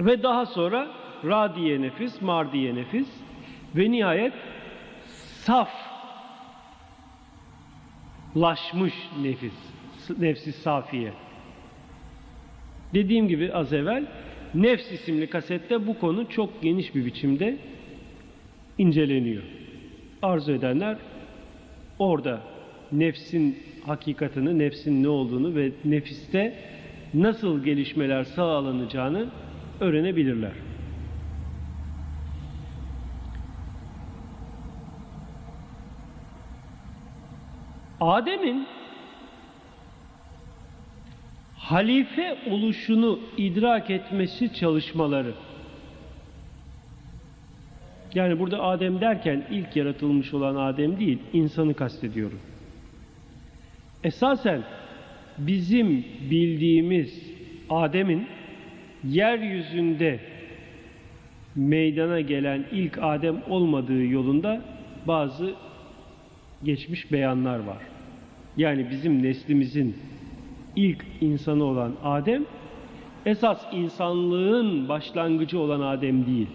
Ve 0.00 0.22
daha 0.22 0.46
sonra 0.46 0.88
radiye 1.24 1.82
nefis, 1.82 2.22
mardiye 2.22 2.74
nefis 2.74 3.08
ve 3.76 3.90
nihayet 3.90 4.32
saf 5.44 5.70
laşmış 8.36 8.94
nefis, 9.22 9.54
nefsi 10.18 10.52
safiye. 10.52 11.12
Dediğim 12.94 13.28
gibi 13.28 13.52
az 13.52 13.72
evvel 13.72 14.06
Nefs 14.54 14.92
isimli 14.92 15.26
kasette 15.26 15.86
bu 15.86 15.98
konu 15.98 16.28
çok 16.28 16.62
geniş 16.62 16.94
bir 16.94 17.04
biçimde 17.04 17.56
inceleniyor. 18.78 19.42
Arzu 20.22 20.52
edenler 20.52 20.96
orada 21.98 22.40
nefsin 22.92 23.58
hakikatını, 23.86 24.58
nefsin 24.58 25.02
ne 25.02 25.08
olduğunu 25.08 25.54
ve 25.54 25.70
nefiste 25.84 26.54
nasıl 27.14 27.64
gelişmeler 27.64 28.24
sağlanacağını 28.24 29.26
öğrenebilirler. 29.80 30.52
Adem'in 38.00 38.66
halife 41.68 42.36
oluşunu 42.50 43.18
idrak 43.36 43.90
etmesi 43.90 44.54
çalışmaları. 44.54 45.32
Yani 48.14 48.38
burada 48.38 48.62
Adem 48.62 49.00
derken 49.00 49.44
ilk 49.50 49.76
yaratılmış 49.76 50.34
olan 50.34 50.56
Adem 50.56 51.00
değil, 51.00 51.18
insanı 51.32 51.74
kastediyorum. 51.74 52.38
Esasen 54.04 54.62
bizim 55.38 56.04
bildiğimiz 56.30 57.22
Adem'in 57.70 58.26
yeryüzünde 59.04 60.20
meydana 61.56 62.20
gelen 62.20 62.64
ilk 62.72 62.98
Adem 63.02 63.36
olmadığı 63.48 64.04
yolunda 64.04 64.62
bazı 65.06 65.54
geçmiş 66.64 67.12
beyanlar 67.12 67.58
var. 67.58 67.82
Yani 68.56 68.90
bizim 68.90 69.22
neslimizin 69.22 69.96
ilk 70.76 71.04
insanı 71.20 71.64
olan 71.64 71.92
Adem, 72.04 72.44
esas 73.26 73.66
insanlığın 73.72 74.88
başlangıcı 74.88 75.58
olan 75.58 75.80
Adem 75.80 76.26
değil. 76.26 76.48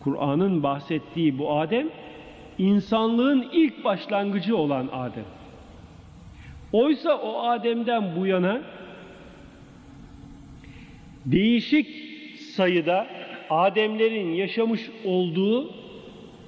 Kur'an'ın 0.00 0.62
bahsettiği 0.62 1.38
bu 1.38 1.58
Adem, 1.58 1.88
insanlığın 2.58 3.46
ilk 3.52 3.84
başlangıcı 3.84 4.56
olan 4.56 4.88
Adem. 4.92 5.24
Oysa 6.72 7.16
o 7.16 7.42
Adem'den 7.42 8.16
bu 8.16 8.26
yana 8.26 8.60
değişik 11.26 11.86
sayıda 12.40 13.06
Ademlerin 13.50 14.32
yaşamış 14.32 14.90
olduğu 15.04 15.70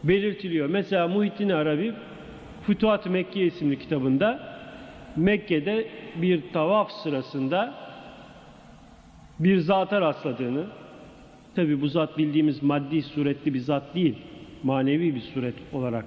belirtiliyor. 0.04 0.68
Mesela 0.68 1.08
Muhittin 1.08 1.48
Arabi 1.48 1.92
Fütuhat-ı 2.62 3.10
Mekke 3.10 3.46
isimli 3.46 3.78
kitabında 3.78 4.57
Mekke'de 5.18 5.88
bir 6.16 6.42
tavaf 6.52 6.92
sırasında 6.92 7.74
bir 9.38 9.58
zata 9.58 10.00
rastladığını, 10.00 10.66
tabi 11.54 11.80
bu 11.80 11.88
zat 11.88 12.18
bildiğimiz 12.18 12.62
maddi 12.62 13.02
suretli 13.02 13.54
bir 13.54 13.58
zat 13.58 13.94
değil, 13.94 14.14
manevi 14.62 15.14
bir 15.14 15.20
suret 15.20 15.54
olarak 15.72 16.04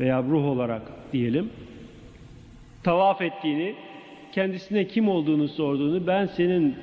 veya 0.00 0.22
ruh 0.22 0.44
olarak 0.44 0.82
diyelim, 1.12 1.50
tavaf 2.82 3.22
ettiğini, 3.22 3.74
kendisine 4.32 4.86
kim 4.86 5.08
olduğunu 5.08 5.48
sorduğunu, 5.48 6.06
ben 6.06 6.26
senin 6.26 6.76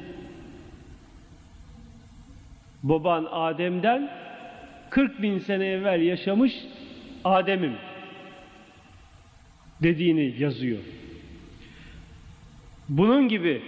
baban 2.84 3.28
Adem'den 3.32 4.10
40 4.90 5.22
bin 5.22 5.40
sene 5.40 5.66
evvel 5.66 6.02
yaşamış 6.02 6.66
Adem'im 7.24 7.74
dediğini 9.84 10.36
yazıyor. 10.40 10.80
Bunun 12.90 13.28
gibi 13.28 13.62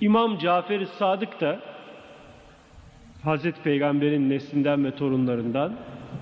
İmam 0.00 0.38
Cafer-i 0.38 0.86
Sadık 0.86 1.40
da 1.40 1.60
Hazreti 3.22 3.62
Peygamber'in 3.62 4.30
neslinden 4.30 4.84
ve 4.84 4.94
torunlarından 4.94 5.74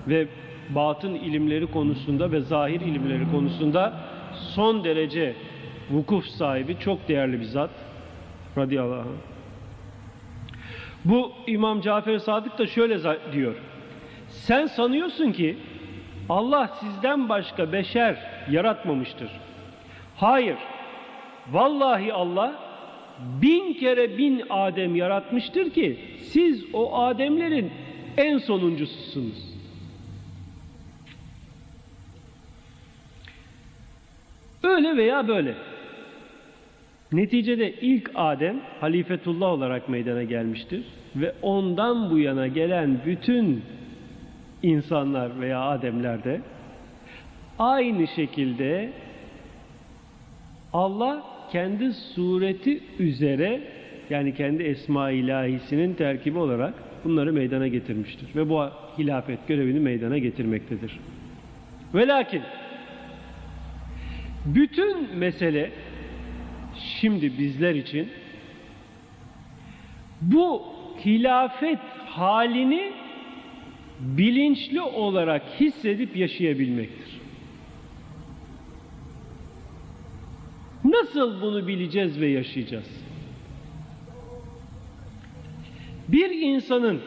ve 0.07 0.27
batın 0.69 1.15
ilimleri 1.15 1.67
konusunda 1.67 2.31
ve 2.31 2.41
zahir 2.41 2.81
ilimleri 2.81 3.31
konusunda 3.31 3.93
son 4.33 4.83
derece 4.83 5.35
vukuf 5.91 6.25
sahibi 6.25 6.79
çok 6.79 7.07
değerli 7.07 7.39
bir 7.39 7.45
zat 7.45 7.69
radıyallahu 8.57 8.99
anh. 8.99 9.31
Bu 11.05 11.31
İmam 11.47 11.81
Cafer 11.81 12.17
Sadık 12.17 12.57
da 12.57 12.67
şöyle 12.67 12.99
diyor. 13.33 13.55
Sen 14.27 14.65
sanıyorsun 14.65 15.31
ki 15.31 15.57
Allah 16.29 16.67
sizden 16.67 17.29
başka 17.29 17.71
beşer 17.71 18.30
yaratmamıştır. 18.49 19.29
Hayır. 20.17 20.57
Vallahi 21.51 22.13
Allah 22.13 22.55
bin 23.41 23.73
kere 23.73 24.17
bin 24.17 24.43
Adem 24.49 24.95
yaratmıştır 24.95 25.69
ki 25.69 25.99
siz 26.17 26.65
o 26.73 26.95
Ademlerin 26.97 27.71
en 28.17 28.37
sonuncususunuz. 28.37 29.51
Öyle 34.63 34.97
veya 34.97 35.27
böyle. 35.27 35.55
Neticede 37.11 37.73
ilk 37.73 38.11
Adem 38.15 38.61
halifetullah 38.79 39.47
olarak 39.47 39.89
meydana 39.89 40.23
gelmiştir 40.23 40.83
ve 41.15 41.33
ondan 41.41 42.09
bu 42.11 42.19
yana 42.19 42.47
gelen 42.47 43.01
bütün 43.05 43.63
insanlar 44.63 45.41
veya 45.41 45.61
Ademler 45.61 46.23
de 46.23 46.41
aynı 47.61 48.07
şekilde 48.07 48.89
Allah 50.73 51.23
kendi 51.51 51.93
sureti 51.93 52.83
üzere 52.99 53.61
yani 54.09 54.33
kendi 54.33 54.63
esma 54.63 55.11
ilahisinin 55.11 55.93
terkibi 55.93 56.37
olarak 56.39 56.73
bunları 57.03 57.33
meydana 57.33 57.67
getirmiştir. 57.67 58.35
Ve 58.35 58.49
bu 58.49 58.69
hilafet 58.97 59.47
görevini 59.47 59.79
meydana 59.79 60.17
getirmektedir. 60.17 60.99
Ve 61.93 62.07
lakin 62.07 62.41
bütün 64.45 65.17
mesele 65.17 65.71
şimdi 66.75 67.37
bizler 67.37 67.75
için 67.75 68.09
bu 70.21 70.63
hilafet 71.05 71.79
halini 72.05 72.91
bilinçli 73.99 74.81
olarak 74.81 75.41
hissedip 75.59 76.17
yaşayabilmektir. 76.17 77.20
Nasıl 80.83 81.41
bunu 81.41 81.67
bileceğiz 81.67 82.19
ve 82.19 82.27
yaşayacağız? 82.27 82.89
Bir 86.07 86.29
insanın 86.29 87.01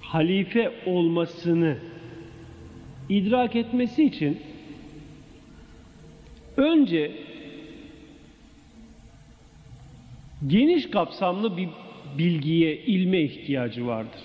halife 0.00 0.72
olmasını 0.86 1.78
idrak 3.08 3.56
etmesi 3.56 4.04
için 4.04 4.40
önce 6.56 7.12
geniş 10.46 10.90
kapsamlı 10.90 11.56
bir 11.56 11.68
bilgiye, 12.18 12.76
ilme 12.76 13.20
ihtiyacı 13.20 13.86
vardır. 13.86 14.20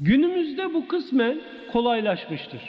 Günümüzde 0.00 0.74
bu 0.74 0.88
kısmen 0.88 1.40
kolaylaşmıştır. 1.72 2.60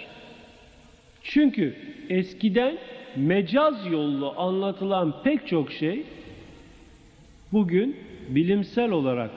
Çünkü 1.23 1.76
eskiden 2.10 2.77
mecaz 3.15 3.91
yollu 3.91 4.34
anlatılan 4.38 5.23
pek 5.23 5.47
çok 5.47 5.72
şey 5.72 6.03
bugün 7.51 7.95
bilimsel 8.30 8.91
olarak 8.91 9.31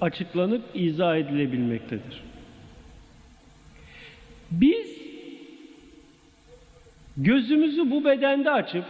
açıklanıp 0.00 0.62
izah 0.74 1.16
edilebilmektedir. 1.16 2.22
Biz 4.50 5.02
gözümüzü 7.16 7.90
bu 7.90 8.04
bedende 8.04 8.50
açıp 8.50 8.84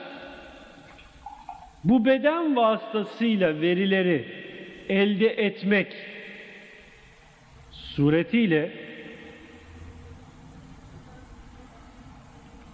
bu 1.84 2.04
beden 2.04 2.56
vasıtasıyla 2.56 3.60
verileri 3.60 4.24
elde 4.88 5.26
etmek 5.26 5.96
suretiyle 7.96 8.72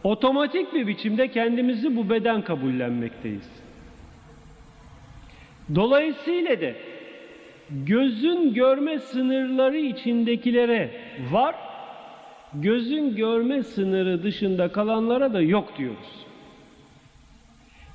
otomatik 0.05 0.75
bir 0.75 0.87
biçimde 0.87 1.29
kendimizi 1.29 1.97
bu 1.97 2.11
beden 2.11 2.43
kabullenmekteyiz. 2.43 3.51
Dolayısıyla 5.75 6.61
da 6.61 6.73
gözün 7.71 8.55
görme 8.55 8.99
sınırları 8.99 9.79
içindekilere 9.79 10.91
var, 11.31 11.55
gözün 12.55 13.17
görme 13.17 13.63
sınırı 13.63 14.23
dışında 14.23 14.73
kalanlara 14.73 15.33
da 15.33 15.41
yok 15.41 15.79
diyoruz. 15.79 16.27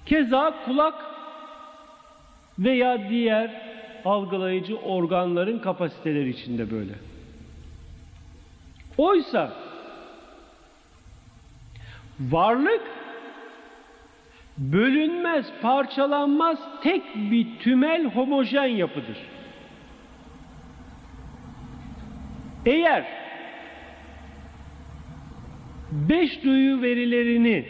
Keza 0.05 0.53
kulak 0.65 0.95
veya 2.59 3.09
diğer 3.09 3.61
algılayıcı 4.05 4.77
organların 4.77 5.59
kapasiteleri 5.59 6.29
içinde 6.29 6.71
böyle. 6.71 6.93
Oysa 8.97 9.53
varlık 12.19 12.81
bölünmez, 14.57 15.45
parçalanmaz 15.61 16.59
tek 16.83 17.15
bir 17.15 17.47
tümel 17.59 18.05
homojen 18.05 18.65
yapıdır. 18.65 19.17
Eğer 22.65 23.05
beş 25.91 26.43
duyu 26.43 26.81
verilerini 26.81 27.65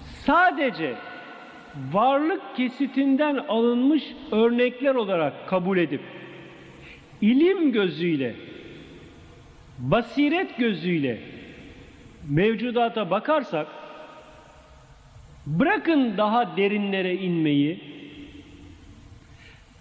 sadece 0.00 0.94
varlık 1.92 2.56
kesitinden 2.56 3.36
alınmış 3.36 4.04
örnekler 4.32 4.94
olarak 4.94 5.48
kabul 5.48 5.78
edip 5.78 6.00
ilim 7.20 7.72
gözüyle 7.72 8.47
basiret 9.78 10.56
gözüyle 10.58 11.18
mevcudata 12.28 13.10
bakarsak 13.10 13.66
bırakın 15.46 16.16
daha 16.16 16.56
derinlere 16.56 17.14
inmeyi 17.14 17.80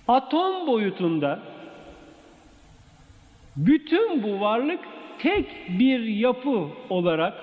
atom 0.08 0.68
boyutunda 0.68 1.40
bütün 3.58 4.24
bu 4.24 4.40
varlık 4.40 4.80
tek 5.20 5.46
bir 5.80 6.00
yapı 6.00 6.68
olarak 6.90 7.34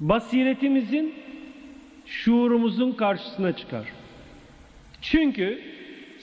basiretimizin 0.00 1.14
şuurumuzun 2.06 2.92
karşısına 2.92 3.56
çıkar. 3.56 3.86
Çünkü 5.02 5.75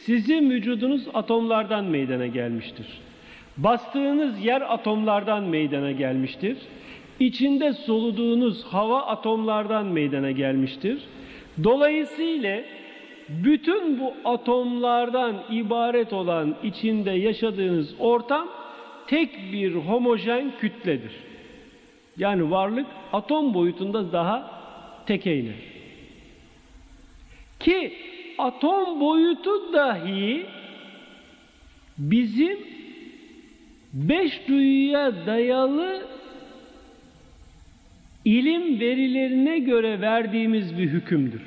sizin 0.06 0.50
vücudunuz 0.50 1.08
atomlardan 1.14 1.86
meydana 1.86 2.28
gelmiştir. 2.28 2.88
Bastığınız 3.58 4.46
yer 4.46 4.74
atomlardan 4.74 5.44
meydana 5.44 5.92
gelmiştir. 5.92 6.58
İçinde 7.20 7.74
soluduğunuz 7.74 8.64
hava 8.64 9.02
atomlardan 9.02 9.86
meydana 9.86 10.32
gelmiştir. 10.32 10.98
Dolayısıyla 11.64 12.62
bütün 13.30 14.00
bu 14.00 14.14
atomlardan 14.26 15.44
ibaret 15.52 16.14
olan 16.14 16.56
içinde 16.64 17.12
yaşadığınız 17.12 17.96
ortam 18.00 18.48
tek 19.08 19.30
bir 19.54 19.76
homojen 19.76 20.52
kütledir. 20.60 21.12
Yani 22.18 22.52
varlık 22.52 22.88
atom 23.14 23.54
boyutunda 23.54 24.12
daha 24.12 24.52
tekeyler. 25.06 25.56
Ki 27.60 27.94
atom 28.38 29.00
boyutu 29.00 29.74
dahi 29.74 30.46
bizim 31.98 32.58
beş 33.94 34.48
duyuya 34.48 35.26
dayalı 35.26 36.08
ilim 38.26 38.80
verilerine 38.80 39.60
göre 39.60 40.02
verdiğimiz 40.02 40.78
bir 40.78 40.90
hükümdür. 40.90 41.42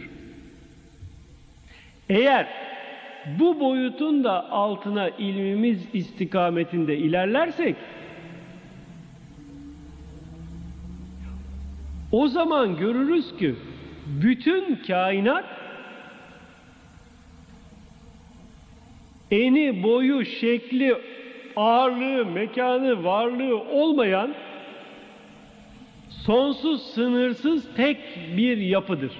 Eğer 2.08 2.46
bu 3.38 3.60
boyutun 3.60 4.24
da 4.24 4.50
altına 4.50 5.08
ilmimiz 5.08 5.88
istikametinde 5.92 6.96
ilerlersek 6.98 7.76
o 12.12 12.28
zaman 12.28 12.76
görürüz 12.76 13.36
ki 13.36 13.54
bütün 14.06 14.76
kainat 14.76 15.44
eni, 19.30 19.82
boyu, 19.82 20.24
şekli, 20.24 20.96
ağırlığı, 21.56 22.26
mekanı, 22.26 23.04
varlığı 23.04 23.58
olmayan 23.58 24.34
sonsuz, 26.08 26.82
sınırsız 26.82 27.74
tek 27.74 27.98
bir 28.36 28.56
yapıdır. 28.56 29.12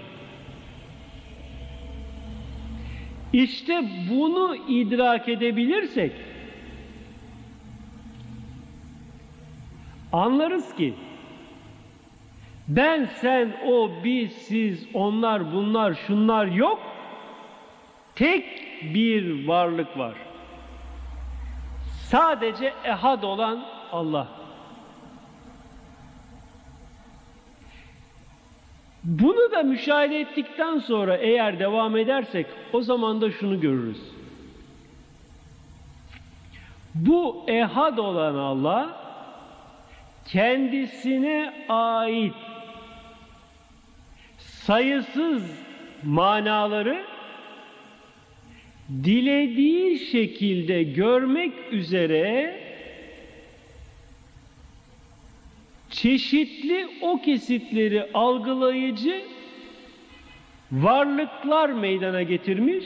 İşte 3.33 3.85
bunu 4.11 4.57
idrak 4.69 5.29
edebilirsek 5.29 6.13
anlarız 10.13 10.75
ki 10.75 10.95
ben, 12.69 13.05
sen, 13.05 13.57
o, 13.67 13.91
biz, 14.05 14.33
siz, 14.33 14.89
onlar, 14.95 15.53
bunlar, 15.53 15.95
şunlar 15.95 16.47
yok. 16.47 16.83
Tek 18.15 18.66
bir 18.83 19.49
varlık 19.49 19.99
var. 19.99 20.15
Sadece 22.03 22.73
ehad 22.85 23.23
olan 23.23 23.65
Allah. 23.93 24.29
Bunu 29.05 29.53
da 29.53 29.63
müşahede 29.63 30.21
ettikten 30.21 30.79
sonra 30.79 31.17
eğer 31.17 31.59
devam 31.59 31.97
edersek 31.97 32.47
o 32.73 32.83
zaman 32.83 33.21
da 33.21 33.31
şunu 33.31 33.61
görürüz. 33.61 34.01
Bu 36.95 37.45
ehad 37.49 37.99
olan 37.99 38.35
Allah 38.35 39.01
kendisine 40.25 41.67
ait 41.69 42.35
sayısız 44.39 45.67
manaları 46.05 47.16
dilediği 48.89 49.99
şekilde 49.99 50.83
görmek 50.83 51.53
üzere 51.71 52.61
çeşitli 55.91 56.89
o 57.01 57.21
kesitleri 57.23 58.11
algılayıcı 58.15 59.23
varlıklar 60.73 61.69
meydana 61.69 62.23
getirmiş 62.23 62.85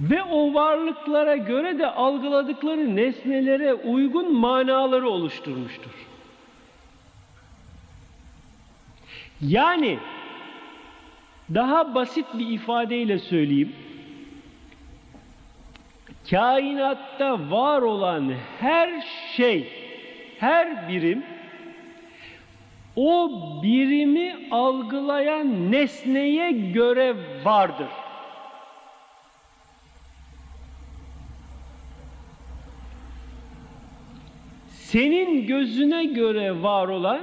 ve 0.00 0.22
o 0.22 0.54
varlıklara 0.54 1.36
göre 1.36 1.78
de 1.78 1.86
algıladıkları 1.86 2.96
nesnelere 2.96 3.74
uygun 3.74 4.34
manaları 4.34 5.08
oluşturmuştur. 5.08 5.90
Yani 9.40 9.98
daha 11.54 11.94
basit 11.94 12.26
bir 12.38 12.46
ifadeyle 12.46 13.18
söyleyeyim. 13.18 13.72
Kainatta 16.30 17.50
var 17.50 17.82
olan 17.82 18.32
her 18.60 19.04
şey, 19.36 19.72
her 20.38 20.88
birim 20.88 21.24
o 22.96 23.30
birimi 23.62 24.36
algılayan 24.50 25.72
nesneye 25.72 26.50
göre 26.50 27.16
vardır. 27.44 27.88
Senin 34.68 35.46
gözüne 35.46 36.04
göre 36.04 36.62
var 36.62 36.88
olan 36.88 37.20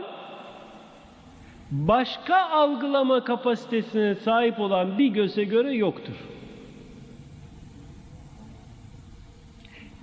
başka 1.72 2.38
algılama 2.38 3.24
kapasitesine 3.24 4.16
sahip 4.16 4.60
olan 4.60 4.98
bir 4.98 5.08
göze 5.08 5.44
göre 5.44 5.74
yoktur. 5.74 6.35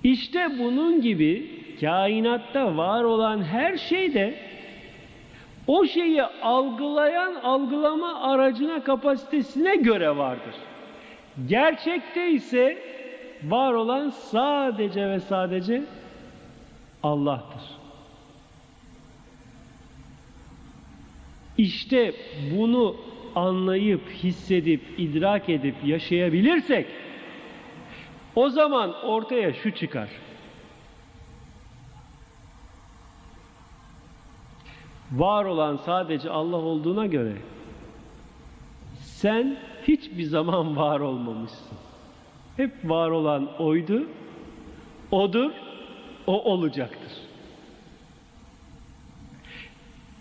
İşte 0.03 0.59
bunun 0.59 1.01
gibi 1.01 1.49
kainatta 1.81 2.77
var 2.77 3.03
olan 3.03 3.43
her 3.43 3.77
şey 3.77 4.13
de 4.13 4.35
o 5.67 5.85
şeyi 5.85 6.23
algılayan 6.23 7.35
algılama 7.35 8.21
aracına 8.21 8.83
kapasitesine 8.83 9.75
göre 9.75 10.17
vardır. 10.17 10.55
Gerçekte 11.47 12.31
ise 12.31 12.77
var 13.43 13.73
olan 13.73 14.09
sadece 14.09 15.09
ve 15.09 15.19
sadece 15.19 15.83
Allah'tır. 17.03 17.61
İşte 21.57 22.13
bunu 22.57 22.95
anlayıp, 23.35 24.09
hissedip, 24.09 24.81
idrak 24.97 25.49
edip 25.49 25.75
yaşayabilirsek 25.85 26.87
o 28.35 28.49
zaman 28.49 29.05
ortaya 29.05 29.53
şu 29.53 29.75
çıkar. 29.75 30.09
Var 35.11 35.45
olan 35.45 35.75
sadece 35.77 36.29
Allah 36.29 36.57
olduğuna 36.57 37.05
göre 37.05 37.33
sen 38.99 39.57
hiçbir 39.87 40.23
zaman 40.23 40.75
var 40.75 40.99
olmamışsın. 40.99 41.77
Hep 42.57 42.71
var 42.83 43.09
olan 43.09 43.61
oydu, 43.61 44.03
odur, 45.11 45.51
o 46.27 46.43
olacaktır. 46.43 47.11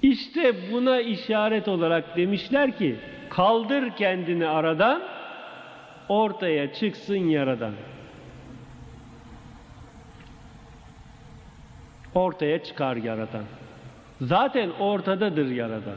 İşte 0.03 0.73
buna 0.73 1.01
işaret 1.01 1.69
olarak 1.69 2.17
demişler 2.17 2.79
ki 2.79 2.97
kaldır 3.31 3.91
kendini 3.97 4.47
aradan 4.47 5.03
ortaya 6.09 6.73
çıksın 6.73 7.15
yaradan. 7.17 7.73
Ortaya 12.15 12.65
çıkar 12.65 12.97
yaradan. 12.97 13.45
Zaten 14.21 14.71
ortadadır 14.71 15.51
yaradan. 15.51 15.97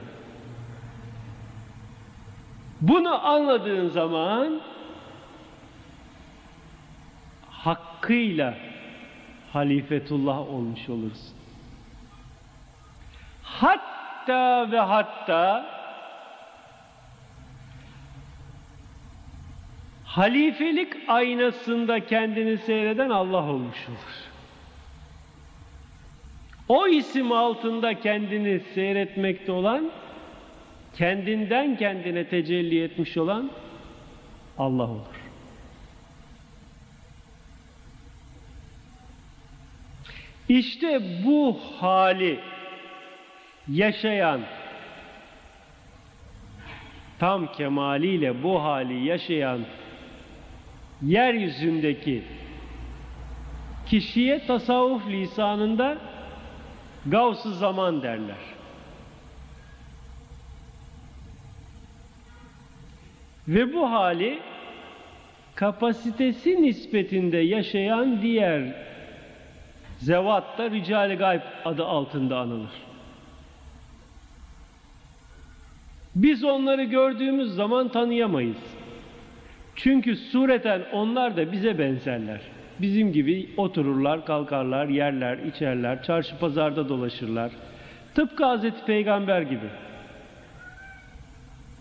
Bunu 2.81 3.25
anladığın 3.27 3.89
zaman 3.89 4.61
hakkıyla 7.49 8.53
halifetullah 9.53 10.39
olmuş 10.39 10.89
olursun. 10.89 11.35
Hatta 13.43 14.71
ve 14.71 14.79
hatta 14.79 15.65
halifelik 20.05 20.93
aynasında 21.07 22.05
kendini 22.05 22.57
seyreden 22.57 23.09
Allah 23.09 23.43
olmuş 23.43 23.89
olur. 23.89 24.34
O 26.69 26.87
isim 26.87 27.31
altında 27.31 27.99
kendini 27.99 28.59
seyretmekte 28.59 29.51
olan, 29.51 29.91
kendinden 30.97 31.77
kendine 31.77 32.27
tecelli 32.27 32.83
etmiş 32.83 33.17
olan 33.17 33.51
Allah 34.57 34.89
olur. 34.89 35.25
İşte 40.49 41.01
bu 41.25 41.59
hali 41.79 42.39
yaşayan 43.67 44.41
tam 47.19 47.51
kemaliyle 47.51 48.43
bu 48.43 48.63
hali 48.63 49.05
yaşayan 49.05 49.59
yeryüzündeki 51.01 52.23
kişiye 53.85 54.45
tasavvuf 54.45 55.07
lisanında 55.07 55.97
gavs 57.05 57.43
zaman 57.59 58.01
derler. 58.01 58.55
Ve 63.47 63.73
bu 63.73 63.91
hali 63.91 64.39
kapasitesi 65.55 66.61
nispetinde 66.61 67.37
yaşayan 67.37 68.21
diğer 68.21 68.85
zevat 69.97 70.57
da 70.57 70.71
rical 70.71 71.17
gayb 71.17 71.41
adı 71.65 71.85
altında 71.85 72.39
anılır. 72.39 72.71
Biz 76.15 76.43
onları 76.43 76.83
gördüğümüz 76.83 77.55
zaman 77.55 77.87
tanıyamayız. 77.87 78.57
Çünkü 79.75 80.15
sureten 80.15 80.81
onlar 80.93 81.37
da 81.37 81.51
bize 81.51 81.79
benzerler. 81.79 82.41
Bizim 82.81 83.13
gibi 83.13 83.49
otururlar, 83.57 84.25
kalkarlar, 84.25 84.87
yerler, 84.87 85.37
içerler, 85.37 86.03
çarşı 86.03 86.39
pazarda 86.39 86.89
dolaşırlar. 86.89 87.51
Tıpkı 88.15 88.45
Hazreti 88.45 88.85
Peygamber 88.85 89.41
gibi. 89.41 89.67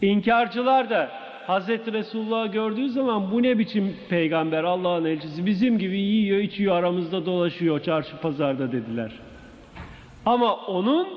İnkarcılar 0.03 0.91
da 0.91 1.11
Hazreti 1.47 1.93
Resulullah'ı 1.93 2.47
gördüğü 2.47 2.89
zaman 2.89 3.33
bu 3.33 3.43
ne 3.43 3.59
biçim 3.59 3.97
peygamber 4.09 4.65
Allah'ın 4.65 5.05
elçisi 5.05 5.47
bizim 5.47 5.79
gibi 5.79 6.01
yiyor 6.01 6.39
içiyor 6.39 6.77
aramızda 6.77 7.27
dolaşıyor 7.27 7.83
çarşı 7.83 8.17
pazarda 8.17 8.73
dediler. 8.73 9.13
Ama 10.27 10.57
onun 10.57 11.09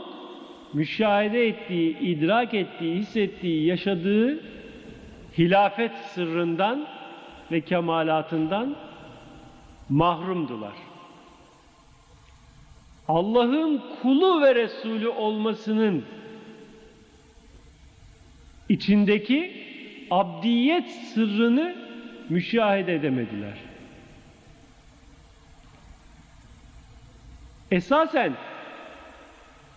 müşahede 0.74 1.48
ettiği, 1.48 2.00
idrak 2.00 2.54
ettiği, 2.54 2.96
hissettiği, 2.96 3.66
yaşadığı 3.66 4.40
hilafet 5.38 5.92
sırrından 5.96 6.88
ve 7.52 7.62
kemalatından 7.62 8.76
mahrumdular. 9.90 10.74
Allah'ın 13.08 13.84
kulu 14.02 14.42
ve 14.42 14.56
Resulü 14.56 15.08
olmasının 15.08 16.06
içindeki 18.70 19.64
abdiyet 20.12 20.92
sırrını 20.92 21.76
müşahede 22.30 22.96
edemediler. 22.96 23.58
Esasen 27.72 28.34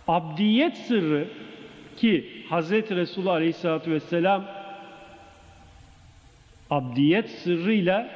abdiyet 0.07 0.77
sırrı 0.77 1.27
ki 1.97 2.45
Hazreti 2.49 2.95
Resulullah 2.95 3.33
Aleyhisselatü 3.33 3.91
Vesselam 3.91 4.45
abdiyet 6.69 7.29
sırrıyla 7.29 8.09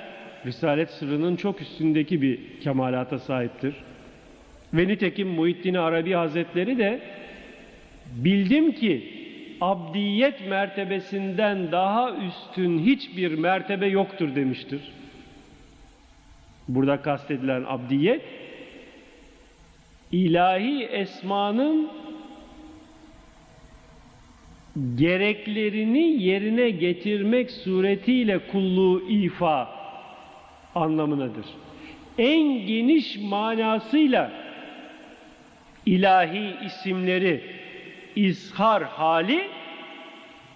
Risalet 0.45 0.89
sırrının 0.89 1.35
çok 1.35 1.61
üstündeki 1.61 2.21
bir 2.21 2.39
kemalata 2.61 3.19
sahiptir. 3.19 3.75
Ve 4.73 4.87
nitekim 4.87 5.27
Muhittin 5.27 5.73
Arabi 5.73 6.13
Hazretleri 6.13 6.77
de 6.77 6.99
bildim 8.15 8.71
ki 8.71 9.11
abdiyet 9.61 10.47
mertebesinden 10.47 11.71
daha 11.71 12.15
üstün 12.15 12.79
hiçbir 12.79 13.37
mertebe 13.37 13.87
yoktur 13.87 14.35
demiştir. 14.35 14.81
Burada 16.67 17.01
kastedilen 17.01 17.63
abdiyet 17.67 18.21
ilahi 20.11 20.83
esmanın 20.83 21.89
gereklerini 24.95 26.23
yerine 26.23 26.69
getirmek 26.69 27.51
suretiyle 27.51 28.39
kulluğu 28.47 29.09
ifa 29.09 29.84
anlamınadır. 30.75 31.45
En 32.17 32.65
geniş 32.67 33.17
manasıyla 33.17 34.31
ilahi 35.85 36.55
isimleri 36.65 37.43
izhar 38.15 38.83
hali 38.83 39.47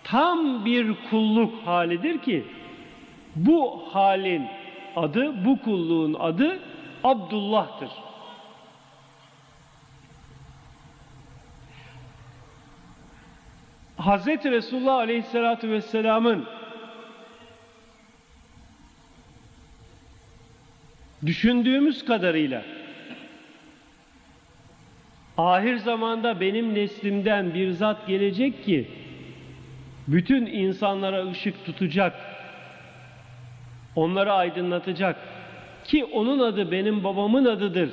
tam 0.04 0.66
bir 0.66 0.96
kulluk 1.10 1.54
halidir 1.66 2.18
ki 2.18 2.44
bu 3.36 3.84
halin 3.92 4.48
adı, 4.96 5.46
bu 5.46 5.62
kulluğun 5.62 6.14
adı 6.14 6.60
Abdullah'tır. 7.04 7.90
Hazreti 13.98 14.52
Resulullah 14.52 14.96
Aleyhisselatü 14.96 15.70
Vesselam'ın 15.70 16.46
düşündüğümüz 21.26 22.06
kadarıyla 22.06 22.64
ahir 25.38 25.78
zamanda 25.78 26.40
benim 26.40 26.76
neslimden 26.76 27.54
bir 27.54 27.72
zat 27.72 28.08
gelecek 28.08 28.64
ki 28.64 28.88
bütün 30.08 30.46
insanlara 30.46 31.30
ışık 31.30 31.66
tutacak, 31.66 32.14
onları 33.96 34.34
aydınlatacak 34.34 35.16
ki 35.84 36.06
onun 36.06 36.40
adı 36.40 36.72
benim 36.72 37.04
babamın 37.04 37.46
adıdır 37.46 37.90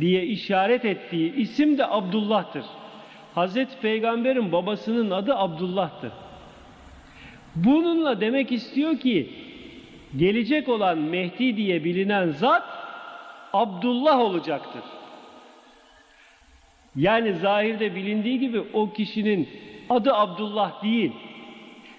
diye 0.00 0.22
işaret 0.26 0.84
ettiği 0.84 1.34
isim 1.34 1.78
de 1.78 1.86
Abdullah'tır. 1.86 2.64
Hazreti 3.34 3.80
Peygamber'in 3.80 4.52
babasının 4.52 5.10
adı 5.10 5.34
Abdullah'tır. 5.34 6.12
Bununla 7.54 8.20
demek 8.20 8.52
istiyor 8.52 8.98
ki 8.98 9.30
gelecek 10.16 10.68
olan 10.68 10.98
Mehdi 10.98 11.56
diye 11.56 11.84
bilinen 11.84 12.28
zat 12.28 12.62
Abdullah 13.52 14.20
olacaktır. 14.20 14.82
Yani 16.96 17.32
zahirde 17.32 17.94
bilindiği 17.94 18.38
gibi 18.38 18.62
o 18.72 18.92
kişinin 18.92 19.48
adı 19.90 20.14
Abdullah 20.14 20.82
değil. 20.82 21.12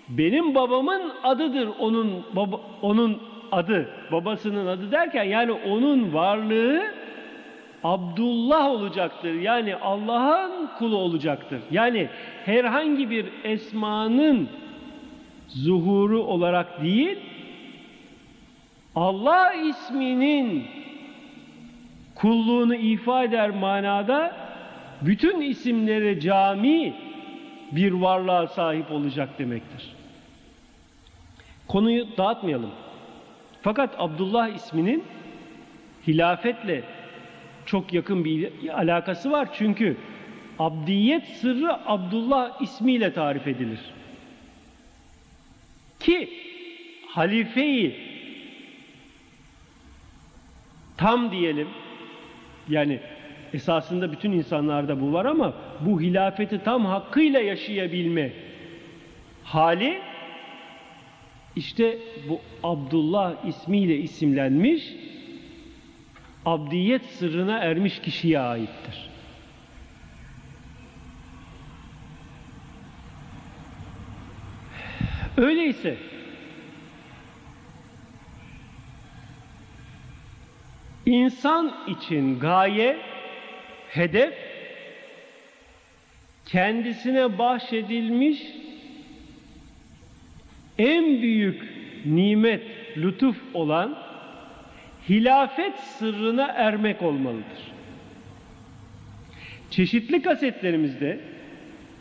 Benim 0.10 0.56
babamın 0.56 1.02
adıdır 1.24 1.70
onun 1.80 2.24
baba, 2.36 2.62
onun 2.82 3.22
adı, 3.52 3.90
babasının 4.12 4.68
adı 4.68 4.92
derken 4.92 5.24
yani 5.24 5.52
onun 5.52 6.14
varlığı 6.14 6.84
Abdullah 7.84 8.66
olacaktır. 8.66 9.34
Yani 9.34 9.76
Allah'ın 9.76 10.70
kulu 10.80 10.98
olacaktır. 10.98 11.60
Yani 11.72 12.10
herhangi 12.46 13.10
bir 13.10 13.26
esmanın 13.44 14.50
zuhuru 15.48 16.24
olarak 16.24 16.84
değil, 16.84 17.20
Allah 18.96 19.54
isminin 19.54 20.68
kulluğunu 22.16 22.76
ifade 22.76 23.26
eder 23.26 23.50
manada 23.50 24.36
bütün 25.02 25.42
isimleri 25.42 26.20
cami 26.20 26.94
bir 27.72 27.92
varlığa 27.92 28.48
sahip 28.48 28.92
olacak 28.92 29.40
demektir. 29.40 29.96
Konuyu 31.68 32.18
dağıtmayalım. 32.18 32.72
Fakat 33.62 33.96
Abdullah 33.98 34.48
isminin 34.48 35.04
hilafetle 36.08 36.84
çok 37.66 37.94
yakın 37.94 38.26
bir 38.26 38.52
alakası 38.74 39.32
var. 39.32 39.50
Çünkü 39.54 39.98
abdiyet 40.60 41.28
sırrı 41.28 41.90
Abdullah 41.90 42.62
ismiyle 42.62 43.14
tarif 43.14 43.48
edilir. 43.48 43.80
Ki 46.00 46.30
halifeyi 47.08 48.05
tam 50.98 51.32
diyelim 51.32 51.68
yani 52.70 53.00
esasında 53.54 54.12
bütün 54.12 54.32
insanlarda 54.32 55.02
bu 55.02 55.14
var 55.14 55.26
ama 55.26 55.54
bu 55.80 56.02
hilafeti 56.02 56.64
tam 56.64 56.86
hakkıyla 56.86 57.40
yaşayabilme 57.40 58.34
hali 59.44 60.02
işte 61.56 61.98
bu 62.30 62.42
Abdullah 62.64 63.46
ismiyle 63.46 63.98
isimlenmiş 63.98 64.94
abdiyet 66.46 67.06
sırrına 67.06 67.58
ermiş 67.58 68.00
kişiye 68.00 68.40
aittir. 68.40 69.10
Öyleyse 75.38 75.98
insan 81.06 81.74
için 81.88 82.40
gaye, 82.40 82.98
hedef 83.90 84.34
kendisine 86.46 87.38
bahşedilmiş 87.38 88.42
en 90.78 91.22
büyük 91.22 91.64
nimet, 92.06 92.64
lütuf 92.98 93.38
olan 93.54 93.98
hilafet 95.10 95.80
sırrına 95.80 96.46
ermek 96.46 97.02
olmalıdır. 97.02 97.72
Çeşitli 99.72 100.22
kasetlerimizde 100.22 101.20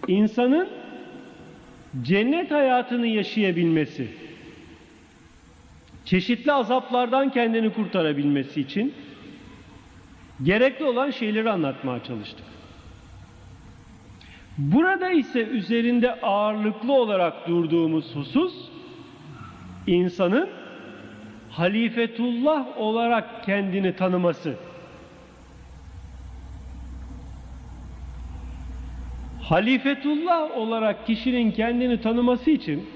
insanın 0.09 0.69
cennet 2.03 2.51
hayatını 2.51 3.07
yaşayabilmesi, 3.07 4.09
çeşitli 6.15 6.53
azaplardan 6.53 7.31
kendini 7.31 7.73
kurtarabilmesi 7.73 8.61
için 8.61 8.95
gerekli 10.43 10.85
olan 10.85 11.11
şeyleri 11.11 11.51
anlatmaya 11.51 12.03
çalıştık. 12.03 12.45
Burada 14.59 15.11
ise 15.11 15.47
üzerinde 15.47 16.21
ağırlıklı 16.21 16.93
olarak 16.93 17.49
durduğumuz 17.49 18.17
husus 18.17 18.55
insanın 19.87 20.49
halifetullah 21.51 22.79
olarak 22.79 23.45
kendini 23.45 23.97
tanıması. 23.97 24.55
Halifetullah 29.43 30.57
olarak 30.57 31.07
kişinin 31.07 31.51
kendini 31.51 32.01
tanıması 32.01 32.51
için 32.51 32.89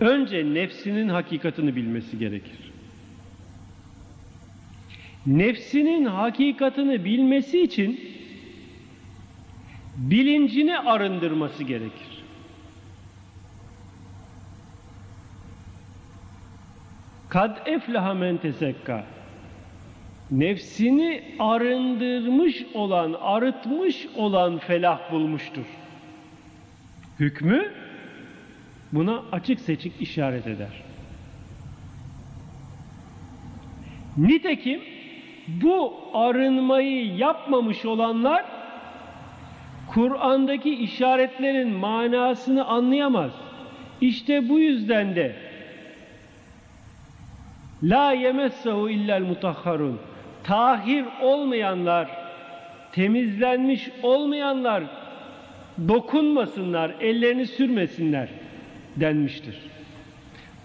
önce 0.00 0.54
nefsinin 0.54 1.08
hakikatini 1.08 1.76
bilmesi 1.76 2.18
gerekir. 2.18 2.58
Nefsinin 5.26 6.04
hakikatini 6.04 7.04
bilmesi 7.04 7.62
için 7.62 8.00
bilincini 9.96 10.78
arındırması 10.78 11.64
gerekir. 11.64 12.08
Kad 17.28 17.66
eflaha 17.66 18.14
men 18.14 18.36
tezekka. 18.36 19.04
Nefsini 20.30 21.22
arındırmış 21.38 22.64
olan, 22.74 23.16
arıtmış 23.20 24.06
olan 24.16 24.58
felah 24.58 25.12
bulmuştur. 25.12 25.64
Hükmü 27.20 27.72
buna 28.92 29.22
açık 29.32 29.60
seçik 29.60 29.92
işaret 30.00 30.46
eder. 30.46 30.82
Nitekim 34.16 34.80
bu 35.48 35.94
arınmayı 36.14 37.16
yapmamış 37.16 37.84
olanlar 37.84 38.44
Kur'an'daki 39.88 40.74
işaretlerin 40.74 41.70
manasını 41.70 42.64
anlayamaz. 42.64 43.30
İşte 44.00 44.48
bu 44.48 44.60
yüzden 44.60 45.16
de 45.16 45.36
La 47.82 48.12
yemessehu 48.12 48.90
illel 48.90 49.22
mutahharun. 49.22 50.00
Tahir 50.44 51.04
olmayanlar, 51.22 52.08
temizlenmiş 52.92 53.88
olmayanlar 54.02 54.84
dokunmasınlar, 55.88 56.94
ellerini 57.00 57.46
sürmesinler 57.46 58.28
denmiştir. 59.00 59.54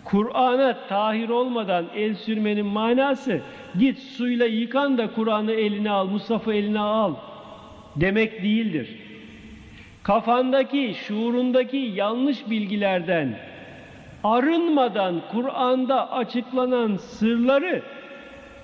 Kur'an'a 0.06 0.88
tahir 0.88 1.30
olmadan 1.30 1.86
el 1.96 2.16
sürmenin 2.16 2.66
manası 2.66 3.42
git 3.80 4.00
suyla 4.00 4.46
yıkan 4.46 4.98
da 4.98 5.14
Kur'an'ı 5.14 5.52
eline 5.52 5.90
al, 5.90 6.08
Musaf'ı 6.08 6.54
eline 6.54 6.80
al 6.80 7.16
demek 7.96 8.44
değildir. 8.44 8.90
Kafandaki, 10.04 10.96
şuurundaki 11.08 11.78
yanlış 11.78 12.50
bilgilerden 12.50 13.40
arınmadan 14.24 15.22
Kur'an'da 15.32 16.12
açıklanan 16.12 16.98
sırları 16.98 17.82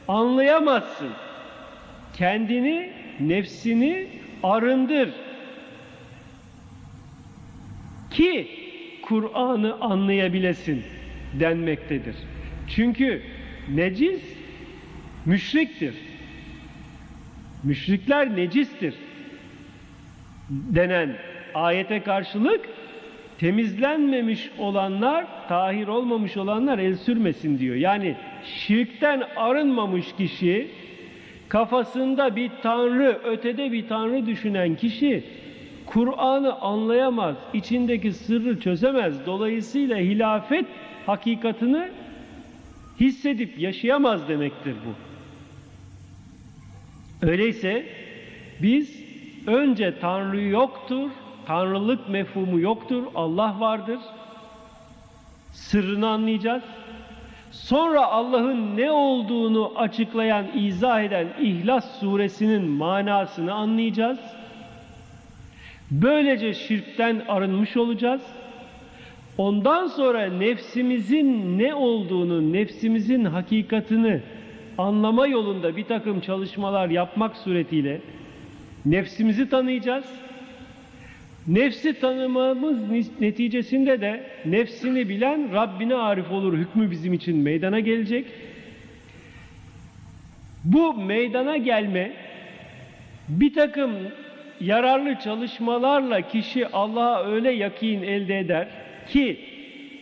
anlayamazsın. 0.08 1.10
Kendini, 2.18 2.92
nefsini 3.20 4.08
arındır. 4.44 5.10
Ki 8.12 8.48
Kur'an'ı 9.10 9.76
anlayabilesin 9.82 10.84
denmektedir. 11.40 12.16
Çünkü 12.68 13.22
necis 13.74 14.22
müşriktir. 15.26 15.94
Müşrikler 17.64 18.36
necistir 18.36 18.94
denen 20.50 21.16
ayete 21.54 22.04
karşılık 22.04 22.70
temizlenmemiş 23.40 24.50
olanlar, 24.58 25.26
tahir 25.48 25.88
olmamış 25.88 26.38
olanlar 26.38 26.80
el 26.80 26.96
sürmesin 26.96 27.60
diyor. 27.60 27.76
Yani 27.76 28.16
şirkten 28.44 29.24
arınmamış 29.36 30.06
kişi, 30.18 30.68
kafasında 31.50 32.36
bir 32.36 32.52
tanrı, 32.64 33.20
ötede 33.24 33.72
bir 33.72 33.88
tanrı 33.88 34.26
düşünen 34.26 34.76
kişi 34.76 35.24
Kur'an'ı 35.90 36.56
anlayamaz, 36.56 37.36
içindeki 37.54 38.14
sırrı 38.14 38.60
çözemez. 38.60 39.26
Dolayısıyla 39.26 39.98
hilafet 39.98 40.66
hakikatını 41.06 41.90
hissedip 43.00 43.60
yaşayamaz 43.60 44.30
demektir 44.30 44.76
bu. 44.86 44.94
Öyleyse 47.28 47.86
biz 48.62 49.04
önce 49.48 50.00
Tanrı 50.00 50.42
yoktur, 50.42 51.10
Tanrılık 51.46 52.10
mefhumu 52.10 52.60
yoktur, 52.60 53.04
Allah 53.16 53.56
vardır. 53.60 54.00
Sırrını 55.52 56.08
anlayacağız. 56.08 56.64
Sonra 57.52 58.06
Allah'ın 58.06 58.78
ne 58.78 58.92
olduğunu 58.92 59.74
açıklayan, 59.76 60.46
izah 60.56 61.02
eden 61.02 61.28
İhlas 61.42 62.00
suresinin 62.00 62.70
manasını 62.70 63.54
anlayacağız. 63.54 64.20
Böylece 65.92 66.54
şirkten 66.54 67.22
arınmış 67.28 67.78
olacağız. 67.78 68.22
Ondan 69.38 69.88
sonra 69.88 70.26
nefsimizin 70.26 71.60
ne 71.60 71.74
olduğunu, 71.74 72.54
nefsimizin 72.54 73.26
hakikatini 73.26 74.20
anlama 74.78 75.28
yolunda 75.28 75.78
bir 75.78 75.84
takım 75.84 76.20
çalışmalar 76.20 76.90
yapmak 76.90 77.38
suretiyle 77.38 78.02
nefsimizi 78.86 79.50
tanıyacağız. 79.50 80.06
Nefsi 81.48 82.00
tanımamız 82.00 82.78
neticesinde 83.20 84.02
de 84.02 84.24
nefsini 84.46 85.10
bilen 85.10 85.54
Rabbine 85.54 85.96
arif 85.96 86.32
olur 86.32 86.58
hükmü 86.58 86.92
bizim 86.92 87.14
için 87.14 87.38
meydana 87.38 87.80
gelecek. 87.80 88.26
Bu 90.64 90.94
meydana 90.94 91.58
gelme 91.58 92.12
bir 93.30 93.54
takım 93.54 93.92
yararlı 94.62 95.20
çalışmalarla 95.20 96.22
kişi 96.22 96.68
Allah'a 96.68 97.24
öyle 97.24 97.52
yakin 97.52 98.04
elde 98.04 98.40
eder 98.40 98.68
ki 99.08 99.40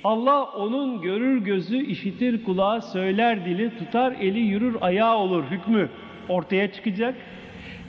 Allah 0.04 0.44
onun 0.44 1.02
görür 1.02 1.38
gözü, 1.38 1.86
işitir 1.86 2.44
kulağı, 2.44 2.82
söyler 2.82 3.46
dili, 3.46 3.78
tutar 3.78 4.12
eli, 4.22 4.40
yürür 4.40 4.78
ayağı 4.82 5.18
olur 5.18 5.44
hükmü 5.44 5.90
ortaya 6.30 6.72
çıkacak. 6.72 7.16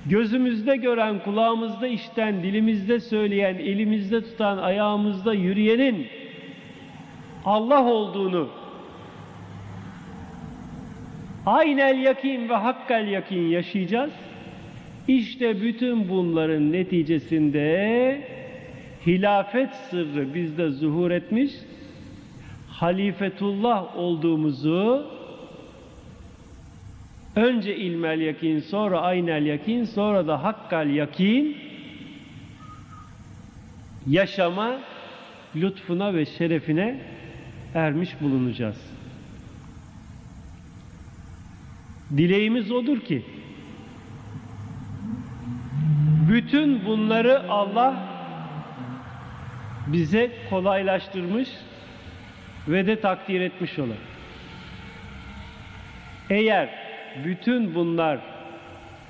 Gözümüzde 0.06 0.76
gören, 0.76 1.18
kulağımızda 1.18 1.86
işten, 1.86 2.42
dilimizde 2.42 3.00
söyleyen, 3.00 3.54
elimizde 3.54 4.22
tutan, 4.22 4.58
ayağımızda 4.58 5.34
yürüyenin 5.34 6.06
Allah 7.44 7.84
olduğunu 7.84 8.48
aynel 11.46 11.98
yakin 11.98 12.48
ve 12.48 12.54
hakkal 12.54 13.08
yakin 13.08 13.48
yaşayacağız. 13.48 14.12
İşte 15.08 15.62
bütün 15.62 16.08
bunların 16.08 16.72
neticesinde 16.72 18.28
hilafet 19.06 19.74
sırrı 19.74 20.34
bizde 20.34 20.70
zuhur 20.70 21.10
etmiş, 21.10 21.52
halifetullah 22.68 23.96
olduğumuzu 23.96 25.06
önce 27.36 27.76
ilmel 27.76 28.20
yakin, 28.20 28.60
sonra 28.60 29.00
aynel 29.00 29.46
yakin, 29.46 29.84
sonra 29.84 30.26
da 30.26 30.42
hakkal 30.44 30.90
yakin 30.90 31.56
yaşama 34.06 34.80
lütfuna 35.56 36.14
ve 36.14 36.26
şerefine 36.26 37.00
ermiş 37.74 38.20
bulunacağız. 38.20 38.90
Dileğimiz 42.16 42.70
odur 42.70 43.00
ki 43.00 43.22
bütün 46.30 46.84
bunları 46.84 47.50
Allah 47.50 48.08
bize 49.86 50.32
kolaylaştırmış 50.50 51.48
ve 52.68 52.86
de 52.86 53.00
takdir 53.00 53.40
etmiş 53.40 53.78
olur. 53.78 53.94
Eğer 56.30 56.68
bütün 57.24 57.74
bunlar 57.74 58.18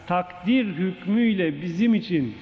takdir 0.07 0.67
hükmüyle 0.67 1.63
bizim 1.63 1.95
için 1.95 2.35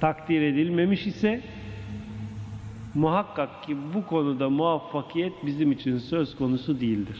takdir 0.00 0.42
edilmemiş 0.42 1.06
ise 1.06 1.40
muhakkak 2.94 3.64
ki 3.64 3.76
bu 3.94 4.06
konuda 4.06 4.50
muvaffakiyet 4.50 5.32
bizim 5.46 5.72
için 5.72 5.98
söz 5.98 6.36
konusu 6.36 6.80
değildir. 6.80 7.18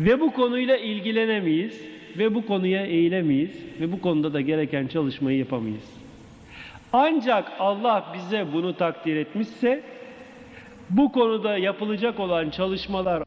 Ve 0.00 0.20
bu 0.20 0.32
konuyla 0.32 0.76
ilgilenemeyiz 0.76 1.93
ve 2.18 2.34
bu 2.34 2.46
konuya 2.46 2.86
eğilemeyiz 2.86 3.64
ve 3.80 3.92
bu 3.92 4.00
konuda 4.00 4.32
da 4.32 4.40
gereken 4.40 4.86
çalışmayı 4.86 5.38
yapamayız. 5.38 5.90
Ancak 6.92 7.52
Allah 7.58 8.04
bize 8.14 8.46
bunu 8.52 8.76
takdir 8.76 9.16
etmişse 9.16 9.82
bu 10.90 11.12
konuda 11.12 11.58
yapılacak 11.58 12.20
olan 12.20 12.50
çalışmalar 12.50 13.22